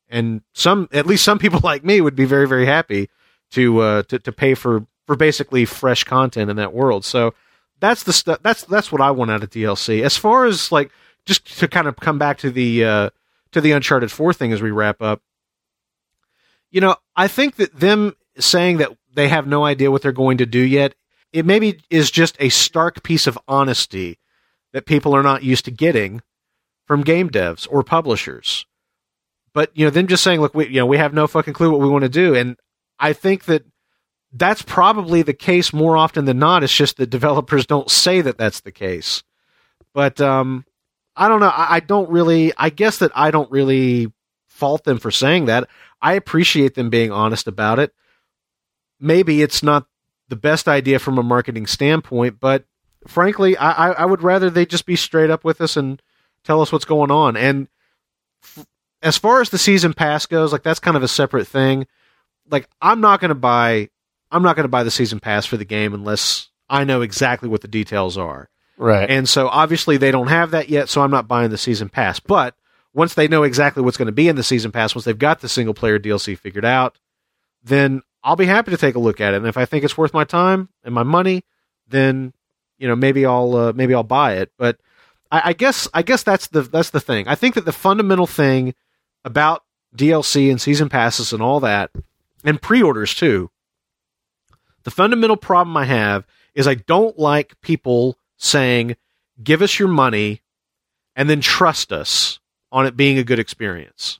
and 0.08 0.42
some 0.54 0.88
at 0.92 1.08
least 1.08 1.24
some 1.24 1.40
people 1.40 1.60
like 1.64 1.84
me 1.84 2.02
would 2.02 2.16
be 2.16 2.26
very 2.26 2.48
very 2.48 2.66
happy 2.66 3.10
to 3.52 3.80
uh, 3.80 4.04
to 4.04 4.20
to 4.20 4.32
pay 4.32 4.54
for 4.54 4.86
for 5.06 5.16
basically 5.16 5.66
fresh 5.66 6.04
content 6.04 6.50
in 6.50 6.58
that 6.58 6.74
world. 6.74 7.06
So 7.06 7.34
that's 7.80 8.04
the 8.04 8.14
stuff. 8.14 8.40
That's 8.42 8.64
that's 8.64 8.92
what 8.92 9.02
I 9.02 9.12
want 9.12 9.32
out 9.32 9.44
of 9.44 9.50
DLC. 9.50 10.02
As 10.04 10.18
far 10.18 10.46
as 10.46 10.72
like 10.72 10.92
just 11.26 11.60
to 11.60 11.68
kind 11.68 11.88
of 11.88 11.98
come 11.98 12.18
back 12.18 12.38
to 12.40 12.52
the 12.52 12.86
uh, 12.86 13.10
to 13.52 13.62
the 13.62 13.72
Uncharted 13.72 14.12
Four 14.12 14.34
thing 14.34 14.54
as 14.54 14.62
we 14.62 14.72
wrap 14.72 15.02
up. 15.02 15.22
You 16.72 16.82
know, 16.82 16.96
I 17.16 17.28
think 17.28 17.56
that 17.56 17.80
them 17.80 18.16
saying 18.38 18.78
that 18.78 18.96
they 19.14 19.30
have 19.30 19.48
no 19.48 19.64
idea 19.64 19.92
what 19.92 20.02
they're 20.02 20.12
going 20.12 20.38
to 20.40 20.46
do 20.46 20.60
yet, 20.60 20.96
it 21.32 21.46
maybe 21.46 21.82
is 21.90 22.12
just 22.12 22.36
a 22.40 22.50
stark 22.50 23.02
piece 23.04 23.28
of 23.28 23.40
honesty 23.48 24.20
that 24.74 24.86
people 24.86 25.16
are 25.16 25.24
not 25.24 25.44
used 25.44 25.66
to 25.66 25.72
getting 25.72 26.22
from 26.86 27.02
game 27.02 27.30
devs 27.30 27.68
or 27.72 27.84
publishers. 27.84 28.66
But 29.54 29.72
you 29.74 29.86
know, 29.86 29.90
them 29.90 30.08
just 30.08 30.24
saying, 30.24 30.42
"Look, 30.42 30.54
we 30.54 30.68
you 30.68 30.80
know 30.80 30.86
we 30.86 30.98
have 30.98 31.14
no 31.14 31.28
fucking 31.28 31.54
clue 31.54 31.72
what 31.72 31.80
we 31.80 31.90
want 31.90 32.04
to 32.04 32.10
do," 32.10 32.36
and 32.36 32.58
I 33.00 33.14
think 33.14 33.46
that 33.46 33.64
that's 34.38 34.62
probably 34.62 35.22
the 35.22 35.34
case 35.34 35.72
more 35.74 35.96
often 35.96 36.26
than 36.26 36.40
not. 36.40 36.64
It's 36.64 36.76
just 36.76 36.98
that 36.98 37.10
developers 37.10 37.66
don't 37.66 37.90
say 37.90 38.22
that 38.22 38.38
that's 38.38 38.62
the 38.62 38.72
case. 38.72 39.24
But 39.94 40.20
um, 40.20 40.66
I 41.16 41.28
don't 41.28 41.40
know. 41.40 41.48
I, 41.48 41.76
I 41.76 41.80
don't 41.80 42.10
really. 42.10 42.52
I 42.58 42.70
guess 42.70 43.00
that 43.00 43.12
I 43.16 43.32
don't 43.32 43.50
really 43.50 44.12
fault 44.48 44.84
them 44.84 45.00
for 45.00 45.12
saying 45.12 45.46
that. 45.46 45.70
I 46.02 46.14
appreciate 46.14 46.76
them 46.76 46.90
being 46.90 47.12
honest 47.12 47.48
about 47.48 47.80
it. 47.80 47.94
Maybe 49.00 49.42
it's 49.42 49.64
not 49.64 49.88
the 50.30 50.36
best 50.36 50.68
idea 50.68 51.00
from 51.00 51.18
a 51.18 51.24
marketing 51.24 51.68
standpoint, 51.68 52.40
but 52.40 52.66
frankly, 53.08 53.56
I, 53.58 53.92
I 53.92 54.06
would 54.06 54.24
rather 54.24 54.50
they 54.50 54.66
just 54.66 54.86
be 54.86 54.96
straight 54.96 55.30
up 55.30 55.44
with 55.44 55.62
us 55.62 55.78
and 55.78 56.02
tell 56.44 56.62
us 56.62 56.72
what's 56.72 56.86
going 56.86 57.12
on. 57.12 57.38
And 57.38 57.68
f- 58.44 58.66
as 59.02 59.18
far 59.18 59.42
as 59.42 59.50
the 59.50 59.58
season 59.58 59.94
pass 59.94 60.26
goes, 60.26 60.52
like 60.52 60.64
that's 60.64 60.80
kind 60.80 60.98
of 60.98 61.04
a 61.04 61.08
separate 61.08 61.48
thing. 61.48 61.86
Like 62.50 62.68
I'm 62.82 63.02
not 63.02 63.20
going 63.20 63.30
to 63.30 63.36
buy, 63.36 63.90
I'm 64.32 64.44
not 64.44 64.56
going 64.56 64.66
to 64.66 64.70
buy 64.70 64.84
the 64.84 64.92
season 64.92 65.20
pass 65.20 65.46
for 65.46 65.58
the 65.58 65.66
game 65.66 65.94
unless 65.94 66.50
I 66.70 66.84
know 66.84 67.02
exactly 67.02 67.50
what 67.50 67.62
the 67.62 67.68
details 67.68 68.18
are. 68.18 68.50
Right. 68.78 69.10
And 69.10 69.30
so 69.30 69.48
obviously 69.48 69.98
they 69.98 70.12
don't 70.12 70.28
have 70.28 70.52
that 70.52 70.70
yet, 70.70 70.90
so 70.90 71.02
I'm 71.02 71.12
not 71.12 71.28
buying 71.28 71.50
the 71.50 71.58
season 71.58 71.90
pass. 71.90 72.20
But 72.20 72.56
once 72.94 73.14
they 73.14 73.28
know 73.28 73.44
exactly 73.44 73.84
what's 73.84 73.98
going 73.98 74.08
to 74.08 74.12
be 74.12 74.28
in 74.28 74.36
the 74.36 74.44
season 74.44 74.72
pass, 74.72 74.96
once 74.96 75.06
they've 75.06 75.18
got 75.18 75.42
the 75.42 75.50
single 75.50 75.74
player 75.74 76.00
DLC 76.00 76.38
figured 76.38 76.66
out, 76.66 76.98
then 77.64 78.02
I'll 78.24 78.36
be 78.36 78.46
happy 78.46 78.72
to 78.72 78.78
take 78.78 78.96
a 78.96 79.00
look 79.00 79.22
at 79.22 79.34
it. 79.34 79.38
And 79.38 79.48
if 79.48 79.58
I 79.58 79.66
think 79.66 79.84
it's 79.84 79.98
worth 79.98 80.14
my 80.14 80.24
time 80.24 80.70
and 80.84 80.94
my 80.94 81.04
money, 81.04 81.44
then 81.88 82.34
you 82.78 82.88
know 82.88 82.96
maybe 82.96 83.26
I'll 83.26 83.56
uh, 83.56 83.74
maybe 83.74 83.94
I'll 83.94 84.04
buy 84.04 84.38
it. 84.38 84.52
But 84.58 84.80
I, 85.32 85.50
I 85.50 85.54
guess 85.54 85.88
I 85.94 86.02
guess 86.02 86.24
that's 86.24 86.48
the 86.48 86.64
that's 86.64 86.90
the 86.90 87.00
thing. 87.00 87.28
I 87.28 87.36
think 87.36 87.56
that 87.56 87.66
the 87.66 87.72
fundamental 87.72 88.28
thing 88.28 88.74
about 89.24 89.64
DLC 89.96 90.50
and 90.50 90.60
season 90.60 90.90
passes 90.90 91.34
and 91.34 91.42
all 91.42 91.60
that, 91.62 91.92
and 92.44 92.62
pre-orders 92.62 93.14
too. 93.14 93.52
The 94.86 94.92
fundamental 94.92 95.36
problem 95.36 95.76
I 95.76 95.86
have 95.86 96.26
is 96.54 96.68
I 96.68 96.76
don't 96.76 97.20
like 97.20 97.60
people 97.62 98.18
saying, 98.38 98.96
"Give 99.44 99.62
us 99.62 99.78
your 99.78 99.90
money," 99.90 100.42
and 101.16 101.30
then 101.30 101.42
trust 101.42 101.92
us 101.92 102.40
on 102.72 102.86
it 102.86 102.96
being 102.96 103.18
a 103.18 103.24
good 103.24 103.40
experience. 103.40 104.20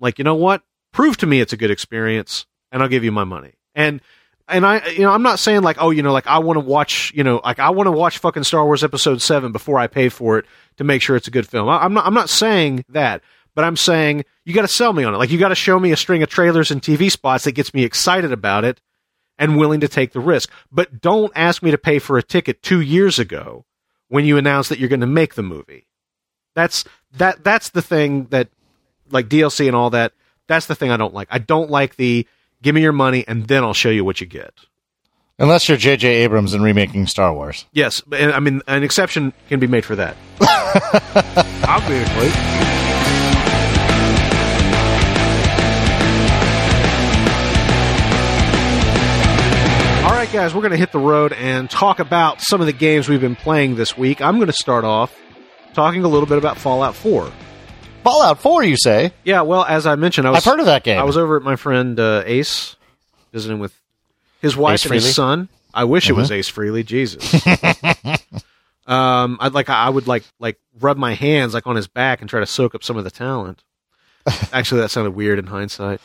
Like, 0.00 0.18
you 0.18 0.24
know 0.24 0.34
what? 0.34 0.62
Prove 0.92 1.16
to 1.18 1.26
me 1.26 1.40
it's 1.40 1.52
a 1.52 1.56
good 1.56 1.70
experience, 1.70 2.46
and 2.70 2.82
I'll 2.82 2.88
give 2.88 3.04
you 3.04 3.12
my 3.12 3.24
money. 3.24 3.54
And 3.74 4.00
and 4.48 4.66
I, 4.66 4.86
you 4.88 5.02
know, 5.02 5.12
I'm 5.12 5.22
not 5.22 5.38
saying 5.38 5.62
like, 5.62 5.76
oh, 5.80 5.90
you 5.90 6.02
know, 6.02 6.12
like 6.12 6.26
I 6.26 6.38
want 6.38 6.58
to 6.58 6.64
watch, 6.64 7.12
you 7.14 7.22
know, 7.22 7.40
like 7.44 7.60
I 7.60 7.70
want 7.70 7.86
to 7.86 7.92
watch 7.92 8.18
fucking 8.18 8.44
Star 8.44 8.64
Wars 8.64 8.82
Episode 8.82 9.22
Seven 9.22 9.52
before 9.52 9.78
I 9.78 9.86
pay 9.86 10.08
for 10.08 10.36
it 10.38 10.46
to 10.76 10.84
make 10.84 11.00
sure 11.00 11.16
it's 11.16 11.28
a 11.28 11.32
good 11.32 11.46
film. 11.46 11.68
I, 11.68 11.78
I'm 11.78 11.94
not, 11.94 12.06
I'm 12.06 12.14
not 12.14 12.28
saying 12.28 12.84
that, 12.88 13.22
but 13.54 13.64
I'm 13.64 13.76
saying 13.76 14.24
you 14.44 14.52
got 14.52 14.62
to 14.62 14.68
sell 14.68 14.92
me 14.92 15.04
on 15.04 15.14
it. 15.14 15.18
Like 15.18 15.30
you 15.30 15.38
got 15.38 15.50
to 15.50 15.54
show 15.54 15.78
me 15.78 15.92
a 15.92 15.96
string 15.96 16.22
of 16.24 16.28
trailers 16.28 16.72
and 16.72 16.82
TV 16.82 17.10
spots 17.10 17.44
that 17.44 17.52
gets 17.52 17.72
me 17.72 17.84
excited 17.84 18.32
about 18.32 18.64
it 18.64 18.80
and 19.38 19.56
willing 19.56 19.80
to 19.80 19.88
take 19.88 20.12
the 20.12 20.20
risk. 20.20 20.50
But 20.70 21.00
don't 21.00 21.32
ask 21.34 21.62
me 21.62 21.70
to 21.70 21.78
pay 21.78 21.98
for 21.98 22.18
a 22.18 22.22
ticket 22.22 22.62
two 22.62 22.80
years 22.80 23.18
ago 23.18 23.64
when 24.08 24.24
you 24.24 24.36
announced 24.36 24.68
that 24.68 24.78
you're 24.78 24.88
going 24.88 25.00
to 25.00 25.06
make 25.06 25.34
the 25.34 25.42
movie. 25.42 25.86
That's 26.54 26.84
that. 27.16 27.42
That's 27.42 27.70
the 27.70 27.82
thing 27.82 28.26
that, 28.26 28.48
like 29.10 29.28
DLC 29.28 29.66
and 29.66 29.76
all 29.76 29.90
that. 29.90 30.12
That's 30.48 30.66
the 30.66 30.74
thing 30.74 30.90
I 30.90 30.96
don't 30.96 31.14
like. 31.14 31.28
I 31.30 31.38
don't 31.38 31.70
like 31.70 31.96
the 31.96 32.26
give 32.62 32.74
me 32.74 32.82
your 32.82 32.92
money 32.92 33.24
and 33.26 33.46
then 33.48 33.64
I'll 33.64 33.74
show 33.74 33.90
you 33.90 34.04
what 34.04 34.20
you 34.20 34.26
get. 34.26 34.52
Unless 35.38 35.68
you're 35.68 35.78
J.J. 35.78 36.08
Abrams 36.08 36.54
and 36.54 36.62
remaking 36.62 37.06
Star 37.06 37.32
Wars. 37.32 37.64
Yes, 37.72 38.02
I 38.12 38.38
mean 38.38 38.62
an 38.68 38.82
exception 38.82 39.32
can 39.48 39.60
be 39.60 39.66
made 39.66 39.84
for 39.84 39.96
that. 39.96 40.16
Obviously. 41.66 42.81
Right, 50.22 50.32
guys, 50.32 50.54
we're 50.54 50.60
going 50.60 50.70
to 50.70 50.76
hit 50.76 50.92
the 50.92 51.00
road 51.00 51.32
and 51.32 51.68
talk 51.68 51.98
about 51.98 52.40
some 52.40 52.60
of 52.60 52.68
the 52.68 52.72
games 52.72 53.08
we've 53.08 53.20
been 53.20 53.34
playing 53.34 53.74
this 53.74 53.98
week. 53.98 54.22
I'm 54.22 54.36
going 54.36 54.46
to 54.46 54.52
start 54.52 54.84
off 54.84 55.12
talking 55.74 56.04
a 56.04 56.08
little 56.08 56.28
bit 56.28 56.38
about 56.38 56.58
Fallout 56.58 56.94
4. 56.94 57.28
Fallout 58.04 58.38
4, 58.40 58.62
you 58.62 58.76
say? 58.76 59.12
Yeah, 59.24 59.40
well, 59.40 59.64
as 59.64 59.84
I 59.84 59.96
mentioned, 59.96 60.28
I 60.28 60.30
was, 60.30 60.46
I've 60.46 60.52
heard 60.52 60.60
of 60.60 60.66
that 60.66 60.84
game. 60.84 61.00
I 61.00 61.02
was 61.02 61.16
over 61.16 61.36
at 61.36 61.42
my 61.42 61.56
friend 61.56 61.98
uh, 61.98 62.22
Ace, 62.24 62.76
visiting 63.32 63.58
with 63.58 63.76
his 64.40 64.56
wife 64.56 64.74
Ace 64.74 64.84
and 64.84 64.94
his 64.94 65.12
son. 65.12 65.48
I 65.74 65.82
wish 65.82 66.08
it 66.08 66.12
was 66.12 66.30
Ace 66.30 66.48
Frehley. 66.48 66.86
Jesus. 66.86 67.44
um, 68.86 69.38
I'd 69.40 69.54
like 69.54 69.70
I 69.70 69.90
would 69.90 70.06
like 70.06 70.22
like 70.38 70.56
rub 70.78 70.98
my 70.98 71.14
hands 71.14 71.52
like 71.52 71.66
on 71.66 71.74
his 71.74 71.88
back 71.88 72.20
and 72.20 72.30
try 72.30 72.38
to 72.38 72.46
soak 72.46 72.76
up 72.76 72.84
some 72.84 72.96
of 72.96 73.02
the 73.02 73.10
talent. 73.10 73.64
Actually, 74.52 74.82
that 74.82 74.92
sounded 74.92 75.16
weird 75.16 75.40
in 75.40 75.48
hindsight. 75.48 76.00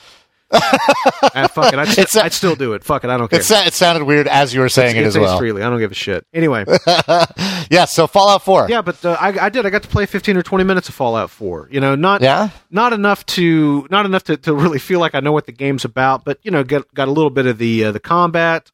Ah, 0.52 1.48
fuck 1.54 1.74
it, 1.74 1.80
I'd, 1.80 1.88
st- 1.90 2.24
I'd 2.24 2.34
still 2.34 2.56
do 2.56 2.74
it. 2.74 2.84
Fuck 2.84 3.04
it, 3.04 3.10
I 3.10 3.18
don't 3.18 3.30
care. 3.30 3.40
It, 3.40 3.44
sa- 3.44 3.64
it 3.66 3.74
sounded 3.74 4.06
weird 4.06 4.28
as 4.28 4.54
you 4.54 4.62
were 4.62 4.70
saying 4.70 4.96
it 4.96 5.06
it's 5.06 5.16
as 5.16 5.20
well. 5.22 5.40
Frehley. 5.40 5.62
I 5.64 5.70
don't 5.70 5.80
give 5.80 5.92
a 5.92 5.96
shit. 5.96 6.26
Anyway, 6.34 6.64
Yeah, 7.70 7.86
so 7.86 8.08
Fallout 8.08 8.44
4. 8.44 8.68
yeah, 8.70 8.82
but 8.82 9.04
uh, 9.04 9.18
I, 9.20 9.46
I 9.46 9.50
did. 9.50 9.66
I 9.66 9.70
got 9.70 9.84
to 9.84 9.90
play 9.90 10.06
fifteen 10.06 10.38
or 10.38 10.42
twenty 10.44 10.64
minutes 10.64 10.88
of 10.90 10.96
Fallout 10.96 11.30
Four. 11.30 11.68
You 11.72 11.80
know, 11.82 11.96
not 11.96 12.22
Yeah? 12.22 12.50
not 12.72 12.94
enough 12.94 13.26
to 13.28 13.88
not 13.92 14.06
enough 14.06 14.24
to, 14.26 14.38
to 14.38 14.54
really 14.54 14.80
feel 14.80 15.00
like 15.00 15.16
I 15.16 15.20
know 15.20 15.32
what 15.34 15.46
the 15.48 15.52
game's 15.52 15.84
about, 15.86 16.24
but 16.24 16.40
you 16.44 16.52
know, 16.52 16.64
get 16.64 16.94
got 16.94 17.08
a 17.08 17.12
little 17.12 17.30
bit 17.30 17.46
of 17.46 17.58
the 17.58 17.86
uh, 17.86 17.92
the 17.92 18.00
combat. 18.00 18.72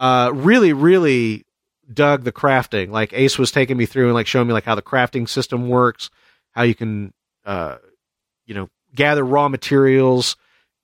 Uh, 0.00 0.30
really, 0.34 0.72
really 0.72 1.44
dug 1.92 2.24
the 2.24 2.32
crafting. 2.32 2.90
Like 2.90 3.12
Ace 3.12 3.38
was 3.38 3.50
taking 3.52 3.76
me 3.76 3.84
through 3.86 4.06
and 4.06 4.14
like 4.14 4.26
showing 4.26 4.46
me 4.48 4.52
like 4.54 4.64
how 4.64 4.74
the 4.74 4.82
crafting 4.82 5.28
system 5.28 5.68
works, 5.68 6.10
how 6.52 6.62
you 6.62 6.74
can, 6.74 7.12
uh, 7.44 7.76
you 8.46 8.54
know, 8.54 8.68
gather 8.94 9.22
raw 9.24 9.48
materials, 9.48 10.36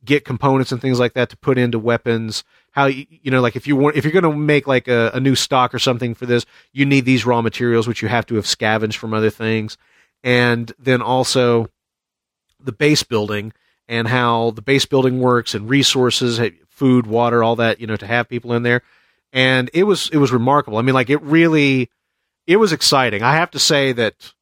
get 0.09 0.25
components 0.25 0.73
and 0.73 0.81
things 0.81 0.99
like 0.99 1.13
that 1.13 1.29
to 1.29 1.37
put 1.37 1.59
into 1.59 1.79
weapons. 1.79 2.43
How 2.73 2.87
you, 2.87 3.31
know, 3.31 3.41
like 3.41 3.55
if 3.55 3.67
you 3.67 3.77
want, 3.77 3.97
if 3.97 4.05
you're 4.05 4.13
going 4.13 4.25
to 4.25 4.37
make 4.37 4.67
like 4.67 4.89
a, 4.89 5.11
a 5.13 5.21
new 5.21 5.35
stock 5.35 5.75
or 5.75 5.79
something 5.79 6.15
for 6.15 6.27
this, 6.27 6.47
you 6.73 6.87
need 6.87 7.05
these 7.05 7.27
raw 7.27 7.43
materials, 7.43 7.87
which 7.87 8.03
you 8.03 8.09
have 8.09 8.27
to 8.27 8.37
have 8.37 8.47
scavenged 8.47 8.97
from 8.97 9.13
other 9.13 9.31
things, 9.31 9.77
and 10.25 10.73
then 10.79 11.03
also 11.03 11.69
the 12.59 12.73
base 12.73 13.03
building 13.03 13.53
and 13.87 14.09
how 14.09 14.51
the 14.53 14.63
base 14.63 14.87
building 14.87 15.21
works 15.21 15.55
and 15.55 15.69
resources, 15.69 16.41
food, 16.69 17.07
water, 17.07 17.43
all 17.43 17.57
that, 17.57 17.81
you 17.81 17.87
know, 17.87 17.97
to 17.97 18.07
have 18.07 18.29
people 18.29 18.55
in 18.55 18.63
there. 18.63 18.83
And 19.33 19.71
it 19.75 19.85
was 19.85 20.09
it 20.11 20.17
was 20.17 20.33
remarkable. 20.33 20.79
I 20.79 20.83
mean, 20.83 20.95
like 20.95 21.11
it 21.11 21.23
really 21.23 21.91
it 22.47 22.57
was 22.57 22.73
exciting. 22.73 23.23
I 23.23 23.35
have 23.35 23.51
to 23.51 23.59
say 23.59 23.93
that 23.93 24.33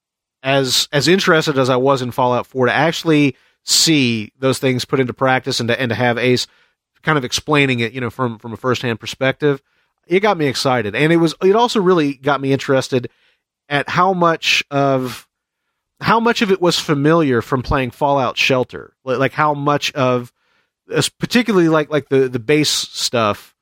as 0.45 0.89
as 0.93 1.09
interested 1.09 1.59
as 1.59 1.69
I 1.69 1.77
was 1.77 2.03
in 2.03 2.13
Fallout 2.13 2.47
4 2.47 2.67
to 2.67 2.73
actually 2.73 3.37
see 3.67 4.33
those 4.39 4.59
things 4.59 4.85
put 4.85 5.01
into 5.01 5.13
practice 5.13 5.61
and 5.61 5.69
to 5.69 5.79
and 5.79 5.91
to 5.91 5.95
have 5.95 6.17
Ace 6.17 6.47
kind 7.03 7.19
of 7.19 7.25
explaining 7.25 7.81
it, 7.81 7.93
you 7.93 8.01
know, 8.01 8.11
from 8.11 8.39
from 8.39 8.53
a 8.53 8.57
firsthand 8.57 8.99
perspective, 9.01 9.61
it 10.07 10.21
got 10.21 10.39
me 10.39 10.47
excited. 10.47 10.95
And 10.95 11.13
it 11.13 11.17
was 11.17 11.35
it 11.43 11.57
also 11.57 11.81
really 11.81 12.15
got 12.15 12.41
me 12.41 12.53
interested 12.53 13.11
at 13.69 13.89
how 13.89 14.13
much 14.13 14.65
of 14.71 15.27
how 16.01 16.21
much 16.21 16.43
of 16.43 16.51
it 16.51 16.61
was 16.61 16.79
familiar 16.79 17.43
from 17.43 17.63
playing 17.63 17.91
Fallout 17.91 18.37
Shelter, 18.37 18.95
like, 19.03 19.33
how 19.33 19.55
much 19.55 19.93
of, 19.95 20.31
particularly 21.19 21.69
like 21.69 21.91
like 21.91 22.09
the 22.09 22.29
the 22.29 22.39
base 22.39 22.71
stuff. 22.71 23.55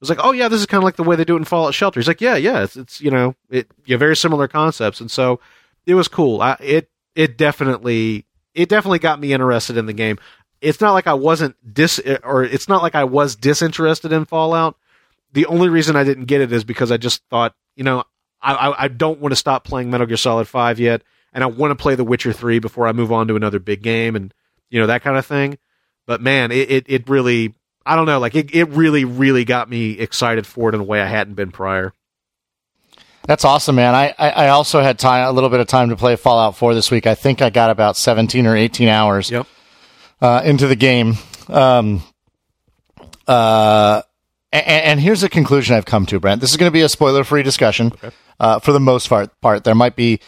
It 0.00 0.02
was 0.02 0.08
like, 0.10 0.24
oh 0.24 0.32
yeah, 0.32 0.48
this 0.48 0.58
is 0.58 0.66
kind 0.66 0.82
of 0.82 0.84
like 0.84 0.96
the 0.96 1.04
way 1.04 1.14
they 1.14 1.24
do 1.24 1.34
it 1.34 1.38
in 1.38 1.44
Fallout 1.44 1.74
Shelter. 1.74 2.00
He's 2.00 2.08
like, 2.08 2.20
yeah, 2.20 2.34
yeah, 2.34 2.64
it's, 2.64 2.76
it's 2.76 3.00
you 3.00 3.10
know, 3.10 3.36
it 3.50 3.68
yeah, 3.84 3.96
very 3.96 4.16
similar 4.16 4.48
concepts, 4.48 5.00
and 5.00 5.10
so 5.10 5.38
it 5.86 5.94
was 5.94 6.08
cool. 6.08 6.40
I, 6.40 6.56
it 6.58 6.90
it 7.14 7.38
definitely 7.38 8.26
it 8.54 8.68
definitely 8.68 8.98
got 8.98 9.20
me 9.20 9.32
interested 9.32 9.76
in 9.76 9.86
the 9.86 9.92
game. 9.92 10.18
It's 10.60 10.80
not 10.80 10.92
like 10.92 11.06
I 11.06 11.14
wasn't 11.14 11.56
dis 11.74 12.00
or 12.22 12.44
it's 12.44 12.68
not 12.68 12.82
like 12.82 12.94
I 12.94 13.04
was 13.04 13.34
disinterested 13.34 14.12
in 14.12 14.24
Fallout. 14.24 14.76
the 15.32 15.46
only 15.46 15.68
reason 15.68 15.96
I 15.96 16.04
didn't 16.04 16.26
get 16.26 16.40
it 16.40 16.52
is 16.52 16.64
because 16.64 16.92
I 16.92 16.96
just 16.98 17.22
thought, 17.30 17.54
you 17.74 17.84
know, 17.84 18.04
I, 18.40 18.54
I, 18.54 18.84
I 18.84 18.88
don't 18.88 19.20
want 19.20 19.32
to 19.32 19.36
stop 19.36 19.64
playing 19.64 19.90
Metal 19.90 20.06
Gear 20.06 20.16
Solid 20.16 20.46
Five 20.48 20.78
yet, 20.78 21.02
and 21.32 21.42
I 21.42 21.46
want 21.46 21.70
to 21.70 21.80
play 21.80 21.94
The 21.94 22.04
Witcher 22.04 22.32
Three 22.32 22.58
before 22.58 22.86
I 22.86 22.92
move 22.92 23.12
on 23.12 23.28
to 23.28 23.36
another 23.36 23.58
big 23.58 23.82
game, 23.82 24.16
and 24.16 24.32
you 24.70 24.80
know 24.80 24.86
that 24.86 25.02
kind 25.02 25.16
of 25.16 25.26
thing. 25.26 25.58
But 26.06 26.20
man, 26.20 26.52
it 26.52 26.70
it, 26.70 26.84
it 26.88 27.08
really, 27.08 27.54
I 27.86 27.96
don't 27.96 28.06
know, 28.06 28.18
like 28.18 28.34
it, 28.34 28.54
it 28.54 28.68
really 28.70 29.04
really 29.04 29.44
got 29.44 29.70
me 29.70 29.92
excited 29.98 30.46
for 30.46 30.68
it 30.68 30.74
in 30.74 30.80
a 30.80 30.84
way 30.84 31.00
I 31.00 31.06
hadn't 31.06 31.34
been 31.34 31.52
prior. 31.52 31.92
That's 33.26 33.44
awesome, 33.44 33.76
man. 33.76 33.94
I, 33.94 34.14
I, 34.18 34.30
I 34.30 34.48
also 34.48 34.80
had 34.80 34.98
time, 34.98 35.26
a 35.28 35.32
little 35.32 35.48
bit 35.50 35.60
of 35.60 35.66
time 35.68 35.90
to 35.90 35.96
play 35.96 36.16
Fallout 36.16 36.56
4 36.56 36.74
this 36.74 36.90
week. 36.90 37.06
I 37.06 37.14
think 37.14 37.40
I 37.40 37.50
got 37.50 37.70
about 37.70 37.96
17 37.96 38.46
or 38.46 38.56
18 38.56 38.88
hours 38.88 39.30
Yep. 39.30 39.46
uh, 40.20 40.42
into 40.44 40.66
the 40.66 40.74
game. 40.76 41.14
Um, 41.48 42.02
uh, 43.28 44.02
and, 44.52 44.66
and 44.66 45.00
here's 45.00 45.20
the 45.20 45.28
conclusion 45.28 45.76
I've 45.76 45.84
come 45.84 46.06
to, 46.06 46.18
Brent. 46.20 46.40
This 46.40 46.50
is 46.50 46.56
going 46.56 46.68
to 46.70 46.72
be 46.72 46.82
a 46.82 46.88
spoiler-free 46.88 47.42
discussion 47.44 47.92
uh, 48.40 48.58
for 48.58 48.72
the 48.72 48.80
most 48.80 49.08
part. 49.08 49.40
Part 49.40 49.64
there 49.64 49.74
might 49.74 49.94
be, 49.96 50.18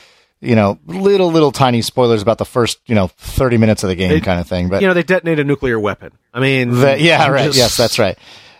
you 0.40 0.55
know, 0.55 0.78
little 0.86 1.30
little 1.32 1.53
tiny 1.53 1.82
spoilers 1.82 2.22
about 2.22 2.38
the 2.38 2.45
first, 2.45 2.78
you 2.86 2.95
know, 2.95 3.09
30 3.09 3.57
minutes 3.59 3.82
of 3.82 3.88
the 3.88 3.97
game, 3.97 4.12
It- 4.12 4.22
kind 4.24 4.40
of 4.40 4.47
thing. 4.47 4.68
But 4.68 4.82
You 4.82 4.88
know, 4.88 4.95
they 4.95 5.03
detonate 5.03 5.40
a 5.40 5.45
nuclear 5.45 5.78
weapon. 5.80 6.12
I 6.32 6.40
mean, 6.40 6.70
the- 6.70 6.99
yeah, 7.01 7.24
I'm 7.24 7.32
right. 7.32 7.45
just- 7.47 7.59
yes, 7.59 7.76
that's 7.76 7.99
right. 7.99 8.16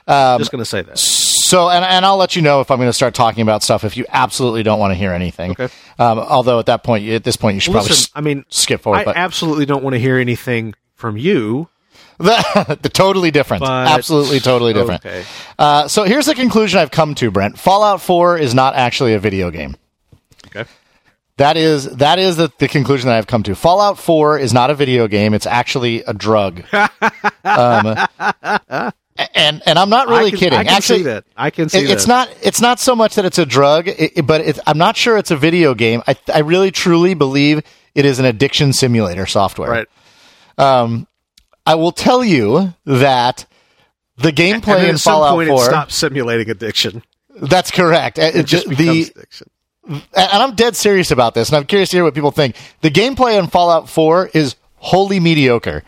I'm 0.07 0.39
just 0.41 0.51
going 0.51 0.61
to 0.61 0.67
say 0.69 0.83
that. 0.83 0.99
So, 0.99 1.24
and, 1.55 1.85
and 1.85 2.05
I'll 2.05 2.17
let 2.17 2.37
you 2.37 2.43
know 2.43 2.61
if 2.61 2.71
I'm 2.71 2.79
going 2.79 2.89
to 2.89 2.93
start 2.93 3.15
talking 3.15 3.43
about 3.43 3.63
stuff 3.63 3.85
if 3.85 3.97
you 3.97 4.07
absolutely 4.09 4.63
don't 4.63 4.79
want 4.79 4.93
to 4.93 4.95
hear 4.95 5.13
anything. 5.13 5.53
Okay. 5.53 5.69
Um, 5.99 6.19
although 6.19 6.59
at 6.59 6.67
that 6.67 6.83
point, 6.83 7.09
at 7.09 7.25
this 7.25 7.37
point, 7.37 7.55
you 7.55 7.61
should 7.61 7.73
probably 7.73 7.91
Listen, 7.91 8.13
I 8.15 8.21
mean, 8.21 8.45
skip 8.49 8.81
forward. 8.81 9.01
I 9.01 9.05
but 9.05 9.17
absolutely 9.17 9.67
don't 9.67 9.83
want 9.83 9.95
to 9.95 10.01
hear 10.01 10.17
anything 10.19 10.75
from 10.95 11.17
you. 11.17 11.69
the, 12.19 12.79
the 12.81 12.89
totally 12.89 13.31
different, 13.33 13.63
But 13.63 13.89
absolutely 13.89 14.39
totally 14.39 14.73
different. 14.73 15.05
Okay. 15.05 15.25
Uh, 15.59 15.89
so 15.89 16.05
here's 16.05 16.27
the 16.27 16.35
conclusion 16.35 16.79
I've 16.79 16.93
come 16.93 17.15
to, 17.17 17.31
Brent. 17.31 17.59
Fallout 17.59 18.01
4 18.01 18.39
is 18.39 18.55
not 18.55 18.75
actually 18.75 19.15
a 19.15 19.19
video 19.19 19.51
game. 19.51 19.77
Okay. 20.47 20.65
That 21.37 21.57
is 21.57 21.97
that 21.97 22.21
is 22.21 22.37
the, 22.37 22.53
the 22.59 22.69
conclusion 22.69 23.09
that 23.09 23.19
I've 23.19 23.27
come 23.27 23.43
to. 23.43 23.57
Fallout 23.57 23.99
4 23.99 24.39
is 24.39 24.53
not 24.55 24.71
a 24.71 24.75
video 24.75 25.09
game. 25.09 25.35
It's 25.35 25.47
actually 25.47 26.03
a 26.05 26.15
drug. 26.15 26.63
um, 27.45 28.07
and 29.35 29.63
and 29.67 29.79
I'm 29.79 29.91
not 29.91 30.09
really 30.09 30.27
I 30.27 30.31
can, 30.31 30.39
kidding. 30.39 30.59
I 30.59 30.65
can 30.65 30.73
actually, 30.75 30.99
see 31.01 31.05
that. 31.05 31.25
I 31.37 31.51
can 31.51 31.69
see 31.69 31.79
It- 31.79 31.91
it's 31.91 32.07
not. 32.07 32.29
It's 32.43 32.61
not 32.61 32.81
so 32.81 32.95
much 32.97 33.17
that 33.17 33.25
it's 33.25 33.39
a 33.39 33.47
drug, 33.47 33.89
it, 33.89 34.27
but 34.27 34.41
it's, 34.41 34.61
I'm 34.67 34.79
not 34.79 34.97
sure 34.97 35.19
it's 35.19 35.31
a 35.31 35.37
video 35.37 35.75
game. 35.75 36.03
I, 36.07 36.17
I 36.33 36.39
really 36.41 36.71
truly 36.71 37.15
believe 37.15 37.63
it 37.95 38.05
is 38.05 38.19
an 38.19 38.25
addiction 38.25 38.73
simulator 38.73 39.27
software. 39.27 39.71
right. 39.71 39.89
Um, 40.59 41.07
I 41.67 41.75
will 41.77 41.93
tell 41.93 42.23
you 42.25 42.75
that 42.87 43.47
the 44.19 44.29
And 44.29 44.37
gameplay 44.37 44.77
then 44.81 44.91
in 44.91 44.99
Fallout 44.99 45.35
point, 45.35 45.49
4. 45.49 45.61
it 45.63 45.65
stops 45.65 45.95
simulating 45.97 46.51
addiction. 46.51 47.03
That's 47.35 47.71
correct. 47.71 48.19
Uh, 48.19 48.31
It 48.35 48.47
just 48.47 48.69
the- 48.69 48.77
becomes 48.77 49.11
addiction. 49.11 49.47
and 49.89 50.03
I'm 50.15 50.55
dead 50.55 50.77
serious 50.77 51.11
about 51.11 51.35
this, 51.35 51.49
and 51.49 51.57
I'm 51.57 51.65
curious 51.65 51.91
to 51.91 51.97
hear 51.97 52.05
what 52.05 52.15
people 52.15 52.31
think. 52.31 52.55
The 52.83 52.91
gameplay 52.91 53.39
in 53.39 53.49
Fallout 53.49 53.89
4 53.89 54.31
is 54.35 54.55
wholly 54.77 55.19
mediocre. 55.21 55.83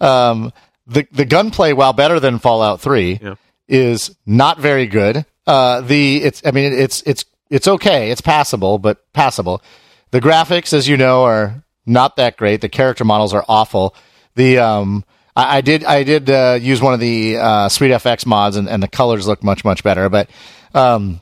Um, 0.00 0.52
the 0.88 1.06
the 1.12 1.24
gunplay, 1.24 1.72
while 1.72 1.92
better 1.92 2.18
than 2.18 2.38
Fallout 2.38 2.80
3, 2.80 3.20
Yeah. 3.22 3.34
is 3.68 4.16
not 4.26 4.58
very 4.58 4.86
good. 4.86 5.24
Uh, 5.46 5.80
the 5.82 6.22
it's 6.24 6.42
I 6.44 6.50
mean 6.50 6.72
it's 6.72 7.02
it's 7.06 7.24
it's 7.50 7.68
okay, 7.68 8.10
it's 8.10 8.20
passable, 8.20 8.78
but 8.78 9.10
passable. 9.12 9.62
The 10.10 10.20
graphics, 10.20 10.72
as 10.72 10.88
you 10.88 10.96
know, 10.96 11.24
are 11.24 11.62
not 11.86 12.16
that 12.16 12.36
great. 12.36 12.60
The 12.60 12.68
character 12.68 13.04
models 13.04 13.32
are 13.34 13.44
awful. 13.48 13.94
The 14.34 14.58
um, 14.58 15.04
I, 15.36 15.58
I 15.58 15.60
did 15.60 15.84
I 15.84 16.02
did 16.02 16.28
uh, 16.30 16.58
use 16.60 16.80
one 16.82 16.94
of 16.94 17.00
the 17.00 17.36
uh, 17.38 17.68
SweetFX 17.68 18.26
mods, 18.26 18.56
and, 18.56 18.68
and 18.68 18.82
the 18.82 18.88
colors 18.88 19.26
look 19.26 19.42
much 19.44 19.64
much 19.64 19.82
better. 19.82 20.08
But 20.08 20.28
um, 20.74 21.20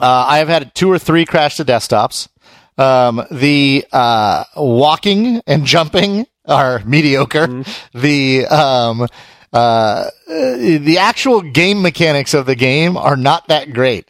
uh, 0.00 0.26
I 0.28 0.38
have 0.38 0.48
had 0.48 0.74
two 0.74 0.90
or 0.90 0.98
three 0.98 1.24
crash 1.24 1.56
to 1.56 1.64
desktops. 1.64 2.28
Um, 2.78 3.24
the 3.30 3.86
uh, 3.92 4.44
walking 4.56 5.40
and 5.46 5.64
jumping 5.64 6.26
are 6.46 6.80
mediocre. 6.84 7.64
The 7.94 8.46
um, 8.46 9.06
uh, 9.52 10.10
the 10.28 10.96
actual 10.98 11.40
game 11.42 11.82
mechanics 11.82 12.34
of 12.34 12.46
the 12.46 12.54
game 12.54 12.96
are 12.96 13.16
not 13.16 13.48
that 13.48 13.72
great. 13.72 14.08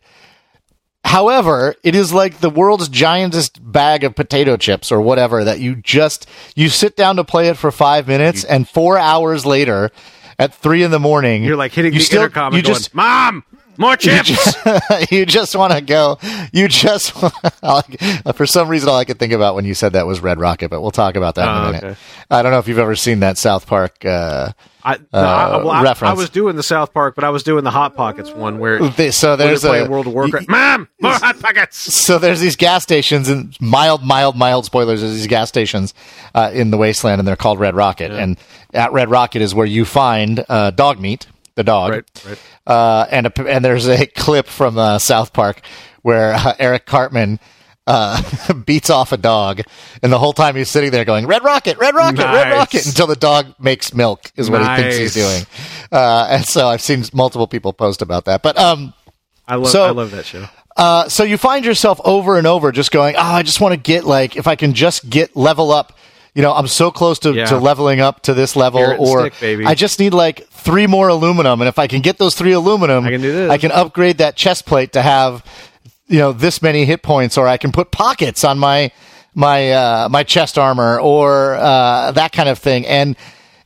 However, 1.05 1.76
it 1.84 1.95
is 1.95 2.12
like 2.12 2.39
the 2.41 2.51
world's 2.51 2.89
giantest 2.89 3.61
bag 3.62 4.03
of 4.03 4.16
potato 4.16 4.57
chips 4.57 4.91
or 4.91 5.01
whatever 5.01 5.45
that 5.45 5.61
you 5.61 5.76
just 5.76 6.28
you 6.57 6.68
sit 6.68 6.97
down 6.97 7.14
to 7.16 7.24
play 7.24 7.47
it 7.49 7.57
for 7.57 7.70
five 7.70 8.09
minutes 8.09 8.43
and 8.43 8.68
four 8.68 8.99
hours 8.99 9.47
later 9.47 9.93
at 10.37 10.53
three 10.53 10.82
in 10.82 10.91
the 10.91 10.99
morning 10.99 11.45
You're 11.45 11.55
like 11.57 11.70
hitting 11.72 11.93
you 11.93 12.01
the 12.01 12.05
still- 12.05 12.22
intercom 12.22 12.53
you 12.55 12.59
and 12.59 12.66
going, 12.66 12.74
just 12.76 12.93
"Mom, 12.93 13.45
more 13.79 13.93
you 13.93 13.97
chips." 13.97 14.29
just, 14.29 15.11
you 15.12 15.27
just 15.27 15.57
want 15.57 15.72
to 15.72 15.81
go. 15.81 16.18
You 16.53 16.68
just 16.68 17.12
for 18.35 18.47
some 18.47 18.68
reason 18.68 18.89
all 18.89 18.97
I 18.97 19.05
could 19.05 19.18
think 19.18 19.33
about 19.33 19.55
when 19.55 19.64
you 19.64 19.74
said 19.74 19.93
that 19.95 20.07
was 20.07 20.20
Red 20.20 20.39
Rocket, 20.39 20.68
but 20.70 20.81
we'll 20.81 20.91
talk 20.91 21.16
about 21.16 21.35
that 21.37 21.43
in 21.49 21.49
Oh, 21.49 21.62
a 21.62 21.66
minute. 21.72 21.85
okay. 21.85 21.97
I 22.31 22.43
don't 22.43 22.53
know 22.53 22.59
if 22.59 22.68
you've 22.68 22.79
ever 22.79 22.97
seen 22.97 23.20
that 23.20 23.39
South 23.39 23.66
Park. 23.66 24.05
Uh, 24.05 24.53
I, 24.85 24.99
no, 25.12 25.18
I, 25.18 25.57
well, 25.64 25.70
I- 25.70 25.97
I, 26.11 26.12
was 26.12 26.31
doing 26.31 26.55
the 26.55 26.62
South 26.62 26.95
Park, 26.95 27.16
but 27.16 27.24
I 27.24 27.31
was 27.31 27.43
doing 27.43 27.64
the 27.64 27.72
Hot 27.72 27.97
Pockets 27.97 28.31
one 28.33 28.61
where 28.61 28.79
they- 28.91 29.11
so 29.11 29.35
there's 29.35 29.64
a 29.64 29.89
World 29.89 30.07
of 30.07 30.12
Warcraft. 30.12 30.49
Mom, 30.49 30.89
more 31.01 31.11
Hot 31.12 31.41
Pockets. 31.41 31.77
so 31.79 32.18
there's 32.18 32.39
these 32.39 32.55
gas 32.55 32.85
stations 32.85 33.29
and 33.29 33.57
mild, 33.61 34.05
mild, 34.05 34.37
mild 34.37 34.64
spoilers. 34.64 35.01
There's 35.01 35.14
these 35.14 35.27
gas 35.27 35.49
stations 35.49 35.93
uh, 36.37 36.51
in 36.55 36.70
the 36.70 36.77
wasteland, 36.77 37.18
and 37.18 37.27
they're 37.27 37.35
called 37.35 37.59
Red 37.59 37.74
Rocket. 37.74 38.12
And 38.12 38.39
at 38.72 38.93
Red 38.93 39.11
Rocket 39.11 39.43
is 39.43 39.57
where 39.57 39.66
you 39.66 39.85
find 39.85 40.45
uh, 40.49 40.70
Dogmeat, 40.70 41.27
the 41.57 41.65
dog. 41.65 41.91
Right, 41.93 42.25
right. 42.27 42.39
Uh, 42.67 43.07
and 43.11 43.27
a, 43.27 43.47
and 43.49 43.65
there's 43.65 43.89
a 43.89 44.07
clip 44.17 44.47
from 44.47 44.79
uh, 44.79 44.99
South 44.99 45.33
Park 45.33 45.61
where 46.03 46.33
uh, 46.35 46.55
Eric 46.59 46.87
Cartman 46.87 47.41
uh, 47.87 48.53
beats 48.67 48.91
off 48.91 49.13
a 49.13 49.17
dog, 49.17 49.63
and 50.03 50.13
the 50.13 50.19
whole 50.19 50.33
time 50.33 50.55
he's 50.57 50.71
sitting 50.71 50.91
there 50.91 51.05
going 51.05 51.27
"Red 51.27 51.43
Rocket, 51.45 51.79
Red 51.79 51.95
Rocket, 51.95 52.19
Red 52.25 52.53
Rocket" 52.53 52.87
until 52.87 53.07
the 53.09 53.17
dog 53.17 53.55
makes 53.59 53.93
milk 53.93 54.31
is 54.37 54.49
what 54.49 54.61
he 54.63 54.83
thinks 54.83 54.97
he's 54.97 55.15
doing. 55.15 55.43
Uh, 55.91 56.29
and 56.31 56.45
so 56.45 56.69
I've 56.69 56.83
seen 56.83 57.05
multiple 57.13 57.47
people 57.47 57.73
post 57.73 58.03
about 58.03 58.27
that, 58.27 58.43
but 58.43 58.59
um. 58.59 58.93
I 59.49 59.55
love, 59.55 59.69
So- 59.71 59.85
I 59.85 59.91
love 59.91 60.11
that 60.11 60.25
show. 60.27 60.47
Uh, 60.77 61.09
so 61.09 61.23
you 61.23 61.39
find 61.39 61.65
yourself 61.65 62.01
over 62.05 62.37
and 62.37 62.47
over 62.47 62.71
just 62.73 62.91
going, 62.91 63.15
oh, 63.17 63.21
I 63.21 63.43
just 63.45 63.61
want 63.63 63.73
to 63.73 63.81
get 63.81 64.05
like, 64.05 64.37
if 64.37 64.47
I 64.47 64.57
can 64.57 64.75
just 64.75 65.09
get 65.09 65.35
level 65.37 65.71
up, 65.71 65.97
you 66.37 66.43
know, 66.43 66.53
I'm 66.53 66.66
so 66.68 66.91
close 66.91 67.18
to, 67.20 67.32
Yeah. 67.32 67.47
to 67.47 67.57
leveling 67.57 68.01
up 68.01 68.20
to 68.24 68.34
this 68.34 68.55
level, 68.57 68.80
or 68.99 69.30
stick. 69.30 69.34
I 69.66 69.74
just 69.74 69.99
need 69.99 70.12
like 70.12 70.47
three 70.51 70.87
more 70.87 71.09
aluminum, 71.09 71.62
and 71.62 71.68
if 71.68 71.78
I 71.78 71.87
can 71.87 72.03
get 72.03 72.18
those 72.18 72.34
three 72.34 72.53
aluminum, 72.53 73.07
I 73.07 73.11
can 73.11 73.22
do 73.22 73.32
this. 73.32 73.51
I 73.51 73.57
can 73.57 73.72
upgrade 73.72 74.18
that 74.18 74.37
chest 74.37 74.66
plate 74.66 74.93
to 74.93 75.01
have, 75.01 75.43
you 76.09 76.18
know, 76.18 76.32
this 76.32 76.61
many 76.61 76.84
hit 76.84 77.03
points, 77.03 77.39
or 77.39 77.49
I 77.49 77.57
can 77.57 77.72
put 77.72 77.91
pockets 77.91 78.45
on 78.45 78.59
my 78.59 78.91
my 79.34 79.72
uh, 79.72 80.09
my 80.11 80.24
chest 80.24 80.59
armor, 80.59 81.01
or 81.01 81.55
uh, 81.55 82.12
that 82.12 82.32
kind 82.32 82.51
of 82.51 82.59
thing, 82.59 82.87
and 82.87 83.16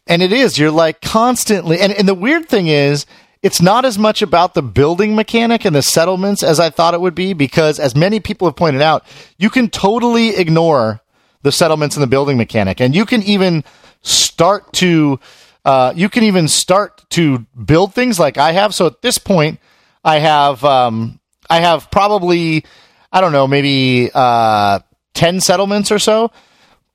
and 0.07 0.23
it 0.23 0.33
is 0.33 0.57
you're 0.57 0.71
like 0.71 1.01
constantly, 1.01 1.81
and 1.81 1.93
and 1.93 2.07
the 2.07 2.15
weird 2.15 2.49
thing 2.49 2.69
is 2.69 3.05
it's 3.43 3.61
not 3.61 3.85
as 3.85 3.99
much 3.99 4.23
about 4.23 4.55
the 4.55 4.63
building 4.63 5.17
mechanic 5.17 5.65
and 5.65 5.75
the 5.75 5.83
settlements 5.83 6.43
as 6.45 6.61
I 6.61 6.71
thought 6.71 6.95
it 6.95 7.01
would 7.01 7.15
be 7.17 7.33
because, 7.33 7.81
as 7.81 7.97
many 7.97 8.21
people 8.21 8.47
have 8.47 8.55
pointed 8.55 8.83
out, 8.83 9.05
you 9.39 9.49
can 9.51 9.71
totally 9.71 10.37
ignore 10.37 11.00
the 11.43 11.53
settlements 11.53 11.97
and 11.97 12.03
the 12.03 12.07
building 12.07 12.37
mechanic, 12.37 12.81
and 12.81 12.95
you 12.95 13.05
can 13.07 13.23
even 13.23 13.65
start 14.03 14.73
to 14.75 15.19
uh, 15.65 15.93
you 15.95 16.09
can 16.09 16.23
even 16.25 16.49
start 16.49 17.05
to 17.11 17.41
build 17.65 17.95
things 17.95 18.19
like 18.19 18.39
I 18.39 18.53
have. 18.53 18.75
So 18.75 18.87
at 18.87 19.03
this 19.03 19.19
point, 19.19 19.61
I 20.05 20.19
have 20.19 20.65
um, 20.65 21.21
I 21.49 21.61
have 21.61 21.91
probably 21.91 22.65
I 23.13 23.21
don't 23.21 23.33
know 23.33 23.47
maybe 23.47 24.11
uh, 24.15 24.81
ten 25.15 25.41
settlements 25.41 25.91
or 25.93 25.99
so, 25.99 26.31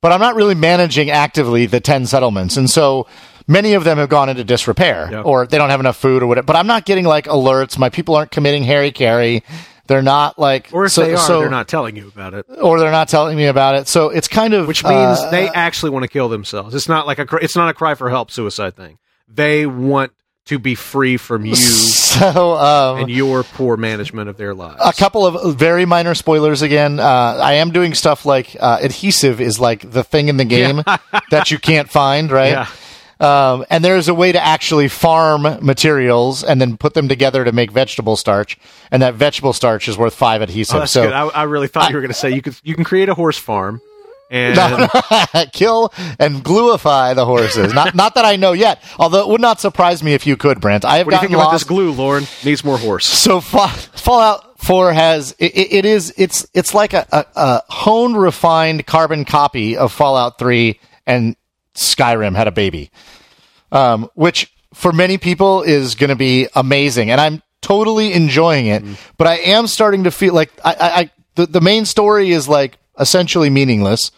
but 0.02 0.12
I'm 0.12 0.20
not 0.20 0.36
really 0.36 0.56
managing 0.56 1.10
actively 1.12 1.66
the 1.66 1.80
10 1.80 2.06
settlements. 2.06 2.58
And 2.58 2.70
so 2.70 3.08
many 3.48 3.74
of 3.74 3.84
them 3.84 3.98
have 3.98 4.10
gone 4.10 4.30
into 4.30 4.43
disrepair 4.43 5.10
Yeah. 5.12 5.22
or 5.22 5.46
they 5.48 5.58
don't 5.58 5.70
have 5.70 5.80
enough 5.80 5.98
food 5.98 6.24
or 6.24 6.28
whatever. 6.28 6.46
But 6.46 6.56
I'm 6.56 6.68
not 6.68 6.86
getting 6.86 7.06
like 7.06 7.26
alerts. 7.26 7.78
My 7.78 7.89
people 7.89 8.16
aren't 8.16 8.32
committing 8.32 8.64
hara-kiri. 8.64 9.43
They're 9.88 10.01
not 10.01 10.39
like, 10.39 10.69
Or 10.73 10.86
if 10.86 10.91
so- 10.93 11.03
they 11.05 11.13
are, 11.13 11.17
so- 11.17 11.39
they're 11.41 11.49
not 11.49 11.67
telling 11.67 11.95
you 11.95 12.07
about 12.07 12.33
it, 12.33 12.45
or 12.61 12.79
they're 12.79 12.91
not 12.91 13.07
telling 13.07 13.38
me 13.38 13.45
about 13.45 13.75
it. 13.75 13.88
So 13.88 14.09
it's 14.09 14.27
kind 14.27 14.53
of, 14.53 14.67
which 14.67 14.83
means 14.83 15.19
uh, 15.19 15.29
they 15.31 15.47
actually 15.49 15.91
want 15.91 16.03
to 16.03 16.09
kill 16.09 16.27
themselves. 16.29 16.73
It's 16.73 16.89
not 16.89 17.05
like 17.07 17.19
a 17.19 17.27
it's 17.41 17.55
not 17.55 17.69
a 17.69 17.73
cry 17.73 17.93
for 17.95 18.09
help 18.09 18.31
suicide 18.31 18.75
thing. 18.75 18.97
They 19.27 19.65
want 19.65 20.11
to 20.45 20.59
be 20.59 20.75
free 20.75 21.17
from 21.17 21.45
you 21.47 21.55
so, 21.55 22.53
um, 22.55 22.99
and 22.99 23.09
your 23.09 23.43
poor 23.43 23.77
management 23.77 24.29
of 24.29 24.38
their 24.38 24.53
lives. 24.53 24.79
a 24.86 24.93
couple 24.93 25.25
of 25.25 25.55
very 25.57 25.86
minor 25.86 26.15
spoilers 26.15 26.61
again. 26.61 26.99
Uh, 26.99 27.03
I 27.03 27.53
am 27.55 27.71
doing 27.71 27.93
stuff 27.93 28.25
like 28.25 28.55
uh, 28.59 28.77
adhesive 28.81 29.41
is 29.41 29.59
like 29.59 29.89
the 29.91 30.03
thing 30.03 30.29
in 30.29 30.38
the 30.38 30.45
game 30.45 30.83
that 31.31 31.51
you 31.51 31.59
can't 31.59 31.89
find, 31.89 32.31
right? 32.31 32.51
Yeah. 32.51 32.67
Um, 33.20 33.66
and 33.70 33.84
there's 33.84 34.07
a 34.07 34.13
way 34.13 34.32
to 34.32 34.43
actually 34.43 34.88
farm 34.88 35.43
materials 35.61 36.43
and 36.43 36.59
then 36.59 36.78
put 36.78 36.93
them 36.93 37.07
together 37.07 37.43
to 37.45 37.51
make 37.51 37.72
vegetable 37.72 38.16
starch, 38.18 38.57
and 38.91 39.01
that 39.01 39.13
vegetable 39.16 39.53
starch 39.53 39.88
is 39.88 39.97
worth 39.97 40.13
five 40.13 40.41
adhesive. 40.41 40.82
Oh, 40.82 40.86
so. 40.86 41.09
I, 41.09 41.28
I 41.28 41.43
really 41.43 41.68
thought 41.68 41.89
you 41.89 41.95
were 41.95 42.01
going 42.01 42.09
to 42.11 42.13
say 42.13 42.32
you 42.34 42.41
could 42.41 42.55
you 42.63 42.76
can 42.76 42.84
create 42.84 43.07
a 43.09 43.13
horse 43.13 43.38
farm 43.38 43.82
And 44.30 44.57
Kill 45.53 45.93
and 46.20 46.43
gluify 46.43 47.13
the 47.16 47.26
horses. 47.26 47.74
Not 47.74 47.93
not 47.95 48.16
that 48.16 48.26
I 48.26 48.36
know 48.38 48.53
yet. 48.53 48.84
Although 48.99 49.22
it 49.22 49.28
would 49.30 49.41
not 49.41 49.59
surprise 49.61 50.01
me 50.03 50.13
if 50.13 50.26
you 50.26 50.36
could, 50.36 50.59
Brent. 50.59 50.84
I 50.84 50.97
have 50.97 51.05
what 51.07 51.11
do 51.11 51.16
you 51.16 51.20
think 51.22 51.32
gotten 51.32 51.41
about 51.43 51.51
lost. 51.53 51.63
this 51.63 51.70
glue, 51.70 51.91
Lauren? 51.91 52.26
Needs 52.43 52.63
more 52.66 52.78
horse. 52.78 53.05
So 53.05 53.39
Fa- 53.39 53.68
Fallout 53.70 54.59
Four 54.59 54.93
has 54.93 55.36
it, 55.38 55.55
it 55.55 55.74
it 55.74 55.86
is 55.86 56.13
it's 56.18 56.47
it's 56.55 56.74
like 56.74 56.93
a, 56.93 57.05
a, 57.11 57.26
a 57.36 57.61
honed, 57.70 58.20
refined 58.20 58.88
carbon 58.88 59.24
copy 59.26 59.78
of 59.78 59.91
Fallout 59.93 60.39
Three 60.39 60.80
and 61.05 61.36
Skyrim 61.76 62.36
had 62.36 62.47
a 62.47 62.51
baby, 62.51 62.91
um, 63.71 64.09
which 64.15 64.51
for 64.73 64.91
many 64.91 65.17
people 65.17 65.61
is 65.61 65.95
going 65.95 66.09
to 66.09 66.15
be 66.15 66.47
amazing, 66.55 67.11
and 67.11 67.21
I'm 67.21 67.41
totally 67.61 68.13
enjoying 68.13 68.67
it. 68.67 68.84
But 69.17 69.28
I 69.28 69.36
am 69.36 69.67
starting 69.67 70.03
to 70.05 70.11
feel 70.11 70.34
like 70.34 70.51
I, 70.63 70.73
I, 70.73 70.99
I 70.99 71.11
the 71.36 71.45
the 71.45 71.61
main 71.61 71.86
story 71.86 72.32
is 72.32 72.47
like 72.47 72.78
essentially 72.99 73.49
meaningless. 73.49 74.11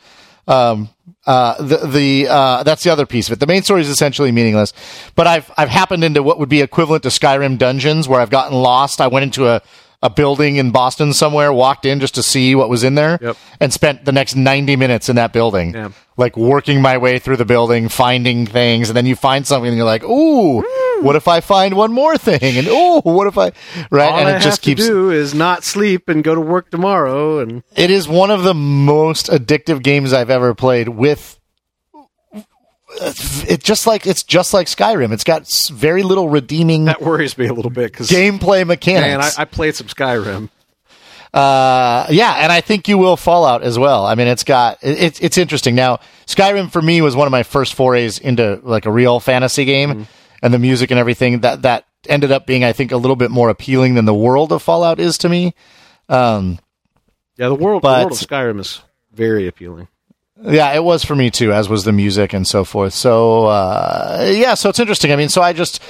Um, 0.47 0.89
uh, 1.25 1.61
the 1.61 1.77
the 1.87 2.27
uh, 2.29 2.63
that's 2.63 2.83
the 2.83 2.89
other 2.89 3.05
piece 3.05 3.27
of 3.27 3.33
it. 3.33 3.39
The 3.39 3.47
main 3.47 3.63
story 3.63 3.81
is 3.81 3.89
essentially 3.89 4.31
meaningless, 4.31 4.73
but 5.15 5.27
I've 5.27 5.51
I've 5.57 5.69
happened 5.69 6.03
into 6.03 6.23
what 6.23 6.39
would 6.39 6.49
be 6.49 6.61
equivalent 6.61 7.03
to 7.03 7.09
Skyrim 7.09 7.57
dungeons, 7.57 8.07
where 8.07 8.21
I've 8.21 8.29
gotten 8.29 8.57
lost. 8.57 9.01
I 9.01 9.07
went 9.07 9.23
into 9.23 9.47
a 9.47 9.61
a 10.07 10.09
building 10.09 10.55
in 10.55 10.71
Boston 10.71 11.13
somewhere, 11.13 11.51
walked 11.51 11.85
in 11.85 11.99
just 11.99 12.15
to 12.15 12.23
see 12.23 12.55
what 12.55 12.69
was 12.69 12.83
in 12.83 12.95
there, 12.95 13.19
Yep. 13.21 13.37
and 13.59 13.73
spent 13.73 14.05
the 14.05 14.11
next 14.11 14.35
ninety 14.35 14.75
minutes 14.75 15.09
in 15.09 15.15
that 15.17 15.33
building, 15.33 15.73
Yeah. 15.73 15.89
like 16.15 16.35
working 16.37 16.81
my 16.81 16.97
way 16.97 17.19
through 17.19 17.37
the 17.37 17.45
building, 17.45 17.89
finding 17.89 18.45
things, 18.45 18.89
and 18.89 18.95
then 18.97 19.05
you 19.05 19.15
find 19.15 19.45
something, 19.45 19.67
and 19.67 19.77
you're 19.77 19.85
like, 19.85 20.03
"Ooh, 20.03 20.61
hmm. 20.65 21.05
what 21.05 21.15
if 21.15 21.27
I 21.27 21.41
find 21.41 21.75
one 21.75 21.91
more 21.91 22.17
thing?" 22.17 22.57
And 22.57 22.67
"Ooh, 22.67 23.01
what 23.03 23.27
if 23.27 23.37
I?" 23.37 23.51
Right, 23.91 24.11
All 24.11 24.19
and 24.19 24.27
I 24.29 24.37
it 24.37 24.41
just 24.41 24.61
keeps 24.61 24.81
to 24.83 24.87
do 24.87 25.11
is 25.11 25.33
not 25.33 25.63
sleep 25.63 26.07
and 26.09 26.23
go 26.23 26.33
to 26.35 26.41
work 26.41 26.71
tomorrow. 26.71 27.39
And 27.39 27.63
it 27.75 27.91
is 27.91 28.07
one 28.07 28.31
of 28.31 28.43
the 28.43 28.53
most 28.53 29.27
addictive 29.27 29.83
games 29.83 30.13
I've 30.13 30.29
ever 30.29 30.53
played 30.55 30.89
with 30.89 31.39
it 32.89 33.63
just 33.63 33.85
like 33.87 34.05
it's 34.07 34.23
just 34.23 34.53
like 34.53 34.67
Skyrim. 34.67 35.11
It's 35.11 35.23
got 35.23 35.47
very 35.71 36.03
little 36.03 36.29
redeeming 36.29 36.85
that 36.85 37.01
worries 37.01 37.37
me 37.37 37.47
a 37.47 37.53
little 37.53 37.71
bit 37.71 37.91
because 37.91 38.09
gameplay 38.09 38.59
man, 38.59 38.67
mechanics. 38.67 39.37
I, 39.37 39.41
I 39.41 39.45
played 39.45 39.75
some 39.75 39.87
Skyrim. 39.87 40.49
uh, 41.33 42.07
yeah, 42.09 42.33
and 42.37 42.51
I 42.51 42.61
think 42.61 42.87
you 42.87 42.97
will 42.97 43.17
Fallout 43.17 43.61
as 43.63 43.77
well. 43.77 44.05
I 44.05 44.15
mean, 44.15 44.27
it's 44.27 44.43
got 44.43 44.79
it's 44.81 45.19
it's 45.19 45.37
interesting. 45.37 45.75
Now, 45.75 45.99
Skyrim 46.25 46.71
for 46.71 46.81
me 46.81 47.01
was 47.01 47.15
one 47.15 47.27
of 47.27 47.31
my 47.31 47.43
first 47.43 47.75
forays 47.75 48.19
into 48.19 48.59
like 48.63 48.85
a 48.85 48.91
real 48.91 49.19
fantasy 49.19 49.65
game, 49.65 50.07
and 50.41 50.53
the 50.53 50.59
music 50.59 50.89
and 50.91 50.99
everything 50.99 51.41
that 51.41 51.63
that 51.63 51.85
ended 52.07 52.31
up 52.31 52.45
being, 52.47 52.63
I 52.63 52.71
think, 52.73 52.91
a 52.91 52.97
little 52.97 53.15
bit 53.17 53.31
more 53.31 53.49
appealing 53.49 53.95
than 53.95 54.05
the 54.05 54.13
world 54.13 54.51
of 54.53 54.61
Fallout 54.63 54.99
is 54.99 55.17
to 55.19 55.29
me. 55.29 55.53
Um, 56.07 56.57
Yeah, 57.37 57.49
the 57.49 57.55
world, 57.55 57.81
But- 57.81 57.99
the 57.99 58.05
world 58.05 58.21
of 58.21 58.27
Skyrim 58.27 58.59
is 58.61 58.81
very 59.11 59.47
appealing. 59.47 59.89
Yeah, 60.43 60.73
it 60.73 60.83
was 60.83 61.03
for 61.03 61.15
me 61.15 61.31
too, 61.31 61.51
as 61.51 61.67
was 61.67 61.83
the 61.83 61.91
music 61.91 62.33
and 62.33 62.45
so 62.45 62.63
forth. 62.63 62.93
So 62.93 63.45
uh, 63.45 64.31
yeah, 64.33 64.53
so 64.53 64.69
it's 64.69 64.79
interesting. 64.79 65.11
I 65.11 65.15
mean, 65.15 65.29
so 65.29 65.41
I 65.41 65.53
just 65.53 65.81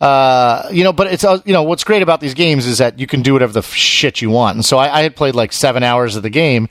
uh, 0.00 0.68
you 0.70 0.84
know, 0.84 0.92
but 0.92 1.06
it's 1.06 1.24
uh, 1.24 1.38
you 1.44 1.52
know 1.52 1.62
what's 1.62 1.84
great 1.84 2.02
about 2.02 2.20
these 2.20 2.34
games 2.34 2.66
is 2.66 2.78
that 2.78 2.98
you 2.98 3.06
can 3.06 3.22
do 3.22 3.32
whatever 3.32 3.52
the 3.52 3.60
f- 3.60 3.72
shit 3.72 4.20
you 4.20 4.30
want. 4.30 4.56
And 4.56 4.64
so 4.64 4.76
I, 4.76 4.98
I 4.98 5.02
had 5.02 5.16
played 5.16 5.34
like 5.34 5.52
seven 5.52 5.82
hours 5.82 6.16
of 6.16 6.22
the 6.22 6.30
game, 6.30 6.68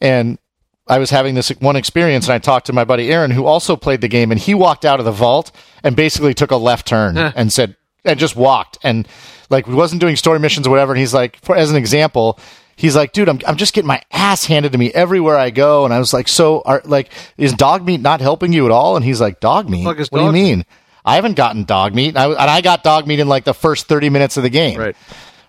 and 0.00 0.38
I 0.86 0.98
was 0.98 1.08
having 1.10 1.34
this 1.34 1.48
one 1.60 1.76
experience, 1.76 2.26
and 2.26 2.34
I 2.34 2.38
talked 2.38 2.66
to 2.66 2.72
my 2.72 2.84
buddy 2.84 3.10
Aaron, 3.10 3.30
who 3.30 3.46
also 3.46 3.76
played 3.76 4.02
the 4.02 4.08
game, 4.08 4.30
and 4.30 4.38
he 4.38 4.54
walked 4.54 4.84
out 4.84 4.98
of 4.98 5.06
the 5.06 5.12
vault 5.12 5.50
and 5.82 5.96
basically 5.96 6.34
took 6.34 6.50
a 6.50 6.56
left 6.56 6.86
turn 6.86 7.16
and 7.34 7.50
said, 7.52 7.76
and 8.04 8.18
just 8.20 8.36
walked, 8.36 8.76
and 8.82 9.08
like 9.48 9.66
wasn't 9.66 10.00
doing 10.00 10.16
story 10.16 10.38
missions 10.38 10.66
or 10.66 10.70
whatever. 10.70 10.92
And 10.92 11.00
he's 11.00 11.14
like, 11.14 11.36
for 11.40 11.56
as 11.56 11.70
an 11.70 11.76
example, 11.76 12.38
he's 12.76 12.96
like, 12.96 13.12
dude, 13.12 13.28
I'm 13.28 13.40
I'm 13.46 13.56
just 13.56 13.74
getting 13.74 13.88
my 13.88 14.02
ass 14.12 14.44
handed 14.44 14.72
to 14.72 14.78
me 14.78 14.92
everywhere 14.92 15.36
I 15.36 15.50
go, 15.50 15.84
and 15.84 15.92
I 15.94 15.98
was 15.98 16.12
like, 16.12 16.28
so 16.28 16.62
are 16.64 16.82
like, 16.84 17.10
is 17.36 17.54
Dogmeat 17.54 18.00
not 18.00 18.20
helping 18.20 18.52
you 18.52 18.64
at 18.66 18.70
all? 18.70 18.96
And 18.96 19.04
he's 19.04 19.20
like, 19.20 19.40
Dogmeat? 19.40 19.84
What 19.84 20.18
do 20.20 20.24
you 20.26 20.32
mean? 20.32 20.64
I 21.04 21.16
haven't 21.16 21.34
gotten 21.34 21.66
Dogmeat, 21.66 22.08
and 22.10 22.18
I, 22.18 22.26
and 22.28 22.50
I 22.50 22.60
got 22.60 22.82
Dogmeat 22.82 23.18
in 23.18 23.28
like 23.28 23.44
the 23.44 23.54
first 23.54 23.86
thirty 23.86 24.08
minutes 24.08 24.36
of 24.36 24.42
the 24.42 24.50
game 24.50 24.78
Right. 24.78 24.96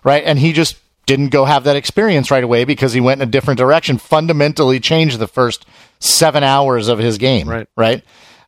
right? 0.04 0.22
And 0.24 0.38
he 0.38 0.52
just 0.52 0.76
didn't 1.06 1.28
go 1.28 1.44
have 1.44 1.64
that 1.64 1.76
experience 1.76 2.30
right 2.30 2.42
away 2.44 2.64
because 2.64 2.92
he 2.92 3.00
went 3.00 3.22
in 3.22 3.28
a 3.28 3.30
different 3.30 3.58
direction. 3.58 3.96
Fundamentally 3.96 4.80
changed 4.80 5.18
the 5.18 5.28
first 5.28 5.64
seven 6.00 6.42
hours 6.42 6.88
of 6.88 6.98
his 6.98 7.16
game, 7.16 7.48
Right. 7.48 7.68
Right. 7.76 8.04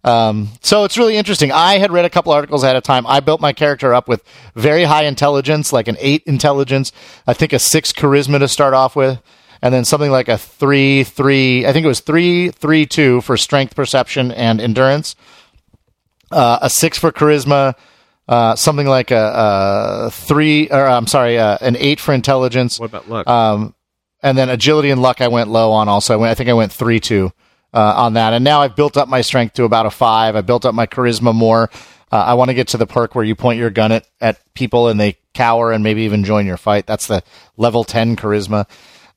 Um, 0.09 0.48
so 0.62 0.84
it's 0.84 0.96
really 0.96 1.16
interesting. 1.16 1.52
I 1.52 1.78
had 1.78 1.92
read 1.92 2.04
a 2.04 2.11
couple 2.11 2.32
articles 2.32 2.62
ahead 2.62 2.76
of 2.76 2.82
time. 2.82 3.06
I 3.06 3.20
built 3.20 3.40
my 3.40 3.52
character 3.52 3.92
up 3.92 4.09
with 4.09 4.24
very 4.54 4.84
high 4.84 5.04
intelligence, 5.04 5.72
like 5.72 5.88
an 5.88 5.96
eight 6.00 6.22
intelligence, 6.26 6.92
I 7.26 7.34
think 7.34 7.52
a 7.52 7.59
six 7.59 7.92
charisma 7.92 8.38
to 8.38 8.48
start 8.48 8.74
off 8.74 8.96
with, 8.96 9.20
and 9.61 9.74
then 9.74 9.84
something 9.84 10.11
like 10.11 10.28
a 10.28 10.38
three, 10.38 11.04
three, 11.04 11.66
I 11.66 11.72
think 11.72 11.84
it 11.84 11.88
was 11.88 12.00
three, 12.00 12.50
three, 12.50 12.86
two 12.86 13.20
for 13.20 13.36
strength, 13.36 13.76
perception, 13.76 14.32
and 14.32 14.61
endurance 14.61 15.14
uh, 16.30 16.59
a 16.62 16.70
six 16.70 16.98
for 16.98 17.12
charisma, 17.12 17.74
uh, 18.28 18.54
something 18.56 18.86
like 18.86 19.11
a, 19.11 20.06
a 20.06 20.11
three, 20.11 20.68
or 20.68 20.86
I'm 20.86 21.06
sorry, 21.06 21.38
uh, 21.38 21.59
an 21.61 21.76
eight 21.76 22.00
for 22.00 22.12
intelligence. 22.12 22.78
What 22.78 22.90
about 22.90 23.09
luck? 23.09 23.26
Um, 23.26 23.74
and 24.22 24.36
then 24.36 24.48
agility 24.48 24.90
and 24.90 25.00
luck, 25.00 25.20
I 25.20 25.28
went 25.28 25.48
low 25.48 25.72
on. 25.72 25.88
Also, 25.88 26.14
I, 26.14 26.16
went, 26.16 26.30
I 26.30 26.34
think 26.34 26.50
I 26.50 26.54
went 26.54 26.72
three 26.72 27.00
two 27.00 27.32
uh, 27.72 27.94
on 27.96 28.14
that. 28.14 28.32
And 28.32 28.44
now 28.44 28.62
I've 28.62 28.76
built 28.76 28.96
up 28.96 29.08
my 29.08 29.20
strength 29.20 29.54
to 29.54 29.64
about 29.64 29.86
a 29.86 29.90
five. 29.90 30.36
I 30.36 30.40
built 30.40 30.64
up 30.64 30.74
my 30.74 30.86
charisma 30.86 31.34
more. 31.34 31.70
Uh, 32.10 32.16
I 32.16 32.34
want 32.34 32.48
to 32.48 32.54
get 32.54 32.68
to 32.68 32.76
the 32.78 32.86
perk 32.86 33.14
where 33.14 33.24
you 33.24 33.34
point 33.34 33.58
your 33.58 33.70
gun 33.70 33.92
at, 33.92 34.08
at 34.20 34.40
people 34.54 34.88
and 34.88 34.98
they 34.98 35.16
cower 35.34 35.72
and 35.72 35.84
maybe 35.84 36.02
even 36.02 36.24
join 36.24 36.46
your 36.46 36.56
fight. 36.56 36.86
That's 36.86 37.06
the 37.06 37.22
level 37.56 37.84
ten 37.84 38.16
charisma. 38.16 38.66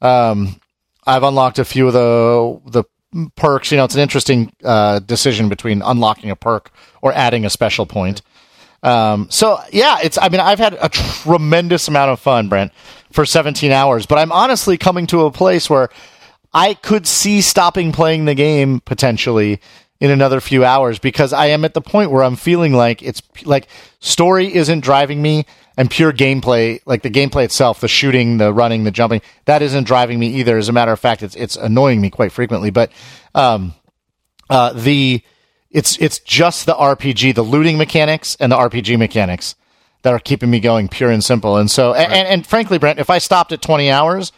Um, 0.02 0.60
I've 1.06 1.24
unlocked 1.24 1.60
a 1.60 1.66
few 1.66 1.88
of 1.88 1.94
the 1.94 2.62
the 2.72 3.30
perks. 3.36 3.72
You 3.72 3.78
know, 3.78 3.86
it's 3.86 3.96
an 3.96 4.02
interesting 4.02 4.54
uh, 4.64 5.00
decision 5.00 5.50
between 5.50 5.82
unlocking 5.82 6.30
a 6.30 6.36
perk 6.36 6.72
or 7.02 7.14
adding 7.14 7.46
a 7.46 7.50
special 7.50 7.86
point. 7.86 8.22
Um, 8.84 9.28
so 9.30 9.60
yeah, 9.72 10.00
it's. 10.04 10.18
I 10.18 10.30
mean, 10.30 10.42
I've 10.42 10.60
had 10.60 10.78
a 10.82 10.90
tremendous 10.90 11.88
amount 11.88 12.12
of 12.12 12.20
fun, 12.20 12.50
Brent, 12.50 12.72
for 13.12 13.26
17 13.26 13.72
hours. 13.72 14.06
But 14.06 14.18
I'm 14.18 14.32
honestly 14.32 14.78
coming 14.78 15.08
to 15.08 15.26
a 15.26 15.32
place 15.32 15.70
where 15.70 15.90
I 16.54 16.74
could 16.74 17.08
see 17.08 17.42
stopping 17.42 17.92
playing 17.92 18.26
the 18.26 18.36
game 18.36 18.82
potentially 18.82 19.62
in 20.00 20.10
another 20.10 20.42
few 20.42 20.66
hours 20.66 21.00
because 21.00 21.32
I 21.32 21.48
am 21.48 21.64
at 21.64 21.74
the 21.74 21.82
point 21.82 22.12
where 22.12 22.24
I'm 22.24 22.36
feeling 22.36 22.74
like 22.74 23.04
it's 23.04 23.22
like 23.46 23.68
story 24.00 24.54
isn't 24.54 24.82
driving 24.82 25.22
me 25.22 25.46
and 25.78 25.90
pure 25.90 26.12
gameplay, 26.12 26.82
like 26.86 27.04
the 27.04 27.10
gameplay 27.10 27.46
itself, 27.46 27.80
the 27.80 27.88
shooting, 27.88 28.38
the 28.38 28.52
running, 28.52 28.84
the 28.84 28.92
jumping, 28.92 29.22
that 29.46 29.62
isn't 29.62 29.86
driving 29.86 30.20
me 30.20 30.28
either. 30.28 30.58
As 30.58 30.68
a 30.68 30.74
matter 30.74 30.92
of 30.92 31.00
fact, 31.00 31.24
it's 31.24 31.36
it's 31.36 31.56
annoying 31.56 32.02
me 32.02 32.10
quite 32.10 32.32
frequently. 32.32 32.72
But 32.72 32.92
um, 33.36 33.74
uh, 34.50 34.74
the 34.74 35.22
it's 35.70 35.98
it's 35.98 36.20
just 36.20 36.66
the 36.66 36.74
RPG, 36.74 37.36
the 37.36 37.44
looting 37.44 37.78
mechanics 37.78 38.36
and 38.40 38.52
the 38.52 38.58
RPG 38.58 38.98
mechanics 38.98 39.56
that 40.02 40.14
are 40.14 40.20
keeping 40.20 40.50
me 40.50 40.60
going, 40.60 40.88
pure 40.90 41.12
and 41.12 41.24
simple. 41.24 41.58
And 41.58 41.70
so, 41.70 41.94
and, 41.94 42.12
and, 42.12 42.28
and 42.28 42.48
frankly, 42.48 42.80
Brent, 42.80 43.00
if 43.00 43.12
I 43.12 43.20
stopped 43.20 43.52
at 43.52 43.62
20 43.62 43.92
hours, 43.92 44.32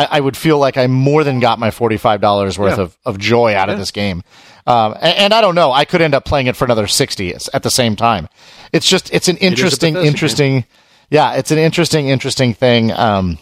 I, 0.00 0.16
I 0.18 0.20
would 0.20 0.36
feel 0.36 0.58
like 0.58 0.76
I 0.76 0.86
more 0.86 1.24
than 1.24 1.40
got 1.40 1.58
my 1.58 1.70
$45 1.70 2.58
worth 2.58 2.76
Yeah. 2.76 2.82
of, 2.82 2.96
of 3.04 3.18
joy 3.18 3.54
out 3.54 3.68
of 3.68 3.78
this 3.78 3.90
game. 3.90 4.22
Um, 4.66 4.94
and, 5.00 5.18
and 5.18 5.34
I 5.34 5.40
don't 5.40 5.54
know, 5.54 5.72
I 5.72 5.84
could 5.84 6.00
end 6.00 6.14
up 6.14 6.24
playing 6.24 6.46
it 6.46 6.56
for 6.56 6.64
another 6.64 6.86
60 6.86 7.34
at 7.52 7.62
the 7.62 7.70
same 7.70 7.96
time. 7.96 8.28
It's 8.72 8.86
just, 8.88 9.12
it's 9.12 9.28
an 9.28 9.36
interesting, 9.38 9.94
game. 9.94 10.04
interesting, 10.04 10.64
yeah, 11.10 11.34
it's 11.34 11.50
an 11.50 11.58
interesting, 11.58 12.08
interesting 12.08 12.54
thing. 12.54 12.92
Um, 12.92 13.38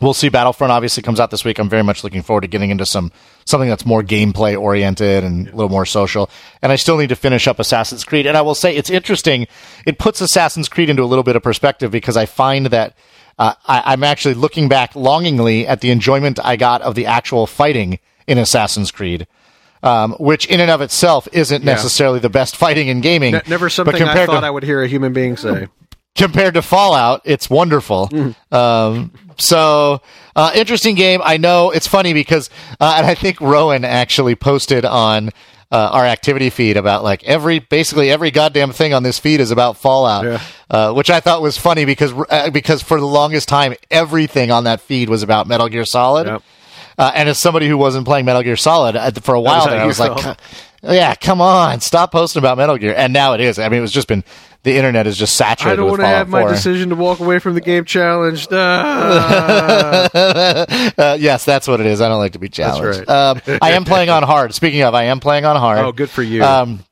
we'll 0.00 0.14
see. 0.14 0.28
Battlefront 0.28 0.70
obviously 0.70 1.02
comes 1.02 1.18
out 1.18 1.30
this 1.30 1.44
week. 1.44 1.58
I'm 1.58 1.68
very 1.68 1.82
much 1.82 2.04
looking 2.04 2.22
forward 2.22 2.42
to 2.42 2.46
getting 2.48 2.70
into 2.70 2.86
some 2.86 3.10
something 3.46 3.68
that's 3.68 3.84
more 3.84 4.02
gameplay 4.02 4.58
oriented 4.58 5.24
and 5.24 5.48
a 5.48 5.56
little 5.56 5.68
more 5.70 5.86
social. 5.86 6.30
And 6.62 6.70
I 6.72 6.76
still 6.76 6.96
need 6.98 7.08
to 7.08 7.16
finish 7.16 7.46
up 7.48 7.58
Assassin's 7.58 8.04
Creed. 8.04 8.26
And 8.26 8.36
I 8.36 8.42
will 8.42 8.54
say 8.54 8.76
it's 8.76 8.90
interesting. 8.90 9.46
It 9.86 9.98
puts 9.98 10.20
Assassin's 10.20 10.68
Creed 10.68 10.88
into 10.88 11.02
a 11.02 11.06
little 11.06 11.24
bit 11.24 11.36
of 11.36 11.42
perspective 11.42 11.90
because 11.90 12.16
I 12.16 12.26
find 12.26 12.66
that 12.66 12.96
uh, 13.38 13.54
I, 13.66 13.82
I'm 13.92 14.04
actually 14.04 14.34
looking 14.34 14.68
back 14.68 14.94
longingly 14.94 15.66
at 15.66 15.80
the 15.80 15.90
enjoyment 15.90 16.38
I 16.44 16.56
got 16.56 16.82
of 16.82 16.94
the 16.94 17.06
actual 17.06 17.46
fighting 17.46 17.98
in 18.26 18.38
Assassin's 18.38 18.90
Creed. 18.90 19.26
Um, 19.82 20.12
which 20.14 20.46
in 20.46 20.60
and 20.60 20.70
of 20.70 20.80
itself 20.80 21.28
isn't 21.30 21.62
necessarily 21.62 22.18
the 22.18 22.30
best 22.30 22.56
fighting 22.56 22.88
in 22.88 23.02
gaming. 23.02 23.32
Ne- 23.32 23.42
Never 23.46 23.66
but 23.66 23.72
something 23.72 24.02
I 24.02 24.24
thought 24.24 24.40
to- 24.40 24.46
I 24.46 24.50
would 24.50 24.62
hear 24.62 24.82
a 24.82 24.88
human 24.88 25.12
being 25.12 25.36
say. 25.36 25.66
compared 26.14 26.54
to 26.54 26.62
Fallout, 26.62 27.20
it's 27.26 27.50
wonderful. 27.50 28.08
Um, 28.50 29.12
so 29.36 30.00
uh, 30.34 30.52
interesting 30.54 30.94
game. 30.94 31.20
I 31.22 31.36
know 31.36 31.70
it's 31.70 31.86
funny 31.86 32.14
because, 32.14 32.48
uh, 32.80 32.94
and 32.96 33.06
I 33.06 33.14
think 33.14 33.42
Rowan 33.42 33.84
actually 33.84 34.34
posted 34.36 34.86
on 34.86 35.28
uh, 35.72 35.90
our 35.92 36.04
activity 36.04 36.50
feed 36.50 36.76
about 36.76 37.02
like 37.02 37.24
every 37.24 37.58
basically 37.58 38.10
every 38.10 38.30
goddamn 38.30 38.72
thing 38.72 38.94
on 38.94 39.02
this 39.02 39.18
feed 39.18 39.40
is 39.40 39.50
about 39.50 39.76
Fallout, 39.76 40.24
Yeah. 40.24 40.40
uh, 40.70 40.92
which 40.92 41.10
I 41.10 41.20
thought 41.20 41.42
was 41.42 41.56
funny 41.58 41.84
because 41.84 42.12
uh, 42.30 42.50
because 42.50 42.82
for 42.82 43.00
the 43.00 43.06
longest 43.06 43.48
time 43.48 43.74
everything 43.90 44.50
on 44.50 44.64
that 44.64 44.80
feed 44.80 45.08
was 45.08 45.22
about 45.22 45.46
Metal 45.46 45.68
Gear 45.68 45.84
Solid. 45.84 46.26
Yep. 46.26 46.42
Uh, 46.96 47.10
and 47.14 47.28
as 47.28 47.38
somebody 47.38 47.66
who 47.66 47.76
wasn't 47.76 48.06
playing 48.06 48.24
Metal 48.24 48.42
Gear 48.42 48.56
Solid 48.56 48.94
uh, 48.94 49.10
for 49.20 49.34
a 49.34 49.40
while 49.40 49.66
there, 49.68 49.80
I 49.80 49.84
was 49.86 49.98
like, 49.98 50.38
yeah, 50.82 51.14
come 51.16 51.40
on, 51.40 51.80
stop 51.80 52.12
posting 52.12 52.38
about 52.38 52.56
Metal 52.56 52.76
Gear. 52.78 52.94
And 52.96 53.12
now 53.12 53.32
it 53.32 53.40
is. 53.40 53.58
I 53.58 53.68
mean, 53.68 53.78
it 53.78 53.82
was 53.82 53.90
just 53.90 54.06
been 54.06 54.22
the 54.64 54.76
internet 54.76 55.06
is 55.06 55.16
just 55.16 55.36
saturated. 55.36 55.82
With 55.82 55.92
the 55.92 55.96
game. 55.98 56.06
I 56.06 56.10
don't 56.10 56.18
want 56.30 56.32
to 56.32 56.38
have 56.38 56.48
my 56.48 56.52
decision 56.52 56.88
to 56.88 56.96
walk 56.96 57.20
away 57.20 57.38
from 57.38 57.54
the 57.54 57.60
game 57.60 57.84
challenged. 57.84 58.52
Uh. 58.52 58.56
uh, 60.98 61.16
yes, 61.20 61.44
that's 61.44 61.68
what 61.68 61.80
it 61.80 61.86
is. 61.86 62.00
I 62.00 62.08
don't 62.08 62.18
like 62.18 62.32
to 62.32 62.38
be 62.38 62.48
challenged. 62.48 63.00
Right. 63.00 63.08
um, 63.08 63.42
I 63.60 63.72
am 63.72 63.84
playing 63.84 64.08
on 64.08 64.22
hard. 64.22 64.54
Speaking 64.54 64.82
of, 64.82 64.94
I 64.94 65.04
am 65.04 65.20
playing 65.20 65.44
on 65.44 65.56
hard. 65.56 65.80
Oh, 65.80 65.92
good 65.92 66.08
for 66.08 66.22
you. 66.22 66.42
Um, 66.42 66.82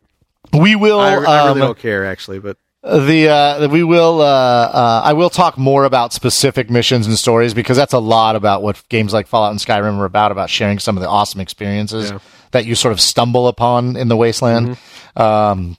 we 0.53 0.77
will. 0.77 1.01
I, 1.01 1.15
I 1.15 1.47
really 1.47 1.53
um, 1.53 1.59
don't 1.59 1.79
care 1.79 2.05
actually, 2.05 2.41
but 2.41 2.59
the 2.83 3.29
uh, 3.29 3.69
we 3.69 3.83
will 3.83 4.21
uh, 4.21 4.25
uh, 4.25 5.03
I 5.05 5.15
will 5.15 5.31
talk 5.31 5.57
more 5.57 5.85
about 5.85 6.13
specific 6.13 6.69
missions 6.69 7.07
and 7.07 7.19
stories 7.19 7.55
because 7.55 7.79
that's 7.79 7.95
a 7.95 7.99
lot 7.99 8.37
about 8.37 8.63
what 8.63 8.83
games 8.91 9.15
like 9.15 9.29
Fallout 9.29 9.53
and 9.53 9.61
Skyrim 9.61 9.99
are 9.99 10.05
about 10.05 10.31
about 10.31 10.51
sharing 10.51 10.79
some 10.79 10.99
of 10.99 11.03
the 11.03 11.09
awesome 11.09 11.41
experiences 11.41 12.11
yeah. 12.11 12.19
that 12.51 12.67
you 12.67 12.75
sort 12.75 12.93
of 12.93 13.01
stumble 13.01 13.49
upon 13.49 13.97
in 13.97 14.09
the 14.09 14.17
wasteland. 14.17 14.77
Mm-hmm. 14.77 15.23
Um, 15.23 15.77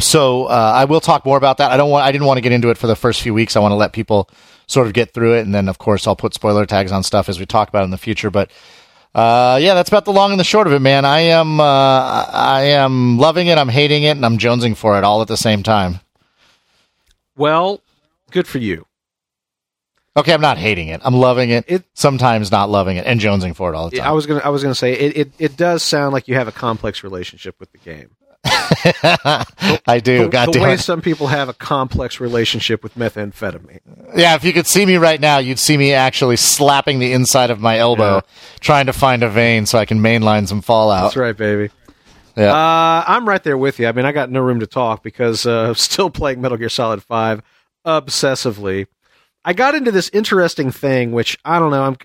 so 0.00 0.46
uh, 0.46 0.72
I 0.74 0.84
will 0.84 1.00
talk 1.00 1.24
more 1.24 1.36
about 1.36 1.58
that. 1.58 1.70
I 1.70 1.76
don't 1.76 1.90
want 1.90 2.04
I 2.04 2.12
didn't 2.12 2.26
want 2.26 2.38
to 2.38 2.42
get 2.42 2.52
into 2.52 2.70
it 2.70 2.78
for 2.78 2.86
the 2.86 2.96
first 2.96 3.22
few 3.22 3.34
weeks. 3.34 3.56
I 3.56 3.60
want 3.60 3.72
to 3.72 3.76
let 3.76 3.92
people 3.92 4.28
sort 4.66 4.86
of 4.86 4.92
get 4.92 5.12
through 5.12 5.34
it, 5.34 5.42
and 5.42 5.54
then 5.54 5.68
of 5.68 5.78
course 5.78 6.06
I'll 6.06 6.16
put 6.16 6.34
spoiler 6.34 6.66
tags 6.66 6.92
on 6.92 7.02
stuff 7.02 7.28
as 7.28 7.38
we 7.38 7.46
talk 7.46 7.68
about 7.68 7.82
it 7.82 7.84
in 7.84 7.90
the 7.90 7.98
future. 7.98 8.30
But 8.30 8.50
uh, 9.14 9.58
yeah, 9.60 9.74
that's 9.74 9.88
about 9.88 10.04
the 10.04 10.12
long 10.12 10.30
and 10.30 10.40
the 10.40 10.44
short 10.44 10.66
of 10.66 10.72
it, 10.72 10.80
man. 10.80 11.04
I 11.04 11.20
am 11.20 11.60
uh, 11.60 11.64
I 11.64 12.62
am 12.62 13.18
loving 13.18 13.46
it. 13.46 13.58
I'm 13.58 13.68
hating 13.68 14.02
it, 14.02 14.12
and 14.12 14.24
I'm 14.24 14.38
jonesing 14.38 14.76
for 14.76 14.98
it 14.98 15.04
all 15.04 15.22
at 15.22 15.28
the 15.28 15.36
same 15.36 15.62
time. 15.62 16.00
Well, 17.36 17.80
good 18.30 18.46
for 18.48 18.58
you. 18.58 18.86
Okay, 20.16 20.34
I'm 20.34 20.40
not 20.40 20.58
hating 20.58 20.88
it. 20.88 21.00
I'm 21.04 21.14
loving 21.14 21.50
it. 21.50 21.64
it 21.68 21.84
sometimes 21.94 22.50
not 22.50 22.68
loving 22.68 22.96
it 22.96 23.06
and 23.06 23.20
jonesing 23.20 23.54
for 23.54 23.72
it 23.72 23.76
all 23.76 23.88
the 23.88 23.98
time. 23.98 24.08
I 24.08 24.10
was 24.10 24.26
gonna 24.26 24.40
I 24.40 24.48
was 24.48 24.62
gonna 24.62 24.74
say 24.74 24.92
it, 24.92 25.16
it, 25.16 25.32
it 25.38 25.56
does 25.56 25.84
sound 25.84 26.12
like 26.12 26.26
you 26.26 26.34
have 26.34 26.48
a 26.48 26.52
complex 26.52 27.04
relationship 27.04 27.60
with 27.60 27.70
the 27.70 27.78
game. 27.78 28.10
I 28.44 30.00
do. 30.02 30.24
The, 30.24 30.28
God 30.28 30.52
the 30.52 30.60
way 30.60 30.74
it. 30.74 30.80
some 30.80 31.00
people 31.00 31.26
have 31.26 31.48
a 31.48 31.52
complex 31.52 32.20
relationship 32.20 32.82
with 32.82 32.94
methamphetamine. 32.94 33.80
Yeah, 34.16 34.34
if 34.34 34.44
you 34.44 34.52
could 34.52 34.66
see 34.66 34.86
me 34.86 34.96
right 34.96 35.20
now, 35.20 35.38
you'd 35.38 35.58
see 35.58 35.76
me 35.76 35.92
actually 35.92 36.36
slapping 36.36 36.98
the 36.98 37.12
inside 37.12 37.50
of 37.50 37.60
my 37.60 37.78
elbow, 37.78 38.16
yeah. 38.16 38.20
trying 38.60 38.86
to 38.86 38.92
find 38.92 39.22
a 39.22 39.28
vein 39.28 39.66
so 39.66 39.78
I 39.78 39.84
can 39.84 40.00
mainline 40.00 40.46
some 40.46 40.62
Fallout. 40.62 41.04
That's 41.04 41.16
right, 41.16 41.36
baby. 41.36 41.70
Yeah. 42.36 42.52
Uh, 42.52 43.04
I'm 43.06 43.28
right 43.28 43.42
there 43.42 43.58
with 43.58 43.80
you. 43.80 43.88
I 43.88 43.92
mean, 43.92 44.04
I 44.04 44.12
got 44.12 44.30
no 44.30 44.40
room 44.40 44.60
to 44.60 44.66
talk 44.66 45.02
because 45.02 45.44
uh, 45.44 45.68
I'm 45.68 45.74
still 45.74 46.10
playing 46.10 46.40
Metal 46.40 46.56
Gear 46.56 46.68
Solid 46.68 47.02
5 47.02 47.42
obsessively. 47.84 48.86
I 49.44 49.52
got 49.52 49.74
into 49.74 49.90
this 49.90 50.10
interesting 50.12 50.70
thing, 50.70 51.12
which 51.12 51.38
I 51.44 51.58
don't 51.58 51.70
know. 51.70 51.82
I'm 51.82 51.96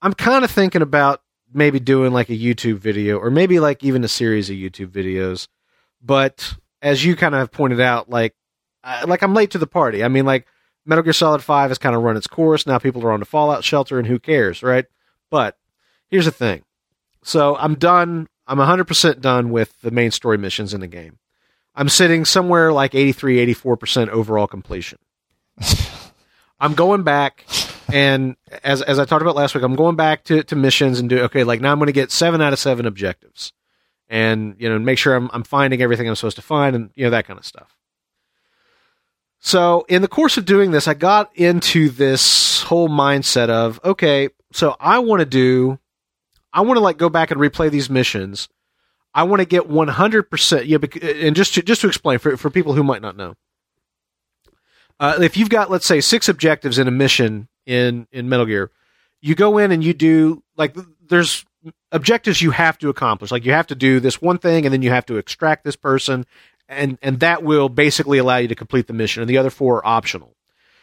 I'm 0.00 0.14
kind 0.14 0.44
of 0.44 0.50
thinking 0.50 0.82
about 0.82 1.22
maybe 1.52 1.80
doing 1.80 2.12
like 2.12 2.28
a 2.28 2.38
YouTube 2.38 2.78
video 2.78 3.18
or 3.18 3.30
maybe 3.30 3.60
like 3.60 3.82
even 3.84 4.04
a 4.04 4.08
series 4.08 4.50
of 4.50 4.56
YouTube 4.56 4.88
videos. 4.88 5.48
But 6.02 6.54
as 6.80 7.04
you 7.04 7.16
kind 7.16 7.34
of 7.34 7.40
have 7.40 7.52
pointed 7.52 7.80
out, 7.80 8.10
like 8.10 8.34
uh, 8.84 9.04
like 9.06 9.22
I'm 9.22 9.34
late 9.34 9.52
to 9.52 9.58
the 9.58 9.66
party. 9.66 10.02
I 10.02 10.08
mean, 10.08 10.24
like 10.24 10.46
Metal 10.84 11.04
Gear 11.04 11.12
Solid 11.12 11.42
5 11.42 11.70
has 11.70 11.78
kind 11.78 11.94
of 11.94 12.02
run 12.02 12.16
its 12.16 12.26
course. 12.26 12.66
Now 12.66 12.78
people 12.78 13.04
are 13.06 13.12
on 13.12 13.20
the 13.20 13.26
Fallout 13.26 13.64
shelter, 13.64 13.98
and 13.98 14.06
who 14.06 14.18
cares, 14.18 14.62
right? 14.62 14.86
But 15.30 15.56
here's 16.08 16.24
the 16.24 16.32
thing. 16.32 16.64
So 17.22 17.56
I'm 17.56 17.74
done 17.74 18.28
I'm 18.46 18.58
100% 18.58 19.20
done 19.20 19.50
with 19.50 19.80
the 19.80 19.90
main 19.90 20.10
story 20.10 20.36
missions 20.36 20.74
in 20.74 20.80
the 20.80 20.86
game. 20.86 21.18
I'm 21.74 21.88
sitting 21.88 22.24
somewhere 22.24 22.72
like 22.72 22.94
83, 22.94 23.54
84% 23.54 24.08
overall 24.08 24.46
completion. 24.46 24.98
I'm 26.60 26.74
going 26.74 27.02
back 27.02 27.46
and 27.92 28.36
as 28.64 28.82
as 28.82 28.98
I 28.98 29.04
talked 29.04 29.22
about 29.22 29.36
last 29.36 29.54
week, 29.54 29.64
I'm 29.64 29.76
going 29.76 29.96
back 29.96 30.24
to, 30.24 30.42
to 30.44 30.56
missions 30.56 30.98
and 30.98 31.08
do 31.08 31.20
okay, 31.22 31.44
like 31.44 31.60
now 31.60 31.72
I'm 31.72 31.78
gonna 31.78 31.92
get 31.92 32.10
seven 32.10 32.40
out 32.40 32.52
of 32.52 32.58
seven 32.58 32.86
objectives. 32.86 33.52
And 34.08 34.56
you 34.58 34.68
know, 34.68 34.78
make 34.78 34.98
sure 34.98 35.14
I'm 35.14 35.30
I'm 35.32 35.44
finding 35.44 35.82
everything 35.82 36.08
I'm 36.08 36.16
supposed 36.16 36.36
to 36.36 36.42
find 36.42 36.74
and 36.74 36.90
you 36.94 37.04
know, 37.04 37.10
that 37.10 37.26
kind 37.26 37.38
of 37.38 37.46
stuff. 37.46 37.76
So 39.40 39.84
in 39.88 40.02
the 40.02 40.08
course 40.08 40.36
of 40.36 40.44
doing 40.44 40.70
this, 40.70 40.86
I 40.86 40.94
got 40.94 41.36
into 41.36 41.88
this 41.88 42.62
whole 42.62 42.88
mindset 42.88 43.48
of, 43.48 43.80
okay, 43.84 44.28
so 44.52 44.76
I 44.78 45.00
want 45.00 45.20
to 45.20 45.26
do 45.26 45.78
I 46.52 46.60
want 46.60 46.76
to 46.76 46.82
like 46.82 46.98
go 46.98 47.08
back 47.08 47.30
and 47.30 47.40
replay 47.40 47.70
these 47.70 47.90
missions. 47.90 48.48
I 49.14 49.24
want 49.24 49.40
to 49.40 49.46
get 49.46 49.68
100%. 49.68 50.66
Yeah, 50.66 50.78
and 51.26 51.36
just 51.36 51.54
to, 51.54 51.62
just 51.62 51.80
to 51.82 51.88
explain 51.88 52.18
for, 52.18 52.36
for 52.36 52.50
people 52.50 52.74
who 52.74 52.82
might 52.82 53.02
not 53.02 53.16
know. 53.16 53.34
Uh, 54.98 55.18
if 55.20 55.36
you've 55.36 55.50
got, 55.50 55.70
let's 55.70 55.86
say, 55.86 56.00
six 56.00 56.28
objectives 56.28 56.78
in 56.78 56.88
a 56.88 56.90
mission 56.92 57.48
in, 57.66 58.06
in 58.12 58.28
Metal 58.28 58.46
Gear, 58.46 58.70
you 59.20 59.34
go 59.34 59.58
in 59.58 59.70
and 59.70 59.82
you 59.84 59.94
do, 59.94 60.42
like, 60.56 60.76
there's 61.08 61.44
objectives 61.92 62.42
you 62.42 62.50
have 62.50 62.78
to 62.78 62.88
accomplish. 62.88 63.30
Like, 63.30 63.44
you 63.44 63.52
have 63.52 63.68
to 63.68 63.74
do 63.74 64.00
this 64.00 64.20
one 64.20 64.38
thing 64.38 64.64
and 64.64 64.72
then 64.72 64.82
you 64.82 64.90
have 64.90 65.06
to 65.06 65.16
extract 65.16 65.64
this 65.64 65.76
person, 65.76 66.26
and, 66.68 66.98
and 67.02 67.20
that 67.20 67.42
will 67.42 67.68
basically 67.68 68.18
allow 68.18 68.38
you 68.38 68.48
to 68.48 68.54
complete 68.54 68.86
the 68.86 68.92
mission, 68.92 69.22
and 69.22 69.30
the 69.30 69.38
other 69.38 69.50
four 69.50 69.76
are 69.76 69.86
optional. 69.86 70.34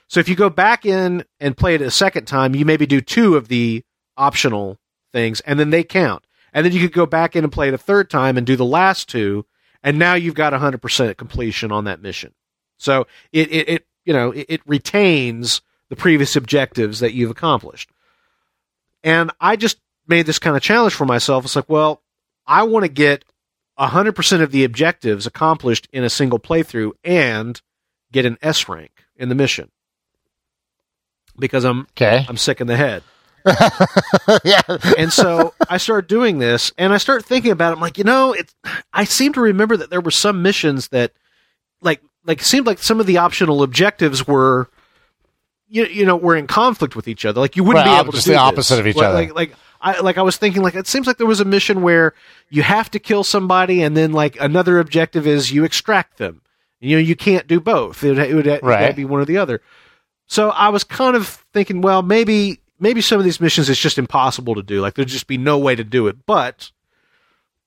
So 0.07 0.19
if 0.19 0.27
you 0.27 0.35
go 0.35 0.49
back 0.49 0.85
in 0.85 1.23
and 1.39 1.55
play 1.55 1.75
it 1.75 1.81
a 1.81 1.91
second 1.91 2.25
time, 2.25 2.55
you 2.55 2.65
maybe 2.65 2.87
do 2.87 2.99
two 2.99 3.35
of 3.35 3.47
the 3.47 3.83
optional 4.17 4.77
things, 5.13 5.39
and 5.41 5.59
then 5.59 5.69
they 5.69 5.83
count. 5.83 6.25
And 6.51 6.65
then 6.65 6.73
you 6.73 6.79
could 6.79 6.93
go 6.93 7.05
back 7.05 7.35
in 7.35 7.43
and 7.43 7.53
play 7.53 7.67
it 7.67 7.73
a 7.73 7.77
third 7.77 8.09
time 8.09 8.37
and 8.37 8.45
do 8.45 8.55
the 8.55 8.65
last 8.65 9.07
two, 9.07 9.45
and 9.83 9.99
now 9.99 10.15
you've 10.15 10.35
got 10.35 10.53
100% 10.53 11.17
completion 11.17 11.71
on 11.71 11.85
that 11.85 12.01
mission. 12.01 12.33
So 12.77 13.07
it, 13.31 13.51
it, 13.51 13.69
it 13.69 13.87
you 14.03 14.13
know, 14.13 14.31
it, 14.31 14.45
it 14.49 14.61
retains 14.65 15.61
the 15.89 15.95
previous 15.95 16.35
objectives 16.35 16.99
that 16.99 17.13
you've 17.13 17.31
accomplished. 17.31 17.89
And 19.03 19.31
I 19.39 19.55
just 19.55 19.79
made 20.07 20.25
this 20.25 20.39
kind 20.39 20.55
of 20.55 20.61
challenge 20.61 20.93
for 20.93 21.05
myself. 21.05 21.45
It's 21.45 21.55
like, 21.55 21.69
well, 21.69 22.01
I 22.45 22.63
want 22.63 22.83
to 22.83 22.89
get 22.89 23.25
100% 23.79 24.41
of 24.41 24.51
the 24.51 24.63
objectives 24.63 25.25
accomplished 25.25 25.87
in 25.91 26.03
a 26.03 26.09
single 26.09 26.39
playthrough 26.39 26.91
and 27.03 27.61
get 28.11 28.25
an 28.25 28.37
S 28.41 28.67
rank 28.67 29.05
in 29.15 29.29
the 29.29 29.35
mission 29.35 29.71
because 31.39 31.63
I'm 31.63 31.81
okay. 31.91 32.25
I'm 32.27 32.37
sick 32.37 32.61
in 32.61 32.67
the 32.67 32.77
head. 32.77 33.03
yeah. 34.43 34.61
and 34.97 35.11
so 35.11 35.53
I 35.69 35.77
start 35.77 36.09
doing 36.09 36.39
this, 36.39 36.73
and 36.77 36.93
I 36.93 36.97
start 36.97 37.25
thinking 37.25 37.51
about 37.51 37.71
it. 37.71 37.75
I'm 37.77 37.81
like, 37.81 37.97
you 37.97 38.03
know, 38.03 38.33
it. 38.33 38.53
I 38.93 39.05
seem 39.05 39.33
to 39.33 39.41
remember 39.41 39.77
that 39.77 39.89
there 39.89 40.01
were 40.01 40.11
some 40.11 40.41
missions 40.41 40.89
that, 40.89 41.13
like, 41.81 42.01
like 42.25 42.41
it 42.41 42.45
seemed 42.45 42.67
like 42.67 42.79
some 42.79 42.99
of 42.99 43.05
the 43.05 43.17
optional 43.17 43.63
objectives 43.63 44.27
were, 44.27 44.69
you, 45.69 45.85
you 45.85 46.05
know, 46.05 46.15
were 46.15 46.35
in 46.35 46.47
conflict 46.47 46.95
with 46.95 47.07
each 47.07 47.25
other. 47.25 47.39
Like 47.39 47.55
you 47.55 47.63
wouldn't 47.63 47.85
well, 47.85 47.95
be 47.95 48.01
able 48.01 48.11
just 48.11 48.25
to 48.25 48.31
the 48.31 48.37
opposite 48.37 48.75
this. 48.75 48.79
of 48.79 48.87
each 48.87 48.95
like, 48.95 49.05
other. 49.05 49.17
Like, 49.17 49.35
like 49.35 49.53
I 49.81 49.99
like 50.01 50.17
I 50.17 50.21
was 50.21 50.37
thinking 50.37 50.61
like 50.61 50.75
it 50.75 50.87
seems 50.87 51.07
like 51.07 51.17
there 51.17 51.27
was 51.27 51.39
a 51.39 51.45
mission 51.45 51.81
where 51.81 52.13
you 52.49 52.63
have 52.63 52.91
to 52.91 52.99
kill 52.99 53.23
somebody, 53.23 53.81
and 53.81 53.95
then 53.95 54.11
like 54.11 54.39
another 54.39 54.79
objective 54.79 55.25
is 55.25 55.51
you 55.51 55.63
extract 55.63 56.17
them. 56.17 56.41
You 56.79 56.95
know, 56.95 57.01
you 57.01 57.15
can't 57.15 57.47
do 57.47 57.59
both. 57.59 58.03
It, 58.03 58.17
it 58.17 58.33
would, 58.33 58.63
right. 58.63 58.95
be 58.95 59.05
one 59.05 59.19
or 59.19 59.25
the 59.25 59.37
other. 59.37 59.61
So 60.27 60.49
I 60.49 60.69
was 60.69 60.83
kind 60.83 61.15
of 61.15 61.27
thinking, 61.53 61.81
well, 61.81 62.01
maybe 62.01 62.61
maybe 62.79 63.01
some 63.01 63.19
of 63.19 63.25
these 63.25 63.41
missions 63.41 63.69
it's 63.69 63.79
just 63.79 63.97
impossible 63.97 64.55
to 64.55 64.63
do. 64.63 64.81
Like 64.81 64.95
there'd 64.95 65.07
just 65.07 65.27
be 65.27 65.37
no 65.37 65.57
way 65.57 65.75
to 65.75 65.83
do 65.83 66.07
it. 66.07 66.25
But 66.25 66.71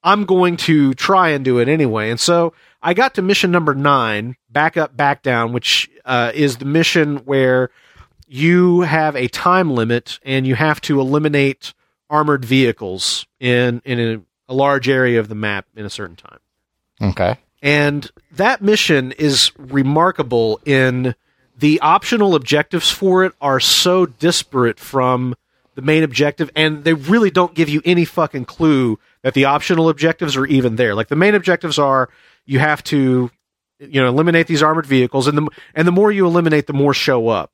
I'm 0.03 0.25
going 0.25 0.57
to 0.59 0.95
try 0.95 1.31
and 1.31 1.45
do 1.45 1.59
it 1.59 1.69
anyway. 1.69 2.11
And 2.11 2.19
so 2.19 2.55
I 2.83 2.95
got 2.95 3.15
to 3.15 3.23
mission 3.23 3.51
number 3.51 3.75
nine, 3.75 4.37
back 4.51 4.77
up, 4.77 4.97
back 4.97 5.23
down, 5.23 5.53
which 5.53 5.91
uh, 6.05 6.33
is 6.35 6.57
the 6.57 6.65
mission 6.65 7.19
where 7.19 7.71
you 8.33 8.81
have 8.81 9.15
a 9.15 9.29
time 9.29 9.71
limit 9.71 10.19
and 10.23 10.47
you 10.47 10.55
have 10.55 10.81
to 10.81 10.99
eliminate 10.99 11.75
armored 12.09 12.45
vehicles 12.47 13.27
in 13.39 13.83
in 13.85 14.01
a, 14.01 14.53
a 14.53 14.55
large 14.55 14.89
area 14.89 15.21
of 15.21 15.29
the 15.29 15.35
map 15.35 15.67
in 15.77 15.85
a 15.85 15.91
certain 15.91 16.17
time. 16.17 16.39
Okay. 17.01 17.37
And 17.61 18.11
that 18.33 18.63
mission 18.63 19.13
is 19.13 19.53
remarkable 19.59 20.61
in 20.65 21.15
the 21.59 21.79
optional 21.81 22.35
objectives 22.35 22.91
for 22.91 23.25
it 23.25 23.35
are 23.41 23.61
so 23.61 24.07
disparate 24.07 24.81
from 24.81 25.35
the 25.75 25.83
main 25.83 26.03
objective, 26.03 26.51
and 26.57 26.85
they 26.85 26.95
really 26.95 27.31
don't 27.31 27.55
give 27.55 27.69
you 27.69 27.83
any 27.85 28.07
fucking 28.07 28.47
clue 28.47 28.99
that 29.21 29.35
the 29.35 29.45
optional 29.45 29.91
objectives 29.91 30.37
are 30.37 30.47
even 30.47 30.77
there. 30.77 30.95
Like 30.95 31.09
the 31.09 31.17
main 31.17 31.35
objectives 31.35 31.79
are 31.79 32.09
you 32.47 32.59
have 32.59 32.83
to, 32.85 33.31
you 33.79 34.01
know, 34.01 34.09
eliminate 34.09 34.47
these 34.47 34.63
armored 34.63 34.87
vehicles, 34.87 35.27
and 35.29 35.37
the 35.37 35.49
and 35.75 35.87
the 35.87 35.93
more 35.93 36.11
you 36.11 36.27
eliminate, 36.27 36.67
the 36.67 36.73
more 36.73 36.95
show 36.95 37.29
up. 37.29 37.52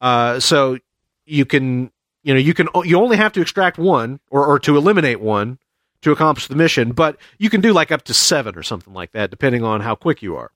Uh, 0.00 0.40
so 0.40 0.78
you 1.24 1.44
can, 1.44 1.90
you 2.22 2.34
know, 2.34 2.40
you 2.40 2.54
can 2.54 2.68
you 2.84 2.98
only 2.98 3.16
have 3.16 3.32
to 3.32 3.40
extract 3.40 3.78
one 3.78 4.20
or 4.30 4.46
or 4.46 4.58
to 4.60 4.76
eliminate 4.76 5.20
one 5.20 5.58
to 6.02 6.12
accomplish 6.12 6.46
the 6.46 6.56
mission, 6.56 6.92
but 6.92 7.16
you 7.38 7.50
can 7.50 7.60
do 7.60 7.72
like 7.72 7.90
up 7.90 8.02
to 8.02 8.14
seven 8.14 8.56
or 8.56 8.62
something 8.62 8.92
like 8.94 9.12
that, 9.12 9.30
depending 9.30 9.64
on 9.64 9.80
how 9.80 9.94
quick 9.94 10.22
you 10.22 10.36
are 10.36 10.50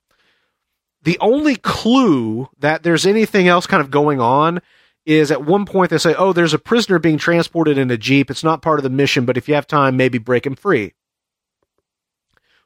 the 1.03 1.19
only 1.21 1.57
clue 1.57 2.49
that 2.59 2.83
there's 2.83 3.07
anything 3.07 3.49
else 3.49 3.67
kind 3.67 3.81
of 3.81 3.91
going 3.91 4.21
on 4.21 4.61
is 5.07 5.31
at 5.31 5.45
one 5.45 5.65
point 5.65 5.91
they 5.91 5.99
say, 5.99 6.15
"Oh, 6.15 6.33
there's 6.33 6.55
a 6.55 6.59
prisoner 6.59 6.99
being 6.99 7.19
transported 7.19 7.79
in 7.79 7.91
a 7.91 7.97
jeep. 7.97 8.31
It's 8.31 8.45
not 8.45 8.63
part 8.63 8.79
of 8.79 8.83
the 8.83 8.91
mission, 8.91 9.25
but 9.25 9.37
if 9.37 9.49
you 9.49 9.55
have 9.55 9.67
time, 9.67 9.97
maybe 9.97 10.19
break 10.19 10.47
him 10.47 10.55
free." 10.55 10.93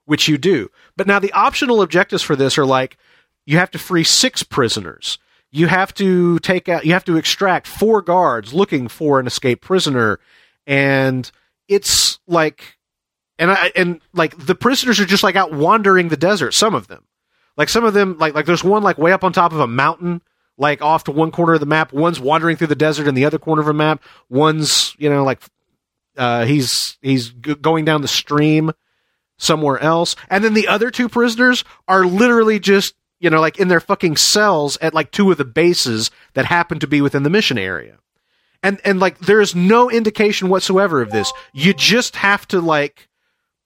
Which 0.04 0.28
you 0.28 0.36
do. 0.36 0.70
But 0.96 1.06
now 1.06 1.18
the 1.18 1.32
optional 1.32 1.80
objectives 1.80 2.22
for 2.22 2.36
this 2.36 2.58
are 2.58 2.66
like 2.66 2.98
you 3.46 3.58
have 3.58 3.70
to 3.70 3.78
free 3.78 4.04
6 4.04 4.42
prisoners. 4.44 5.18
You 5.54 5.68
have 5.68 5.94
to 5.94 6.38
take 6.40 6.68
out 6.68 6.84
you 6.84 6.92
have 6.92 7.04
to 7.04 7.16
extract 7.16 7.66
four 7.66 8.02
guards 8.02 8.52
looking 8.52 8.88
for 8.88 9.20
an 9.20 9.26
escaped 9.26 9.62
prisoner 9.62 10.18
and 10.66 11.30
it's 11.68 12.18
like 12.26 12.76
and 13.38 13.50
I 13.50 13.70
and 13.76 14.00
like 14.12 14.36
the 14.36 14.54
prisoners 14.54 14.98
are 15.00 15.06
just 15.06 15.22
like 15.22 15.36
out 15.36 15.52
wandering 15.52 16.08
the 16.08 16.16
desert 16.16 16.52
some 16.54 16.74
of 16.74 16.88
them 16.88 17.04
Like 17.56 17.68
some 17.68 17.84
of 17.84 17.94
them, 17.94 18.16
like 18.18 18.34
like 18.34 18.46
there's 18.46 18.64
one 18.64 18.82
like 18.82 18.98
way 18.98 19.12
up 19.12 19.22
on 19.22 19.32
top 19.32 19.52
of 19.52 19.60
a 19.60 19.66
mountain, 19.66 20.22
like 20.58 20.82
off 20.82 21.04
to 21.04 21.12
one 21.12 21.30
corner 21.30 21.54
of 21.54 21.60
the 21.60 21.66
map. 21.66 21.92
One's 21.92 22.18
wandering 22.18 22.56
through 22.56 22.66
the 22.68 22.74
desert 22.74 23.06
in 23.06 23.14
the 23.14 23.24
other 23.24 23.38
corner 23.38 23.62
of 23.62 23.68
a 23.68 23.72
map. 23.72 24.02
One's 24.28 24.94
you 24.98 25.08
know 25.08 25.22
like 25.22 25.40
uh, 26.16 26.44
he's 26.46 26.98
he's 27.00 27.30
g- 27.30 27.54
going 27.54 27.84
down 27.84 28.02
the 28.02 28.08
stream 28.08 28.72
somewhere 29.38 29.78
else, 29.78 30.16
and 30.28 30.42
then 30.42 30.54
the 30.54 30.66
other 30.66 30.90
two 30.90 31.08
prisoners 31.08 31.64
are 31.86 32.04
literally 32.04 32.58
just 32.58 32.94
you 33.24 33.30
know 33.30 33.40
like 33.40 33.58
in 33.58 33.68
their 33.68 33.80
fucking 33.80 34.18
cells 34.18 34.76
at 34.82 34.92
like 34.92 35.10
two 35.10 35.30
of 35.30 35.38
the 35.38 35.46
bases 35.46 36.10
that 36.34 36.44
happen 36.44 36.78
to 36.78 36.86
be 36.86 37.00
within 37.00 37.22
the 37.22 37.30
mission 37.30 37.56
area. 37.56 37.96
And 38.62 38.80
and 38.84 39.00
like 39.00 39.18
there 39.18 39.40
is 39.40 39.54
no 39.54 39.90
indication 39.90 40.50
whatsoever 40.50 41.00
of 41.00 41.10
this. 41.10 41.32
You 41.54 41.72
just 41.72 42.16
have 42.16 42.46
to 42.48 42.60
like 42.60 43.08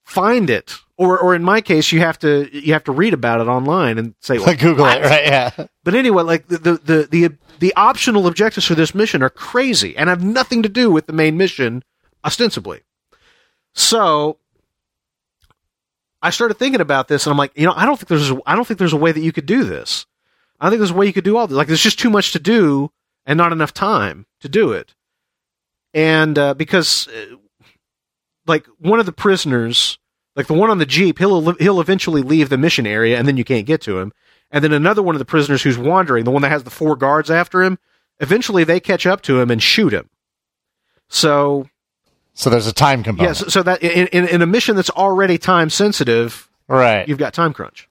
find 0.05 0.49
it 0.49 0.77
or 0.97 1.19
or 1.19 1.35
in 1.35 1.43
my 1.43 1.61
case 1.61 1.91
you 1.91 2.01
have 2.01 2.19
to 2.21 2.49
you 2.53 2.73
have 2.73 2.85
to 2.85 2.93
read 2.93 3.15
about 3.15 3.41
it 3.41 3.49
online 3.49 3.99
and 3.99 4.15
say 4.21 4.39
like, 4.39 4.61
Google 4.61 4.85
"What?" 4.85 4.99
it, 4.99 5.05
right? 5.05 5.27
Yeah. 5.27 5.67
But 5.83 5.95
anyway, 5.95 6.23
like 6.23 6.47
the, 6.47 6.59
the 6.59 6.73
the 6.77 7.09
the 7.11 7.37
the 7.59 7.75
optional 7.75 8.29
objectives 8.29 8.67
for 8.67 8.77
this 8.77 8.95
mission 8.95 9.23
are 9.23 9.31
crazy 9.31 9.97
and 9.97 10.09
have 10.09 10.23
nothing 10.23 10.63
to 10.63 10.69
do 10.69 10.91
with 10.91 11.07
the 11.07 11.13
main 11.13 11.37
mission 11.37 11.83
ostensibly. 12.25 12.83
So 13.75 14.39
I 16.21 16.31
started 16.31 16.55
thinking 16.55 16.81
about 16.81 17.09
this 17.09 17.27
and 17.27 17.33
I'm 17.33 17.39
like, 17.39 17.53
you 17.55 17.67
know, 17.67 17.75
I 17.75 17.87
don't 17.87 17.97
think 17.97 18.09
there's 18.09 18.31
a, 18.31 18.41
I 18.47 18.57
don't 18.57 18.67
think 18.67 18.79
there's 18.79 18.93
a 18.93 18.99
way 18.99 19.13
that 19.13 19.21
you 19.21 19.33
could 19.33 19.47
do 19.47 19.65
this. 19.65 20.07
I 20.59 20.65
don't 20.65 20.73
think 20.73 20.81
there's 20.81 20.91
a 20.91 20.95
way 20.95 21.07
you 21.07 21.13
could 21.13 21.25
do 21.25 21.37
all 21.37 21.47
this. 21.47 21.57
Like 21.57 21.69
there's 21.69 21.83
just 21.83 21.99
too 21.99 22.11
much 22.11 22.33
to 22.33 22.39
do 22.39 22.91
and 23.25 23.37
not 23.37 23.53
enough 23.53 23.73
time 23.73 24.27
to 24.41 24.49
do 24.49 24.73
it. 24.73 24.95
And 25.95 26.39
uh, 26.39 26.55
because 26.55 27.09
uh, 27.09 27.37
like 28.47 28.67
one 28.79 29.01
of 29.01 29.07
the 29.07 29.13
prisoners, 29.13 29.99
like 30.35 30.47
the 30.47 30.55
one 30.55 30.71
on 30.71 30.79
the 30.79 30.87
jeep, 30.87 31.19
he'll 31.19 31.53
he'll 31.55 31.81
eventually 31.81 32.23
leave 32.23 32.49
the 32.49 32.59
mission 32.59 32.87
area 32.87 33.19
and 33.19 33.29
then 33.29 33.37
you 33.37 33.45
can't 33.45 33.67
get 33.67 33.81
to 33.83 33.99
him. 33.99 34.13
And 34.51 34.65
then 34.65 34.73
another 34.73 35.03
one 35.03 35.15
of 35.15 35.19
the 35.19 35.25
prisoners 35.25 35.63
who's 35.63 35.79
wandering, 35.79 36.25
the 36.25 36.31
one 36.31 36.43
that 36.43 36.51
has 36.51 36.65
the 36.65 36.71
four 36.71 36.97
guards 36.97 37.31
after 37.31 37.63
him, 37.63 37.79
eventually 38.19 38.65
they 38.65 38.81
catch 38.81 39.07
up 39.07 39.21
to 39.23 39.41
him 39.41 39.51
and 39.51 39.63
shoot 39.63 39.93
him. 39.93 40.09
So 41.09 41.69
So 42.39 42.51
there's 42.51 42.69
a 42.69 42.73
time 42.73 43.03
component. 43.03 43.37
yes, 43.41 43.53
so 43.53 43.65
that 43.65 43.83
in, 43.83 44.07
in, 44.09 44.29
in 44.29 44.43
a 44.43 44.47
mission 44.47 44.77
that's 44.77 44.91
already 44.91 45.39
time 45.39 45.71
sensitive, 45.71 46.49
Right. 46.69 47.09
you've 47.09 47.19
got 47.19 47.35
time 47.35 47.53
crunch. 47.53 47.89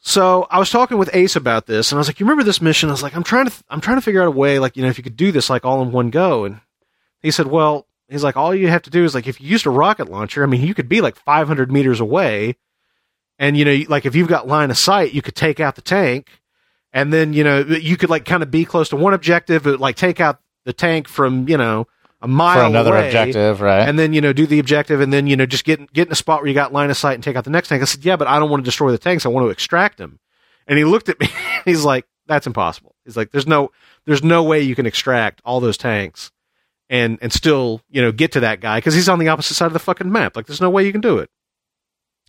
So 0.00 0.46
I 0.50 0.58
was 0.58 0.68
talking 0.70 0.98
with 0.98 1.08
Ace 1.14 1.34
about 1.34 1.66
this, 1.66 1.90
and 1.90 1.96
I 1.96 2.00
was 2.00 2.08
like, 2.08 2.20
"You 2.20 2.26
remember 2.26 2.44
this 2.44 2.60
mission?" 2.60 2.90
I 2.90 2.92
was 2.92 3.02
like, 3.02 3.16
"I'm 3.16 3.24
trying 3.24 3.46
to, 3.46 3.64
I'm 3.70 3.80
trying 3.80 3.96
to 3.96 4.02
figure 4.02 4.20
out 4.20 4.28
a 4.28 4.32
way, 4.32 4.58
like, 4.58 4.76
you 4.76 4.82
know, 4.82 4.88
if 4.90 4.98
you 4.98 5.04
could 5.04 5.16
do 5.16 5.32
this 5.32 5.48
like 5.48 5.64
all 5.64 5.82
in 5.82 5.92
one 5.92 6.10
go." 6.10 6.44
And 6.44 6.60
he 7.22 7.30
said, 7.30 7.46
"Well, 7.46 7.86
he's 8.08 8.22
like, 8.22 8.36
all 8.36 8.54
you 8.54 8.68
have 8.68 8.82
to 8.82 8.90
do 8.90 9.02
is 9.02 9.14
like, 9.14 9.26
if 9.26 9.40
you 9.40 9.48
used 9.48 9.64
a 9.66 9.70
rocket 9.70 10.10
launcher, 10.10 10.42
I 10.42 10.46
mean, 10.46 10.60
you 10.60 10.74
could 10.74 10.88
be 10.88 11.00
like 11.00 11.16
500 11.16 11.72
meters 11.72 11.98
away, 12.00 12.56
and 13.38 13.56
you 13.56 13.64
know, 13.64 13.78
like 13.88 14.04
if 14.06 14.14
you've 14.14 14.28
got 14.28 14.46
line 14.46 14.70
of 14.70 14.76
sight, 14.78 15.14
you 15.14 15.22
could 15.22 15.34
take 15.34 15.58
out 15.58 15.74
the 15.74 15.82
tank, 15.82 16.28
and 16.92 17.12
then 17.12 17.32
you 17.32 17.42
know, 17.44 17.60
you 17.60 17.96
could 17.96 18.10
like 18.10 18.26
kind 18.26 18.42
of 18.42 18.50
be 18.50 18.66
close 18.66 18.90
to 18.90 18.96
one 18.96 19.14
objective, 19.14 19.62
but 19.64 19.80
like 19.80 19.96
take 19.96 20.20
out 20.20 20.38
the 20.64 20.72
tank 20.74 21.08
from 21.08 21.48
you 21.48 21.56
know 21.56 21.86
a 22.26 22.28
mile 22.28 22.60
For 22.60 22.66
another 22.66 22.94
away, 22.94 23.06
objective, 23.06 23.60
right? 23.60 23.88
and 23.88 23.98
then 23.98 24.12
you 24.12 24.20
know 24.20 24.32
do 24.32 24.46
the 24.46 24.58
objective, 24.58 25.00
and 25.00 25.12
then 25.12 25.26
you 25.26 25.36
know 25.36 25.46
just 25.46 25.64
get 25.64 25.92
get 25.92 26.08
in 26.08 26.12
a 26.12 26.16
spot 26.16 26.40
where 26.40 26.48
you 26.48 26.54
got 26.54 26.72
line 26.72 26.90
of 26.90 26.96
sight 26.96 27.14
and 27.14 27.22
take 27.22 27.36
out 27.36 27.44
the 27.44 27.50
next 27.50 27.68
tank. 27.68 27.82
I 27.82 27.84
said, 27.84 28.04
yeah, 28.04 28.16
but 28.16 28.26
I 28.26 28.38
don't 28.38 28.50
want 28.50 28.62
to 28.62 28.64
destroy 28.64 28.90
the 28.90 28.98
tanks. 28.98 29.24
I 29.24 29.28
want 29.28 29.46
to 29.46 29.50
extract 29.50 29.98
them. 29.98 30.18
And 30.66 30.76
he 30.76 30.84
looked 30.84 31.08
at 31.08 31.20
me. 31.20 31.28
he's 31.64 31.84
like, 31.84 32.06
that's 32.26 32.46
impossible. 32.46 32.96
He's 33.04 33.16
like, 33.16 33.30
there's 33.30 33.46
no 33.46 33.70
there's 34.04 34.24
no 34.24 34.42
way 34.42 34.60
you 34.62 34.74
can 34.74 34.86
extract 34.86 35.40
all 35.44 35.60
those 35.60 35.76
tanks 35.78 36.32
and 36.90 37.18
and 37.22 37.32
still 37.32 37.80
you 37.88 38.02
know 38.02 38.12
get 38.12 38.32
to 38.32 38.40
that 38.40 38.60
guy 38.60 38.78
because 38.78 38.94
he's 38.94 39.08
on 39.08 39.18
the 39.18 39.28
opposite 39.28 39.54
side 39.54 39.66
of 39.66 39.72
the 39.72 39.78
fucking 39.78 40.10
map. 40.10 40.36
Like 40.36 40.46
there's 40.46 40.60
no 40.60 40.70
way 40.70 40.84
you 40.84 40.92
can 40.92 41.00
do 41.00 41.18
it. 41.18 41.30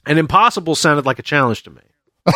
And 0.06 0.20
impossible 0.20 0.76
sounded 0.76 1.06
like 1.06 1.20
a 1.20 1.24
challenge 1.24 1.64
to 1.64 1.72
me. 1.72 1.82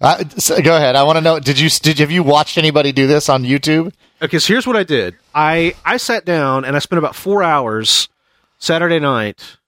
Uh, 0.00 0.24
so 0.36 0.60
go 0.60 0.76
ahead. 0.76 0.96
I 0.96 1.02
want 1.02 1.16
to 1.16 1.20
know. 1.20 1.38
Did 1.40 1.58
you 1.58 1.68
did 1.68 1.98
have 1.98 2.10
you 2.10 2.22
watched 2.22 2.58
anybody 2.58 2.92
do 2.92 3.06
this 3.06 3.28
on 3.28 3.44
YouTube? 3.44 3.92
Okay, 4.22 4.38
so 4.38 4.52
here's 4.52 4.66
what 4.66 4.76
I 4.76 4.84
did. 4.84 5.16
I 5.34 5.74
I 5.84 5.96
sat 5.96 6.24
down 6.24 6.64
and 6.64 6.76
I 6.76 6.78
spent 6.78 6.98
about 6.98 7.14
four 7.14 7.42
hours 7.42 8.08
Saturday 8.58 8.98
night 8.98 9.58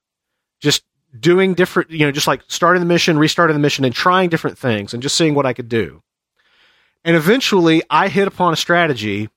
just 0.60 0.84
doing 1.18 1.54
different, 1.54 1.90
you 1.90 2.00
know, 2.00 2.12
just 2.12 2.26
like 2.26 2.42
starting 2.48 2.80
the 2.80 2.86
mission, 2.86 3.18
restarting 3.18 3.54
the 3.54 3.60
mission, 3.60 3.84
and 3.84 3.94
trying 3.94 4.28
different 4.30 4.58
things 4.58 4.94
and 4.94 5.02
just 5.02 5.16
seeing 5.16 5.34
what 5.34 5.46
I 5.46 5.52
could 5.52 5.68
do. 5.68 6.02
And 7.04 7.16
eventually, 7.16 7.82
I 7.90 8.08
hit 8.08 8.28
upon 8.28 8.52
a 8.52 8.56
strategy 8.56 9.28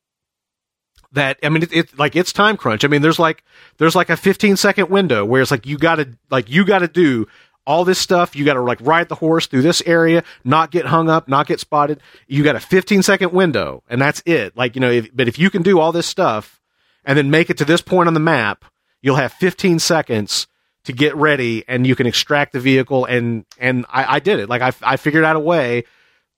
that 1.13 1.39
I 1.41 1.49
mean, 1.49 1.65
it 1.71 1.97
like 1.97 2.15
it's 2.15 2.31
time 2.31 2.57
crunch. 2.57 2.85
I 2.85 2.87
mean, 2.87 3.01
there's 3.01 3.19
like 3.19 3.43
there's 3.77 3.95
like 3.95 4.09
a 4.09 4.17
15 4.17 4.57
second 4.57 4.89
window 4.89 5.25
where 5.25 5.41
it's 5.41 5.51
like 5.51 5.65
you 5.65 5.77
got 5.77 5.95
to 5.95 6.09
like 6.29 6.49
you 6.49 6.65
got 6.65 6.79
to 6.79 6.87
do 6.87 7.27
all 7.65 7.85
this 7.85 7.99
stuff. 7.99 8.35
You 8.35 8.45
got 8.45 8.53
to 8.53 8.61
like 8.61 8.79
ride 8.81 9.09
the 9.09 9.15
horse 9.15 9.47
through 9.47 9.63
this 9.63 9.81
area, 9.85 10.23
not 10.43 10.71
get 10.71 10.85
hung 10.85 11.09
up, 11.09 11.27
not 11.27 11.47
get 11.47 11.59
spotted. 11.59 11.99
You 12.27 12.43
got 12.43 12.55
a 12.55 12.59
15 12.59 13.03
second 13.03 13.31
window, 13.31 13.83
and 13.89 14.01
that's 14.01 14.21
it. 14.25 14.55
Like 14.55 14.75
you 14.75 14.81
know, 14.81 14.91
if, 14.91 15.15
but 15.15 15.27
if 15.27 15.39
you 15.39 15.49
can 15.49 15.61
do 15.61 15.79
all 15.79 15.91
this 15.91 16.07
stuff 16.07 16.61
and 17.03 17.17
then 17.17 17.29
make 17.29 17.49
it 17.49 17.57
to 17.57 17.65
this 17.65 17.81
point 17.81 18.07
on 18.07 18.13
the 18.13 18.19
map, 18.19 18.65
you'll 19.01 19.15
have 19.15 19.33
15 19.33 19.79
seconds 19.79 20.47
to 20.85 20.93
get 20.93 21.15
ready, 21.15 21.63
and 21.67 21.87
you 21.87 21.95
can 21.95 22.05
extract 22.07 22.53
the 22.53 22.59
vehicle. 22.59 23.05
And 23.05 23.45
and 23.59 23.85
I, 23.89 24.15
I 24.15 24.19
did 24.19 24.39
it. 24.39 24.49
Like 24.49 24.61
I 24.61 24.71
I 24.81 24.97
figured 24.97 25.23
out 25.23 25.35
a 25.35 25.39
way 25.39 25.83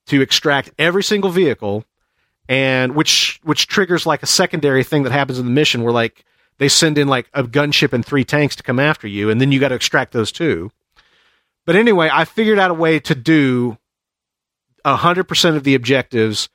to 0.07 0.21
extract 0.21 0.71
every 0.79 1.03
single 1.03 1.29
vehicle 1.29 1.85
and 2.49 2.95
which 2.95 3.39
which 3.43 3.67
triggers 3.67 4.05
like 4.05 4.23
a 4.23 4.27
secondary 4.27 4.83
thing 4.83 5.03
that 5.03 5.11
happens 5.11 5.39
in 5.39 5.45
the 5.45 5.51
mission 5.51 5.83
where 5.83 5.93
like 5.93 6.25
they 6.57 6.69
send 6.69 6.97
in 6.97 7.07
like 7.07 7.29
a 7.33 7.43
gunship 7.43 7.93
and 7.93 8.05
three 8.05 8.23
tanks 8.23 8.55
to 8.55 8.63
come 8.63 8.79
after 8.79 9.07
you 9.07 9.29
and 9.29 9.39
then 9.39 9.51
you 9.51 9.59
got 9.59 9.69
to 9.69 9.75
extract 9.75 10.13
those 10.13 10.31
too 10.31 10.71
but 11.67 11.75
anyway 11.75 12.09
i 12.11 12.25
figured 12.25 12.57
out 12.57 12.71
a 12.71 12.73
way 12.73 12.99
to 12.99 13.13
do 13.13 13.77
100% 14.83 15.55
of 15.55 15.63
the 15.63 15.75
objectives 15.75 16.49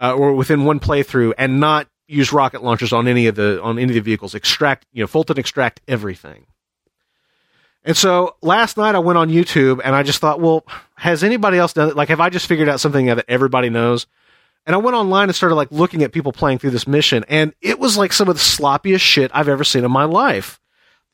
uh, 0.00 0.12
or 0.12 0.32
within 0.34 0.64
one 0.64 0.80
playthrough 0.80 1.32
and 1.38 1.60
not 1.60 1.88
use 2.06 2.32
rocket 2.32 2.62
launchers 2.62 2.92
on 2.92 3.08
any 3.08 3.28
of 3.28 3.36
the 3.36 3.62
on 3.62 3.78
any 3.78 3.90
of 3.90 3.94
the 3.94 4.00
vehicles 4.00 4.34
extract 4.34 4.84
you 4.92 5.02
know 5.02 5.06
fulton 5.06 5.38
extract 5.38 5.80
everything 5.88 6.46
and 7.86 7.96
so 7.96 8.34
last 8.42 8.76
night 8.76 8.96
I 8.96 8.98
went 8.98 9.16
on 9.16 9.30
YouTube 9.30 9.80
and 9.82 9.94
I 9.94 10.02
just 10.02 10.18
thought, 10.18 10.40
well, 10.40 10.66
has 10.96 11.22
anybody 11.22 11.56
else 11.56 11.72
done 11.72 11.88
it? 11.88 11.96
Like, 11.96 12.08
have 12.08 12.18
I 12.18 12.30
just 12.30 12.46
figured 12.46 12.68
out 12.68 12.80
something 12.80 13.06
that 13.06 13.24
everybody 13.28 13.70
knows? 13.70 14.08
And 14.66 14.74
I 14.74 14.78
went 14.78 14.96
online 14.96 15.28
and 15.28 15.36
started 15.36 15.54
like 15.54 15.70
looking 15.70 16.02
at 16.02 16.10
people 16.10 16.32
playing 16.32 16.58
through 16.58 16.72
this 16.72 16.88
mission, 16.88 17.24
and 17.28 17.54
it 17.60 17.78
was 17.78 17.96
like 17.96 18.12
some 18.12 18.28
of 18.28 18.34
the 18.34 18.40
sloppiest 18.40 19.00
shit 19.00 19.30
I've 19.32 19.48
ever 19.48 19.62
seen 19.62 19.84
in 19.84 19.92
my 19.92 20.02
life. 20.02 20.60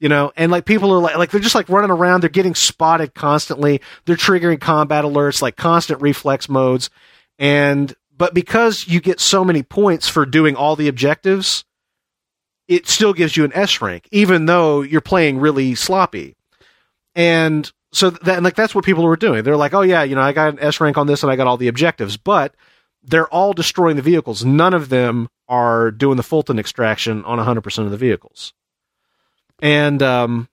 You 0.02 0.08
know, 0.08 0.32
and 0.36 0.50
like 0.50 0.64
people 0.64 0.92
are 0.92 0.98
like, 0.98 1.16
like 1.16 1.30
they're 1.30 1.40
just 1.40 1.54
like 1.54 1.68
running 1.68 1.92
around, 1.92 2.22
they're 2.22 2.28
getting 2.28 2.56
spotted 2.56 3.14
constantly, 3.14 3.80
they're 4.04 4.16
triggering 4.16 4.60
combat 4.60 5.04
alerts, 5.04 5.40
like 5.40 5.54
constant 5.54 6.02
reflex 6.02 6.48
modes, 6.48 6.90
and 7.38 7.94
but 8.18 8.34
because 8.34 8.88
you 8.88 9.00
get 9.00 9.20
so 9.20 9.44
many 9.44 9.62
points 9.62 10.08
for 10.08 10.26
doing 10.26 10.56
all 10.56 10.74
the 10.74 10.88
objectives, 10.88 11.64
it 12.66 12.88
still 12.88 13.12
gives 13.12 13.36
you 13.36 13.44
an 13.44 13.52
S 13.54 13.80
rank, 13.80 14.08
even 14.10 14.46
though 14.46 14.80
you're 14.80 15.00
playing 15.00 15.38
really 15.38 15.76
sloppy. 15.76 16.34
And 17.14 17.70
so 17.92 18.10
that 18.10 18.34
and 18.38 18.44
like 18.44 18.56
that's 18.56 18.74
what 18.74 18.84
people 18.84 19.04
were 19.04 19.14
doing. 19.14 19.44
They're 19.44 19.56
like, 19.56 19.72
oh 19.72 19.82
yeah, 19.82 20.02
you 20.02 20.16
know, 20.16 20.22
I 20.22 20.32
got 20.32 20.54
an 20.54 20.58
S 20.58 20.80
rank 20.80 20.98
on 20.98 21.06
this 21.06 21.22
and 21.22 21.30
I 21.30 21.36
got 21.36 21.46
all 21.46 21.58
the 21.58 21.68
objectives, 21.68 22.16
but 22.16 22.56
they're 23.04 23.28
all 23.28 23.52
destroying 23.52 23.94
the 23.94 24.02
vehicles. 24.02 24.44
None 24.44 24.74
of 24.74 24.88
them 24.88 25.28
are 25.46 25.92
doing 25.92 26.16
the 26.16 26.24
Fulton 26.24 26.58
extraction 26.58 27.24
on 27.24 27.38
100% 27.38 27.84
of 27.84 27.92
the 27.92 27.96
vehicles. 27.96 28.52
And 29.62 30.02
um, 30.02 30.48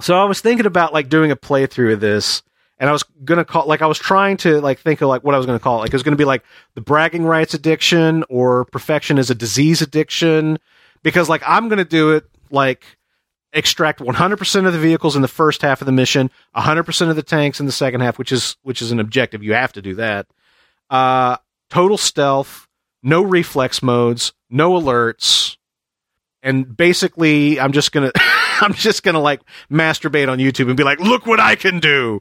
so 0.00 0.16
I 0.18 0.24
was 0.24 0.40
thinking 0.40 0.64
about 0.64 0.94
like 0.94 1.08
doing 1.08 1.32
a 1.32 1.36
playthrough 1.36 1.94
of 1.94 2.00
this, 2.00 2.42
and 2.78 2.88
I 2.88 2.92
was 2.92 3.02
gonna 3.24 3.44
call 3.44 3.66
like 3.66 3.82
I 3.82 3.86
was 3.86 3.98
trying 3.98 4.38
to 4.38 4.60
like 4.60 4.78
think 4.78 5.02
of 5.02 5.08
like 5.08 5.24
what 5.24 5.34
I 5.34 5.36
was 5.36 5.46
gonna 5.46 5.58
call 5.58 5.78
it. 5.78 5.80
Like 5.80 5.90
it 5.90 5.96
was 5.96 6.04
gonna 6.04 6.16
be 6.16 6.24
like 6.24 6.44
the 6.74 6.80
bragging 6.80 7.24
rights 7.24 7.54
addiction 7.54 8.24
or 8.30 8.64
perfection 8.66 9.18
is 9.18 9.30
a 9.30 9.34
disease 9.34 9.82
addiction, 9.82 10.58
because 11.02 11.28
like 11.28 11.42
I'm 11.44 11.68
gonna 11.68 11.84
do 11.84 12.12
it 12.12 12.24
like 12.50 12.84
extract 13.52 13.98
100% 13.98 14.66
of 14.66 14.72
the 14.72 14.78
vehicles 14.78 15.16
in 15.16 15.22
the 15.22 15.28
first 15.28 15.62
half 15.62 15.82
of 15.82 15.86
the 15.86 15.92
mission, 15.92 16.30
100% 16.54 17.10
of 17.10 17.16
the 17.16 17.22
tanks 17.24 17.58
in 17.58 17.66
the 17.66 17.72
second 17.72 18.00
half, 18.00 18.16
which 18.16 18.30
is 18.30 18.56
which 18.62 18.80
is 18.80 18.92
an 18.92 19.00
objective. 19.00 19.42
You 19.42 19.54
have 19.54 19.72
to 19.72 19.82
do 19.82 19.96
that. 19.96 20.28
Uh, 20.88 21.36
total 21.68 21.98
stealth, 21.98 22.68
no 23.02 23.22
reflex 23.22 23.82
modes, 23.82 24.32
no 24.48 24.72
alerts, 24.80 25.56
and 26.42 26.76
basically 26.76 27.60
I'm 27.60 27.72
just 27.72 27.92
gonna 27.92 28.12
I'm 28.60 28.74
just 28.74 29.02
gonna 29.02 29.20
like 29.20 29.40
masturbate 29.70 30.28
on 30.30 30.38
YouTube 30.38 30.68
and 30.68 30.76
be 30.76 30.84
like, 30.84 31.00
look 31.00 31.26
what 31.26 31.40
I 31.40 31.54
can 31.56 31.80
do. 31.80 32.20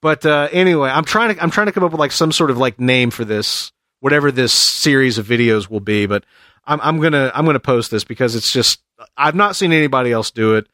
But 0.00 0.26
uh, 0.26 0.48
anyway, 0.50 0.90
I'm 0.90 1.04
trying 1.04 1.34
to 1.34 1.42
I'm 1.42 1.50
trying 1.50 1.66
to 1.66 1.72
come 1.72 1.84
up 1.84 1.92
with 1.92 2.00
like 2.00 2.12
some 2.12 2.32
sort 2.32 2.50
of 2.50 2.58
like 2.58 2.80
name 2.80 3.10
for 3.10 3.24
this, 3.24 3.72
whatever 4.00 4.32
this 4.32 4.52
series 4.52 5.16
of 5.18 5.26
videos 5.26 5.70
will 5.70 5.80
be. 5.80 6.06
But 6.06 6.24
I'm 6.64 6.80
I'm 6.80 7.00
gonna 7.00 7.30
I'm 7.34 7.46
gonna 7.46 7.60
post 7.60 7.90
this 7.90 8.04
because 8.04 8.34
it's 8.34 8.52
just 8.52 8.80
I've 9.16 9.34
not 9.34 9.56
seen 9.56 9.72
anybody 9.72 10.12
else 10.12 10.30
do 10.30 10.56
it, 10.56 10.66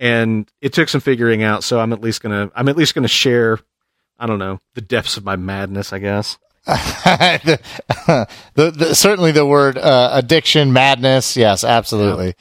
and 0.00 0.50
it 0.60 0.72
took 0.72 0.88
some 0.88 1.00
figuring 1.00 1.42
out. 1.42 1.64
So 1.64 1.78
I'm 1.80 1.92
at 1.92 2.00
least 2.00 2.22
gonna 2.22 2.50
I'm 2.54 2.68
at 2.68 2.76
least 2.76 2.94
gonna 2.94 3.08
share. 3.08 3.58
I 4.18 4.26
don't 4.26 4.38
know 4.38 4.60
the 4.74 4.80
depths 4.80 5.16
of 5.16 5.24
my 5.24 5.36
madness. 5.36 5.92
I 5.92 5.98
guess. 5.98 6.38
The, 6.66 7.60
the, 8.54 8.70
the, 8.70 8.94
certainly 8.94 9.32
the 9.32 9.46
word 9.46 9.78
uh, 9.78 10.10
addiction, 10.12 10.72
madness. 10.72 11.36
Yes, 11.36 11.64
absolutely. 11.64 12.34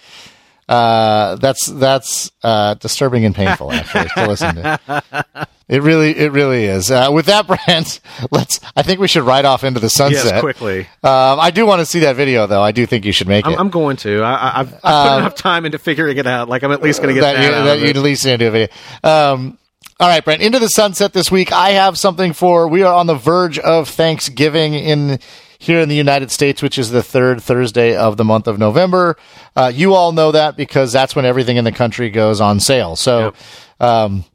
Uh, 0.69 1.35
that's 1.35 1.67
that's 1.67 2.31
uh, 2.43 2.75
disturbing 2.75 3.25
and 3.25 3.35
painful 3.35 3.71
actually 3.71 4.07
to 4.09 4.27
listen 4.27 4.55
to. 4.55 5.47
It 5.71 5.83
really, 5.83 6.17
it 6.17 6.33
really 6.33 6.65
is. 6.65 6.91
Uh, 6.91 7.07
with 7.13 7.27
that, 7.27 7.47
Brent, 7.65 8.01
let's. 8.29 8.59
I 8.75 8.81
think 8.81 8.99
we 8.99 9.07
should 9.07 9.23
ride 9.23 9.45
off 9.45 9.63
into 9.63 9.79
the 9.79 9.89
sunset 9.89 10.25
yes, 10.25 10.41
quickly. 10.41 10.81
Um, 11.01 11.39
I 11.39 11.49
do 11.49 11.65
want 11.65 11.79
to 11.79 11.85
see 11.85 11.99
that 11.99 12.17
video, 12.17 12.45
though. 12.45 12.61
I 12.61 12.73
do 12.73 12.85
think 12.85 13.05
you 13.05 13.13
should 13.13 13.29
make 13.29 13.45
I'm, 13.45 13.53
it. 13.53 13.57
I'm 13.57 13.69
going 13.69 13.95
to. 13.97 14.21
I, 14.21 14.59
I've, 14.59 14.73
I've 14.83 15.09
put 15.09 15.17
enough 15.19 15.35
time 15.35 15.65
into 15.65 15.79
figuring 15.79 16.17
it 16.17 16.27
out. 16.27 16.49
Like 16.49 16.63
I'm 16.63 16.73
at 16.73 16.81
least 16.81 17.01
going 17.01 17.15
to 17.15 17.21
get 17.21 17.21
that, 17.21 17.37
that. 17.37 17.59
you, 17.59 17.65
that 17.65 17.87
you'd 17.87 17.95
at 17.95 18.03
least 18.03 18.25
need 18.25 18.31
to 18.31 18.37
do 18.37 18.47
a 18.49 18.51
video. 18.51 18.67
Um, 19.01 19.57
all 20.01 20.07
right, 20.07 20.25
Brent. 20.25 20.41
Into 20.41 20.57
the 20.57 20.67
sunset 20.67 21.13
this 21.13 21.29
week. 21.29 21.51
I 21.51 21.73
have 21.73 21.95
something 21.95 22.33
for. 22.33 22.67
We 22.67 22.81
are 22.81 22.91
on 22.91 23.05
the 23.05 23.13
verge 23.13 23.59
of 23.59 23.87
Thanksgiving 23.87 24.73
in 24.73 25.19
here 25.59 25.79
in 25.79 25.89
the 25.89 25.95
United 25.95 26.31
States, 26.31 26.63
which 26.63 26.79
is 26.79 26.89
the 26.89 27.03
third 27.03 27.39
Thursday 27.39 27.95
of 27.95 28.17
the 28.17 28.23
month 28.23 28.47
of 28.47 28.57
November. 28.57 29.15
Uh, 29.55 29.71
you 29.71 29.93
all 29.93 30.11
know 30.11 30.31
that 30.31 30.57
because 30.57 30.91
that's 30.91 31.15
when 31.15 31.23
everything 31.23 31.57
in 31.57 31.65
the 31.65 31.71
country 31.71 32.09
goes 32.09 32.41
on 32.41 32.59
sale. 32.59 32.95
So, 32.95 33.35
um, 33.79 34.25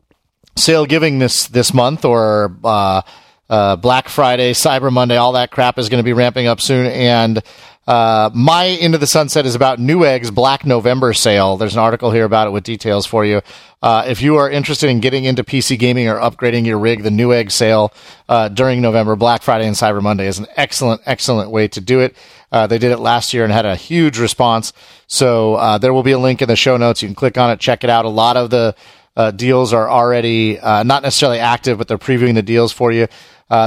sale 0.55 0.87
giving 0.87 1.19
this 1.19 1.49
this 1.49 1.75
month 1.75 2.05
or 2.05 2.57
uh, 2.63 3.03
uh, 3.51 3.75
Black 3.75 4.09
Friday, 4.09 4.53
Cyber 4.53 4.93
Monday, 4.93 5.17
all 5.17 5.33
that 5.33 5.51
crap 5.51 5.81
is 5.81 5.89
going 5.89 5.99
to 5.99 6.05
be 6.05 6.13
ramping 6.13 6.47
up 6.47 6.61
soon. 6.61 6.87
And 6.87 7.43
uh, 7.87 8.31
my 8.35 8.65
Into 8.65 8.99
the 8.99 9.07
Sunset 9.07 9.47
is 9.47 9.55
about 9.55 9.79
Newegg's 9.79 10.33
Black 10.33 10.67
November 10.67 11.13
sale. 11.13 11.57
There's 11.57 11.75
an 11.75 11.81
article 11.81 12.11
here 12.11 12.25
about 12.25 12.49
it 12.49 12.51
with 12.51 12.65
details 12.65 13.07
for 13.07 13.25
you. 13.25 13.43
Uh, 13.81 14.05
if 14.09 14.21
you 14.23 14.37
are 14.37 14.51
interested 14.51 14.91
in 14.91 14.99
getting 14.99 15.25
into 15.25 15.45
PC 15.45 15.79
gaming 15.79 16.09
or 16.09 16.17
upgrading 16.17 16.67
your 16.67 16.79
rig, 16.79 17.05
the 17.05 17.11
Newegg 17.11 17.53
sale 17.53 17.93
uh, 18.29 18.49
during 18.49 18.81
November, 18.83 19.15
Black 19.15 19.43
Friday 19.43 19.67
and 19.69 19.77
Cyber 19.77 20.03
Monday 20.03 20.27
is 20.27 20.41
an 20.41 20.47
excellent, 20.57 21.01
excellent 21.07 21.51
way 21.53 21.69
to 21.69 21.81
do 21.81 22.01
it. 22.01 22.17
Uh, 22.51 22.67
they 22.67 22.79
did 22.79 22.91
it 22.91 22.99
last 22.99 23.33
year 23.33 23.45
and 23.45 23.53
had 23.53 23.67
a 23.67 23.77
huge 23.77 24.19
response. 24.19 24.73
So 25.07 25.55
uh, 25.55 25.79
there 25.79 25.93
will 25.93 26.03
be 26.03 26.13
a 26.13 26.19
link 26.19 26.43
in 26.43 26.49
the 26.49 26.57
show 26.57 26.77
notes. 26.77 27.03
You 27.03 27.09
can 27.09 27.15
click 27.15 27.39
on 27.39 27.53
it, 27.53 27.61
check 27.61 27.85
it 27.85 27.91
out. 27.91 28.05
A 28.05 28.09
lot 28.09 28.37
of 28.37 28.51
the 28.51 28.75
uh, 29.17 29.31
deals 29.31 29.73
are 29.73 29.89
already 29.89 30.59
not 30.63 31.03
necessarily 31.03 31.39
active, 31.39 31.79
but 31.79 31.87
they're 31.87 31.99
previewing 31.99 32.35
the 32.35 32.43
deals 32.43 32.73
for 32.73 32.91
you. 32.91 33.07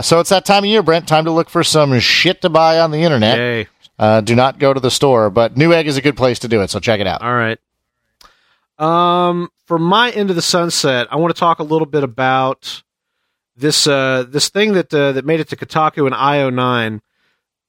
So 0.02 0.20
it's 0.20 0.30
that 0.30 0.44
time 0.44 0.66
of 0.66 0.70
year, 0.70 0.84
Brent. 0.84 1.08
Time 1.08 1.24
to 1.24 1.32
look 1.32 1.50
for 1.50 1.64
some 1.64 1.98
shit 2.00 2.42
to 2.42 2.50
buy 2.50 2.82
on 2.82 2.92
the 2.92 3.00
internet. 3.00 3.38
Yay. 3.38 3.68
Uh, 4.00 4.22
do 4.22 4.34
not 4.34 4.60
go 4.60 4.74
to 4.74 4.80
the 4.80 4.90
store, 4.90 5.30
but 5.30 5.56
Newegg 5.56 5.86
is 5.86 5.98
a 5.98 6.02
good 6.02 6.16
place 6.16 6.40
to 6.40 6.48
do 6.48 6.62
it. 6.62 6.70
So 6.70 6.80
check 6.80 7.02
it 7.02 7.08
out. 7.08 7.22
All 7.22 7.36
right. 7.36 7.60
Um, 8.80 9.50
for 9.66 9.78
my 9.78 10.10
end 10.12 10.30
of 10.30 10.38
the 10.38 10.42
sunset, 10.42 11.08
I 11.12 11.18
want 11.18 11.36
to 11.36 11.40
talk 11.40 11.60
a 11.60 11.64
little 11.64 11.86
bit 11.86 12.04
about 12.04 12.82
this 13.58 13.88
uh 13.88 14.24
this 14.24 14.48
thing 14.48 14.72
that 14.72 14.94
uh, 14.94 15.12
that 15.12 15.26
made 15.26 15.42
it 15.42 15.50
to 15.50 15.58
Kotaku 15.58 16.08
in 16.08 16.14
IO9. 16.14 17.02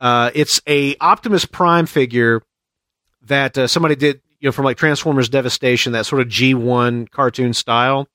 Uh, 0.01 0.31
it's 0.33 0.61
a 0.69 0.95
Optimus 1.01 1.45
Prime 1.45 1.87
figure 1.87 2.43
that 3.23 3.59
uh, 3.59 3.67
somebody 3.67 3.97
did, 3.97 4.21
you 4.39 4.49
know, 4.49 4.53
from 4.53 4.65
like 4.65 4.77
Transformers 4.77 5.29
Devastation, 5.29 5.93
that 5.93 6.07
sort 6.07 6.23
of 6.23 6.29
G1 6.29 7.11
cartoon 7.11 7.53
style. 7.53 8.07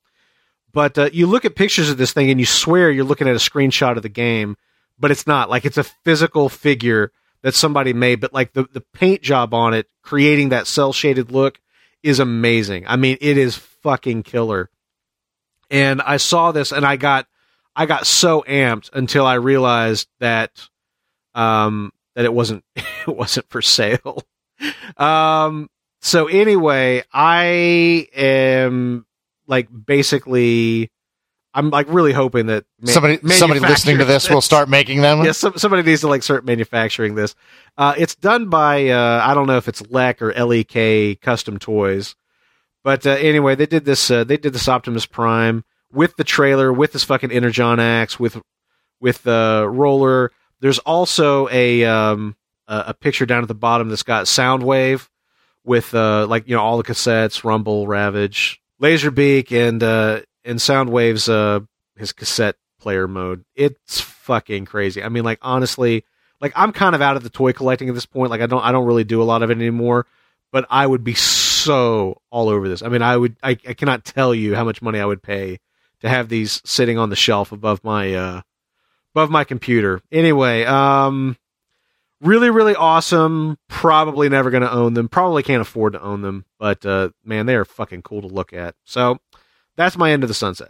But 0.71 0.97
uh, 0.97 1.09
you 1.11 1.27
look 1.27 1.43
at 1.43 1.55
pictures 1.55 1.89
of 1.89 1.97
this 1.97 2.13
thing 2.13 2.29
and 2.31 2.39
you 2.39 2.45
swear 2.45 2.89
you're 2.89 3.03
looking 3.03 3.27
at 3.27 3.35
a 3.35 3.39
screenshot 3.39 3.97
of 3.97 4.03
the 4.03 4.09
game, 4.09 4.55
but 4.97 5.11
it's 5.11 5.27
not. 5.27 5.49
Like 5.49 5.65
it's 5.65 5.77
a 5.77 5.83
physical 5.83 6.47
figure 6.47 7.11
that 7.45 7.53
somebody 7.53 7.93
made, 7.93 8.19
but 8.19 8.33
like 8.33 8.53
the, 8.53 8.63
the 8.73 8.81
paint 8.81 9.21
job 9.21 9.53
on 9.53 9.75
it, 9.75 9.87
creating 10.01 10.49
that 10.49 10.65
cell 10.65 10.91
shaded 10.91 11.31
look 11.31 11.61
is 12.01 12.19
amazing. 12.19 12.85
I 12.87 12.95
mean, 12.95 13.19
it 13.21 13.37
is 13.37 13.55
fucking 13.55 14.23
killer. 14.23 14.71
And 15.69 16.01
I 16.01 16.17
saw 16.17 16.51
this 16.51 16.71
and 16.71 16.83
I 16.83 16.95
got 16.95 17.27
I 17.75 17.85
got 17.85 18.07
so 18.07 18.43
amped 18.47 18.89
until 18.93 19.27
I 19.27 19.35
realized 19.35 20.07
that 20.19 20.67
um 21.35 21.93
that 22.15 22.25
it 22.25 22.33
wasn't 22.33 22.63
it 22.75 23.15
wasn't 23.15 23.47
for 23.51 23.61
sale. 23.61 24.23
Um 24.97 25.69
so 26.01 26.25
anyway, 26.25 27.03
I 27.13 28.07
am 28.15 29.05
like 29.45 29.67
basically 29.85 30.89
I'm 31.55 31.69
like 31.69 31.87
really 31.89 32.11
hoping 32.11 32.47
that 32.47 32.65
ma- 32.81 32.91
somebody, 32.91 33.17
somebody 33.29 33.61
listening 33.61 33.97
to 33.99 34.05
this 34.05 34.29
will 34.29 34.41
start 34.41 34.67
making 34.67 35.01
them. 35.01 35.23
yeah, 35.23 35.31
some, 35.31 35.57
somebody 35.57 35.83
needs 35.83 36.01
to 36.01 36.07
like 36.09 36.21
start 36.21 36.45
manufacturing 36.45 37.15
this. 37.15 37.33
Uh, 37.77 37.95
it's 37.97 38.13
done 38.13 38.49
by 38.49 38.89
uh, 38.89 39.21
I 39.25 39.33
don't 39.33 39.47
know 39.47 39.57
if 39.57 39.67
it's 39.67 39.81
Lek 39.89 40.21
or 40.21 40.33
Lek 40.33 41.21
Custom 41.21 41.57
Toys, 41.57 42.15
but 42.83 43.07
uh, 43.07 43.11
anyway, 43.11 43.55
they 43.55 43.65
did 43.65 43.85
this. 43.85 44.11
Uh, 44.11 44.25
they 44.25 44.37
did 44.37 44.53
this 44.53 44.67
Optimus 44.67 45.05
Prime 45.05 45.63
with 45.91 46.17
the 46.17 46.25
trailer, 46.25 46.73
with 46.73 46.91
this 46.91 47.05
fucking 47.05 47.31
Energon 47.31 47.79
axe, 47.79 48.19
with 48.19 48.41
with 48.99 49.23
the 49.23 49.65
roller. 49.69 50.31
There's 50.59 50.79
also 50.79 51.47
a 51.49 51.85
um, 51.85 52.35
a, 52.67 52.83
a 52.87 52.93
picture 52.93 53.25
down 53.25 53.41
at 53.43 53.47
the 53.47 53.55
bottom 53.55 53.89
that's 53.89 54.03
got 54.03 54.25
Soundwave 54.25 55.07
with 55.63 55.95
uh, 55.95 56.27
like 56.27 56.47
you 56.47 56.55
know 56.55 56.61
all 56.61 56.77
the 56.77 56.83
cassettes, 56.83 57.43
Rumble, 57.43 57.87
Ravage, 57.87 58.61
Laserbeak, 58.81 59.51
and 59.51 59.81
and 60.45 60.59
Soundwave's 60.59 61.27
uh, 61.27 61.61
his 61.97 62.13
cassette 62.13 62.55
player 62.79 63.07
mode. 63.07 63.43
It's 63.55 63.99
fucking 63.99 64.65
crazy. 64.65 65.01
I 65.03 65.09
mean, 65.09 65.23
like 65.23 65.39
honestly, 65.41 66.05
like 66.41 66.53
I'm 66.55 66.71
kind 66.71 66.95
of 66.95 67.01
out 67.01 67.17
of 67.17 67.23
the 67.23 67.29
toy 67.29 67.53
collecting 67.53 67.89
at 67.89 67.95
this 67.95 68.05
point. 68.05 68.29
Like 68.29 68.41
I 68.41 68.45
don't 68.45 68.63
I 68.63 68.71
don't 68.71 68.85
really 68.85 69.03
do 69.03 69.21
a 69.21 69.25
lot 69.25 69.43
of 69.43 69.49
it 69.49 69.57
anymore. 69.57 70.05
But 70.51 70.65
I 70.69 70.87
would 70.87 71.03
be 71.03 71.15
so 71.15 72.21
all 72.29 72.47
over 72.47 72.69
this. 72.69 72.81
I 72.81 72.87
mean, 72.87 73.01
I 73.01 73.17
would 73.17 73.35
I, 73.43 73.57
I 73.67 73.73
cannot 73.73 74.05
tell 74.05 74.33
you 74.33 74.55
how 74.55 74.63
much 74.63 74.81
money 74.81 74.99
I 74.99 75.05
would 75.05 75.23
pay 75.23 75.59
to 76.01 76.09
have 76.09 76.29
these 76.29 76.61
sitting 76.63 76.97
on 76.97 77.09
the 77.09 77.15
shelf 77.15 77.51
above 77.51 77.83
my 77.83 78.13
uh 78.13 78.41
above 79.13 79.29
my 79.29 79.43
computer. 79.43 80.01
Anyway, 80.11 80.63
um 80.63 81.37
really 82.21 82.49
really 82.49 82.75
awesome. 82.75 83.57
Probably 83.67 84.29
never 84.29 84.49
going 84.49 84.63
to 84.63 84.71
own 84.71 84.93
them. 84.93 85.09
Probably 85.09 85.43
can't 85.43 85.61
afford 85.61 85.93
to 85.93 86.01
own 86.01 86.21
them, 86.21 86.45
but 86.59 86.85
uh 86.85 87.09
man, 87.23 87.47
they 87.47 87.55
are 87.55 87.65
fucking 87.65 88.03
cool 88.03 88.21
to 88.21 88.27
look 88.27 88.53
at. 88.53 88.75
So, 88.85 89.17
that's 89.75 89.97
my 89.97 90.11
end 90.11 90.23
of 90.23 90.29
the 90.29 90.33
sunset. 90.33 90.69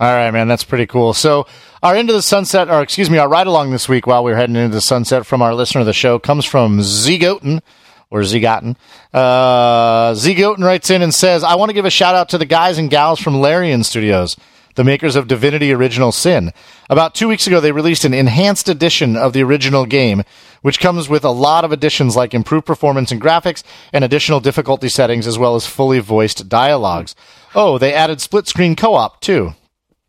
All 0.00 0.12
right, 0.12 0.32
man, 0.32 0.48
that's 0.48 0.64
pretty 0.64 0.86
cool. 0.86 1.14
So, 1.14 1.46
our 1.82 1.94
end 1.94 2.10
of 2.10 2.16
the 2.16 2.22
sunset, 2.22 2.68
or 2.68 2.82
excuse 2.82 3.08
me, 3.08 3.18
our 3.18 3.28
ride 3.28 3.46
along 3.46 3.70
this 3.70 3.88
week 3.88 4.08
while 4.08 4.24
we 4.24 4.32
are 4.32 4.36
heading 4.36 4.56
into 4.56 4.74
the 4.74 4.80
sunset 4.80 5.24
from 5.24 5.40
our 5.40 5.54
listener 5.54 5.82
of 5.82 5.86
the 5.86 5.92
show 5.92 6.18
comes 6.18 6.44
from 6.44 6.82
Z 6.82 7.18
Goten 7.18 7.62
or 8.10 8.24
Zigotten. 8.24 8.76
Uh, 9.12 10.14
Z 10.14 10.34
Goten 10.34 10.64
writes 10.64 10.90
in 10.90 11.02
and 11.02 11.14
says, 11.14 11.44
I 11.44 11.54
want 11.54 11.70
to 11.70 11.74
give 11.74 11.84
a 11.84 11.90
shout 11.90 12.14
out 12.14 12.28
to 12.30 12.38
the 12.38 12.44
guys 12.44 12.76
and 12.76 12.90
gals 12.90 13.20
from 13.20 13.40
Larian 13.40 13.84
Studios, 13.84 14.36
the 14.74 14.84
makers 14.84 15.16
of 15.16 15.28
Divinity 15.28 15.72
Original 15.72 16.12
Sin. 16.12 16.52
About 16.90 17.14
two 17.14 17.28
weeks 17.28 17.46
ago, 17.46 17.60
they 17.60 17.72
released 17.72 18.04
an 18.04 18.14
enhanced 18.14 18.68
edition 18.68 19.16
of 19.16 19.32
the 19.32 19.42
original 19.42 19.86
game, 19.86 20.22
which 20.62 20.80
comes 20.80 21.08
with 21.08 21.24
a 21.24 21.30
lot 21.30 21.64
of 21.64 21.72
additions 21.72 22.16
like 22.16 22.34
improved 22.34 22.66
performance 22.66 23.12
and 23.12 23.22
graphics 23.22 23.62
and 23.92 24.04
additional 24.04 24.40
difficulty 24.40 24.88
settings, 24.88 25.26
as 25.26 25.38
well 25.38 25.54
as 25.54 25.66
fully 25.66 26.00
voiced 26.00 26.48
dialogues. 26.48 27.14
Oh, 27.54 27.78
they 27.78 27.94
added 27.94 28.20
split 28.20 28.46
screen 28.48 28.76
co 28.76 28.94
op, 28.94 29.20
too. 29.20 29.54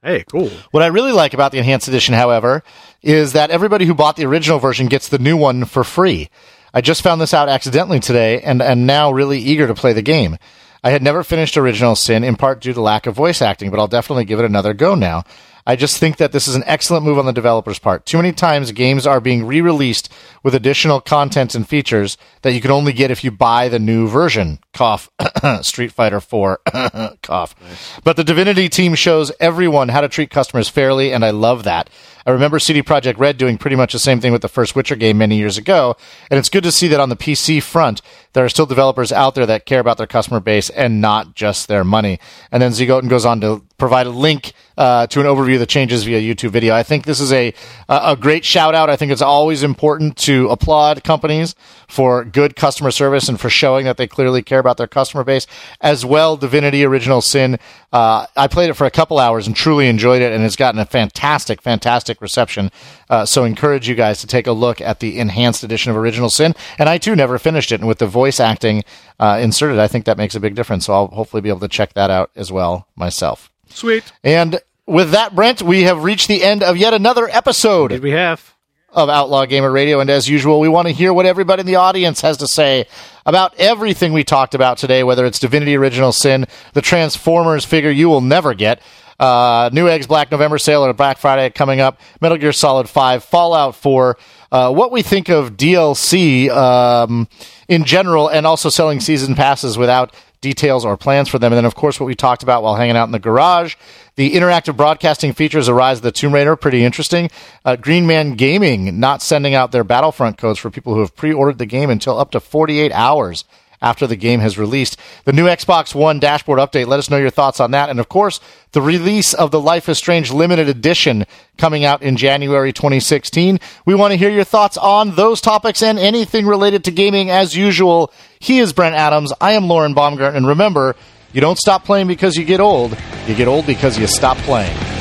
Hey, 0.04 0.24
cool. 0.30 0.52
What 0.72 0.84
I 0.84 0.88
really 0.88 1.12
like 1.12 1.34
about 1.34 1.52
the 1.52 1.58
enhanced 1.58 1.88
edition, 1.88 2.14
however, 2.14 2.64
is 3.02 3.34
that 3.34 3.50
everybody 3.50 3.86
who 3.86 3.96
bought 3.96 4.16
the 4.16 4.26
original 4.26 4.60
version 4.60 4.88
gets 4.88 5.10
the 5.10 5.18
new 5.18 5.36
one 5.36 5.66
for 5.66 5.84
free. 5.84 6.30
I 6.74 6.82
just 6.82 7.02
found 7.02 7.22
this 7.22 7.34
out 7.34 7.50
accidentally 7.50 8.00
today 8.00 8.42
and 8.42 8.62
am 8.62 8.86
now 8.86 9.12
really 9.12 9.40
eager 9.40 9.66
to 9.66 9.74
play 9.74 9.94
the 9.94 10.02
game. 10.02 10.38
I 10.84 10.92
had 10.92 11.02
never 11.02 11.24
finished 11.24 11.58
Original 11.58 11.96
Sin 11.96 12.24
in 12.24 12.36
part 12.36 12.62
due 12.62 12.74
to 12.74 12.82
lack 12.82 13.08
of 13.08 13.16
voice 13.16 13.42
acting, 13.42 13.72
but 13.72 13.80
I'll 13.80 13.88
definitely 13.88 14.26
give 14.26 14.38
it 14.38 14.46
another 14.46 14.76
go 14.76 14.94
now. 14.94 15.24
I 15.68 15.76
just 15.76 15.98
think 15.98 16.18
that 16.18 16.32
this 16.32 16.48
is 16.48 16.56
an 16.56 16.64
excellent 16.68 17.06
move 17.06 17.18
on 17.18 17.26
the 17.26 17.34
developer's 17.34 17.80
part. 17.80 18.06
Too 18.06 18.18
many 18.18 18.32
times 18.32 18.72
games 18.72 19.08
are 19.08 19.20
being 19.20 19.46
re-released 19.46 20.12
with 20.44 20.54
additional 20.54 21.02
content 21.02 21.56
and 21.56 21.68
features 21.68 22.18
that 22.44 22.54
you 22.54 22.62
can 22.62 22.70
only 22.70 22.94
get 22.94 23.10
if 23.10 23.24
you 23.24 23.32
buy 23.32 23.68
the 23.68 23.80
new 23.80 24.08
version. 24.08 24.60
Cough. 24.74 25.10
Street 25.62 25.92
Fighter 25.92 26.20
4. 26.20 26.60
Cough. 27.24 27.56
But 28.04 28.16
the 28.16 28.24
Divinity 28.24 28.70
team 28.70 28.94
shows 28.94 29.32
everyone 29.40 29.90
how 29.90 30.02
to 30.02 30.10
treat 30.10 30.30
customers 30.30 30.70
fairly, 30.70 31.12
and 31.12 31.26
I 31.26 31.32
love 31.32 31.64
that. 31.64 31.90
I 32.28 32.32
remember 32.32 32.58
CD 32.58 32.82
Projekt 32.82 33.20
Red 33.20 33.38
doing 33.38 33.58
pretty 33.58 33.76
much 33.76 33.94
the 33.94 34.00
same 34.00 34.20
thing 34.20 34.32
with 34.32 34.42
the 34.42 34.48
first 34.48 34.76
Witcher 34.76 34.96
game 34.96 35.18
many 35.18 35.38
years 35.38 35.58
ago, 35.58 35.96
and 36.30 36.40
it's 36.40 36.50
good 36.50 36.64
to 36.64 36.72
see 36.72 36.88
that 36.88 37.00
on 37.00 37.10
the 37.10 37.16
PC 37.16 37.62
front, 37.62 38.02
there 38.34 38.44
are 38.44 38.50
still 38.50 38.66
developers 38.66 39.12
out 39.12 39.36
there 39.36 39.46
that 39.46 39.66
care 39.66 39.80
about 39.80 39.98
their 39.98 40.08
customer 40.08 40.40
base 40.40 40.70
and 40.72 41.02
not 41.02 41.36
just 41.36 41.68
their 41.68 41.84
money. 41.84 42.20
And 42.52 42.64
then 42.64 42.72
Zigoten 42.72 43.10
goes 43.10 43.26
on 43.26 43.42
to 43.42 43.64
provide 43.78 44.08
a 44.08 44.12
link 44.12 44.54
uh, 44.78 45.08
to 45.08 45.20
an 45.20 45.26
overview 45.26 45.56
of 45.56 45.60
the 45.60 45.66
changes 45.66 46.04
via 46.04 46.20
YouTube 46.20 46.52
video. 46.52 46.74
I 46.76 46.84
think 46.84 47.06
this 47.06 47.20
is 47.20 47.32
a 47.32 47.54
a 47.88 48.16
great 48.16 48.46
shout 48.46 48.76
out. 48.76 48.90
I 48.90 48.96
think 48.96 49.12
it's 49.12 49.22
always 49.22 49.64
important 49.64 50.18
to 50.18 50.50
applaud 50.50 51.04
companies 51.04 51.56
for 51.88 52.24
good 52.24 52.56
customer 52.56 52.92
service 52.92 53.30
and 53.30 53.40
for 53.40 53.50
showing 53.50 53.86
that 53.86 53.98
they 53.98 54.08
clearly 54.08 54.42
care 54.42 54.60
about 54.60 54.78
their 54.78 54.88
customer 54.88 55.24
base. 55.24 55.48
As 55.82 56.06
well, 56.06 56.38
Divinity 56.38 56.84
Original 56.84 57.22
Sin. 57.22 57.58
Uh, 57.94 58.26
I 58.36 58.48
played 58.48 58.70
it 58.70 58.74
for 58.74 58.86
a 58.86 58.92
couple 58.92 59.20
hours 59.20 59.48
and 59.48 59.56
truly 59.56 59.88
enjoyed 59.88 60.22
it, 60.22 60.34
and 60.34 60.44
it's 60.44 60.56
gotten 60.56 60.80
a 60.80 60.86
fantastic, 60.86 61.62
fantastic 61.62 62.22
reception. 62.22 62.72
Uh, 63.10 63.26
so, 63.26 63.44
encourage 63.44 63.88
you 63.88 63.96
guys 63.96 64.20
to 64.22 64.28
take 64.28 64.48
a 64.48 64.52
look 64.52 64.82
at 64.82 65.00
the 65.00 65.20
enhanced 65.20 65.64
edition 65.64 65.92
of 65.92 65.98
Original 65.98 66.30
Sin. 66.30 66.54
And 66.78 66.90
I 66.90 66.98
too 66.98 67.16
never 67.16 67.40
finished 67.40 67.72
it, 67.72 67.80
and 67.80 67.88
with 67.88 68.00
the 68.00 68.08
voice 68.08 68.40
acting 68.40 68.84
uh, 69.20 69.40
inserted, 69.42 69.80
I 69.80 69.88
think 69.88 70.06
that 70.06 70.18
makes 70.18 70.36
a 70.36 70.40
big 70.40 70.56
difference. 70.56 70.86
So, 70.88 70.94
I'll 70.94 71.08
hopefully 71.08 71.42
be 71.42 71.50
able 71.50 71.62
to 71.62 71.68
check 71.68 71.94
that 71.94 72.10
out 72.10 72.32
as 72.36 72.52
well 72.52 72.88
myself. 72.96 73.52
Sweet. 73.70 74.12
And 74.24 74.60
with 74.86 75.12
that, 75.12 75.36
Brent, 75.36 75.62
we 75.62 75.84
have 75.84 76.04
reached 76.04 76.28
the 76.28 76.44
end 76.44 76.64
of 76.64 76.78
yet 76.78 76.94
another 76.94 77.28
episode 77.30 77.90
Did 77.90 78.04
we 78.04 78.12
have? 78.12 78.54
of 78.92 79.10
Outlaw 79.10 79.46
Gamer 79.46 79.72
Radio. 79.72 80.00
And 80.00 80.10
as 80.10 80.30
usual, 80.30 80.60
we 80.60 80.70
want 80.70 80.88
to 80.88 80.94
hear 80.94 81.12
what 81.14 81.26
everybody 81.26 81.62
in 81.62 81.66
the 81.66 81.76
audience 81.76 82.22
has 82.22 82.38
to 82.38 82.48
say 82.48 82.86
about 83.26 83.54
everything 83.58 84.14
we 84.14 84.24
talked 84.24 84.56
about 84.56 84.78
today, 84.78 85.04
whether 85.04 85.26
it's 85.26 85.40
Divinity 85.40 85.76
Original 85.76 86.12
Sin, 86.14 86.46
the 86.74 86.82
Transformers 86.82 87.66
figure 87.66 87.90
you 87.92 88.08
will 88.08 88.22
never 88.22 88.54
get, 88.54 88.82
Uh, 89.20 89.70
Neweggs 89.72 90.08
Black 90.08 90.30
November 90.32 90.58
sale 90.58 90.86
or 90.86 90.94
Black 90.94 91.18
Friday 91.18 91.50
coming 91.50 91.80
up. 91.82 92.00
Metal 92.22 92.38
Gear 92.38 92.52
Solid 92.54 92.88
5, 92.88 93.24
Fallout 93.24 93.76
4. 93.76 94.18
Uh, 94.52 94.72
what 94.72 94.92
we 94.92 95.02
think 95.02 95.30
of 95.30 95.58
DLC 95.58 96.50
um, 96.50 97.28
in 97.68 97.84
general, 97.86 98.28
and 98.28 98.46
also 98.46 98.70
selling 98.70 99.00
season 99.00 99.34
passes 99.36 99.78
without 99.78 100.14
details 100.46 100.86
or 100.86 100.96
plans 100.96 101.28
for 101.28 101.40
them. 101.40 101.52
And 101.52 101.58
then, 101.58 101.66
of 101.66 101.74
course, 101.74 102.00
what 102.00 102.06
we 102.06 102.14
talked 102.14 102.44
about 102.44 102.62
while 102.62 102.76
hanging 102.76 102.96
out 102.96 103.06
in 103.06 103.12
the 103.12 103.18
garage. 103.20 103.76
The 104.16 104.34
interactive 104.34 104.78
broadcasting 104.78 105.34
features 105.34 105.68
of 105.68 105.76
Rise 105.76 105.98
of 105.98 106.04
the 106.04 106.12
Tomb 106.12 106.36
Raider, 106.36 106.56
pretty 106.56 106.84
interesting. 106.84 107.32
Uh, 107.66 107.76
Green 107.76 108.06
Man 108.06 108.36
Gaming 108.36 109.00
not 109.00 109.24
sending 109.24 109.56
out 109.56 109.72
their 109.72 109.84
Battlefront 109.84 110.38
codes 110.38 110.60
for 110.60 110.70
people 110.70 110.94
who 110.94 111.00
have 111.00 111.16
pre 111.16 111.34
ordered 111.34 111.58
the 111.58 111.66
game 111.66 111.90
until 111.90 112.20
up 112.20 112.30
to 112.32 112.40
48 112.40 112.92
hours 112.92 113.44
after 113.86 114.08
the 114.08 114.16
game 114.16 114.40
has 114.40 114.58
released. 114.58 114.98
The 115.26 115.32
new 115.32 115.46
Xbox 115.46 115.94
One 115.94 116.20
dashboard 116.20 116.58
update, 116.58 116.88
let 116.88 116.98
us 116.98 117.10
know 117.10 117.18
your 117.18 117.30
thoughts 117.30 117.60
on 117.60 117.72
that. 117.72 117.90
And 117.90 118.00
of 118.00 118.10
course, 118.10 118.40
the 118.72 118.82
release 118.82 119.36
of 119.36 119.52
the 119.52 119.62
Life 119.62 119.88
is 119.88 120.00
Strange 120.00 120.32
limited 120.32 120.68
edition 120.68 121.26
coming 121.58 121.86
out 121.86 122.02
in 122.02 122.18
January 122.18 122.74
2016. 122.74 123.60
We 123.86 123.94
want 123.94 124.12
to 124.12 124.18
hear 124.18 124.32
your 124.32 124.44
thoughts 124.44 124.76
on 124.76 125.16
those 125.16 125.40
topics 125.40 125.84
and 125.84 126.00
anything 126.00 126.48
related 126.48 126.84
to 126.86 126.92
gaming 126.92 127.30
as 127.30 127.56
usual. 127.56 128.12
He 128.40 128.60
is 128.60 128.74
Brent 128.74 128.96
Adams. 128.96 129.32
I 129.40 129.52
am 129.52 129.68
Lauren 129.68 129.94
Baumgart. 129.94 130.36
And 130.36 130.48
remember, 130.48 130.96
you 131.32 131.40
don't 131.40 131.60
stop 131.60 131.86
playing 131.86 132.08
because 132.08 132.36
you 132.36 132.44
get 132.44 132.60
old. 132.60 132.98
You 133.28 133.36
get 133.36 133.48
old 133.48 133.68
because 133.68 134.00
you 134.00 134.08
stop 134.08 134.38
playing. 134.40 134.95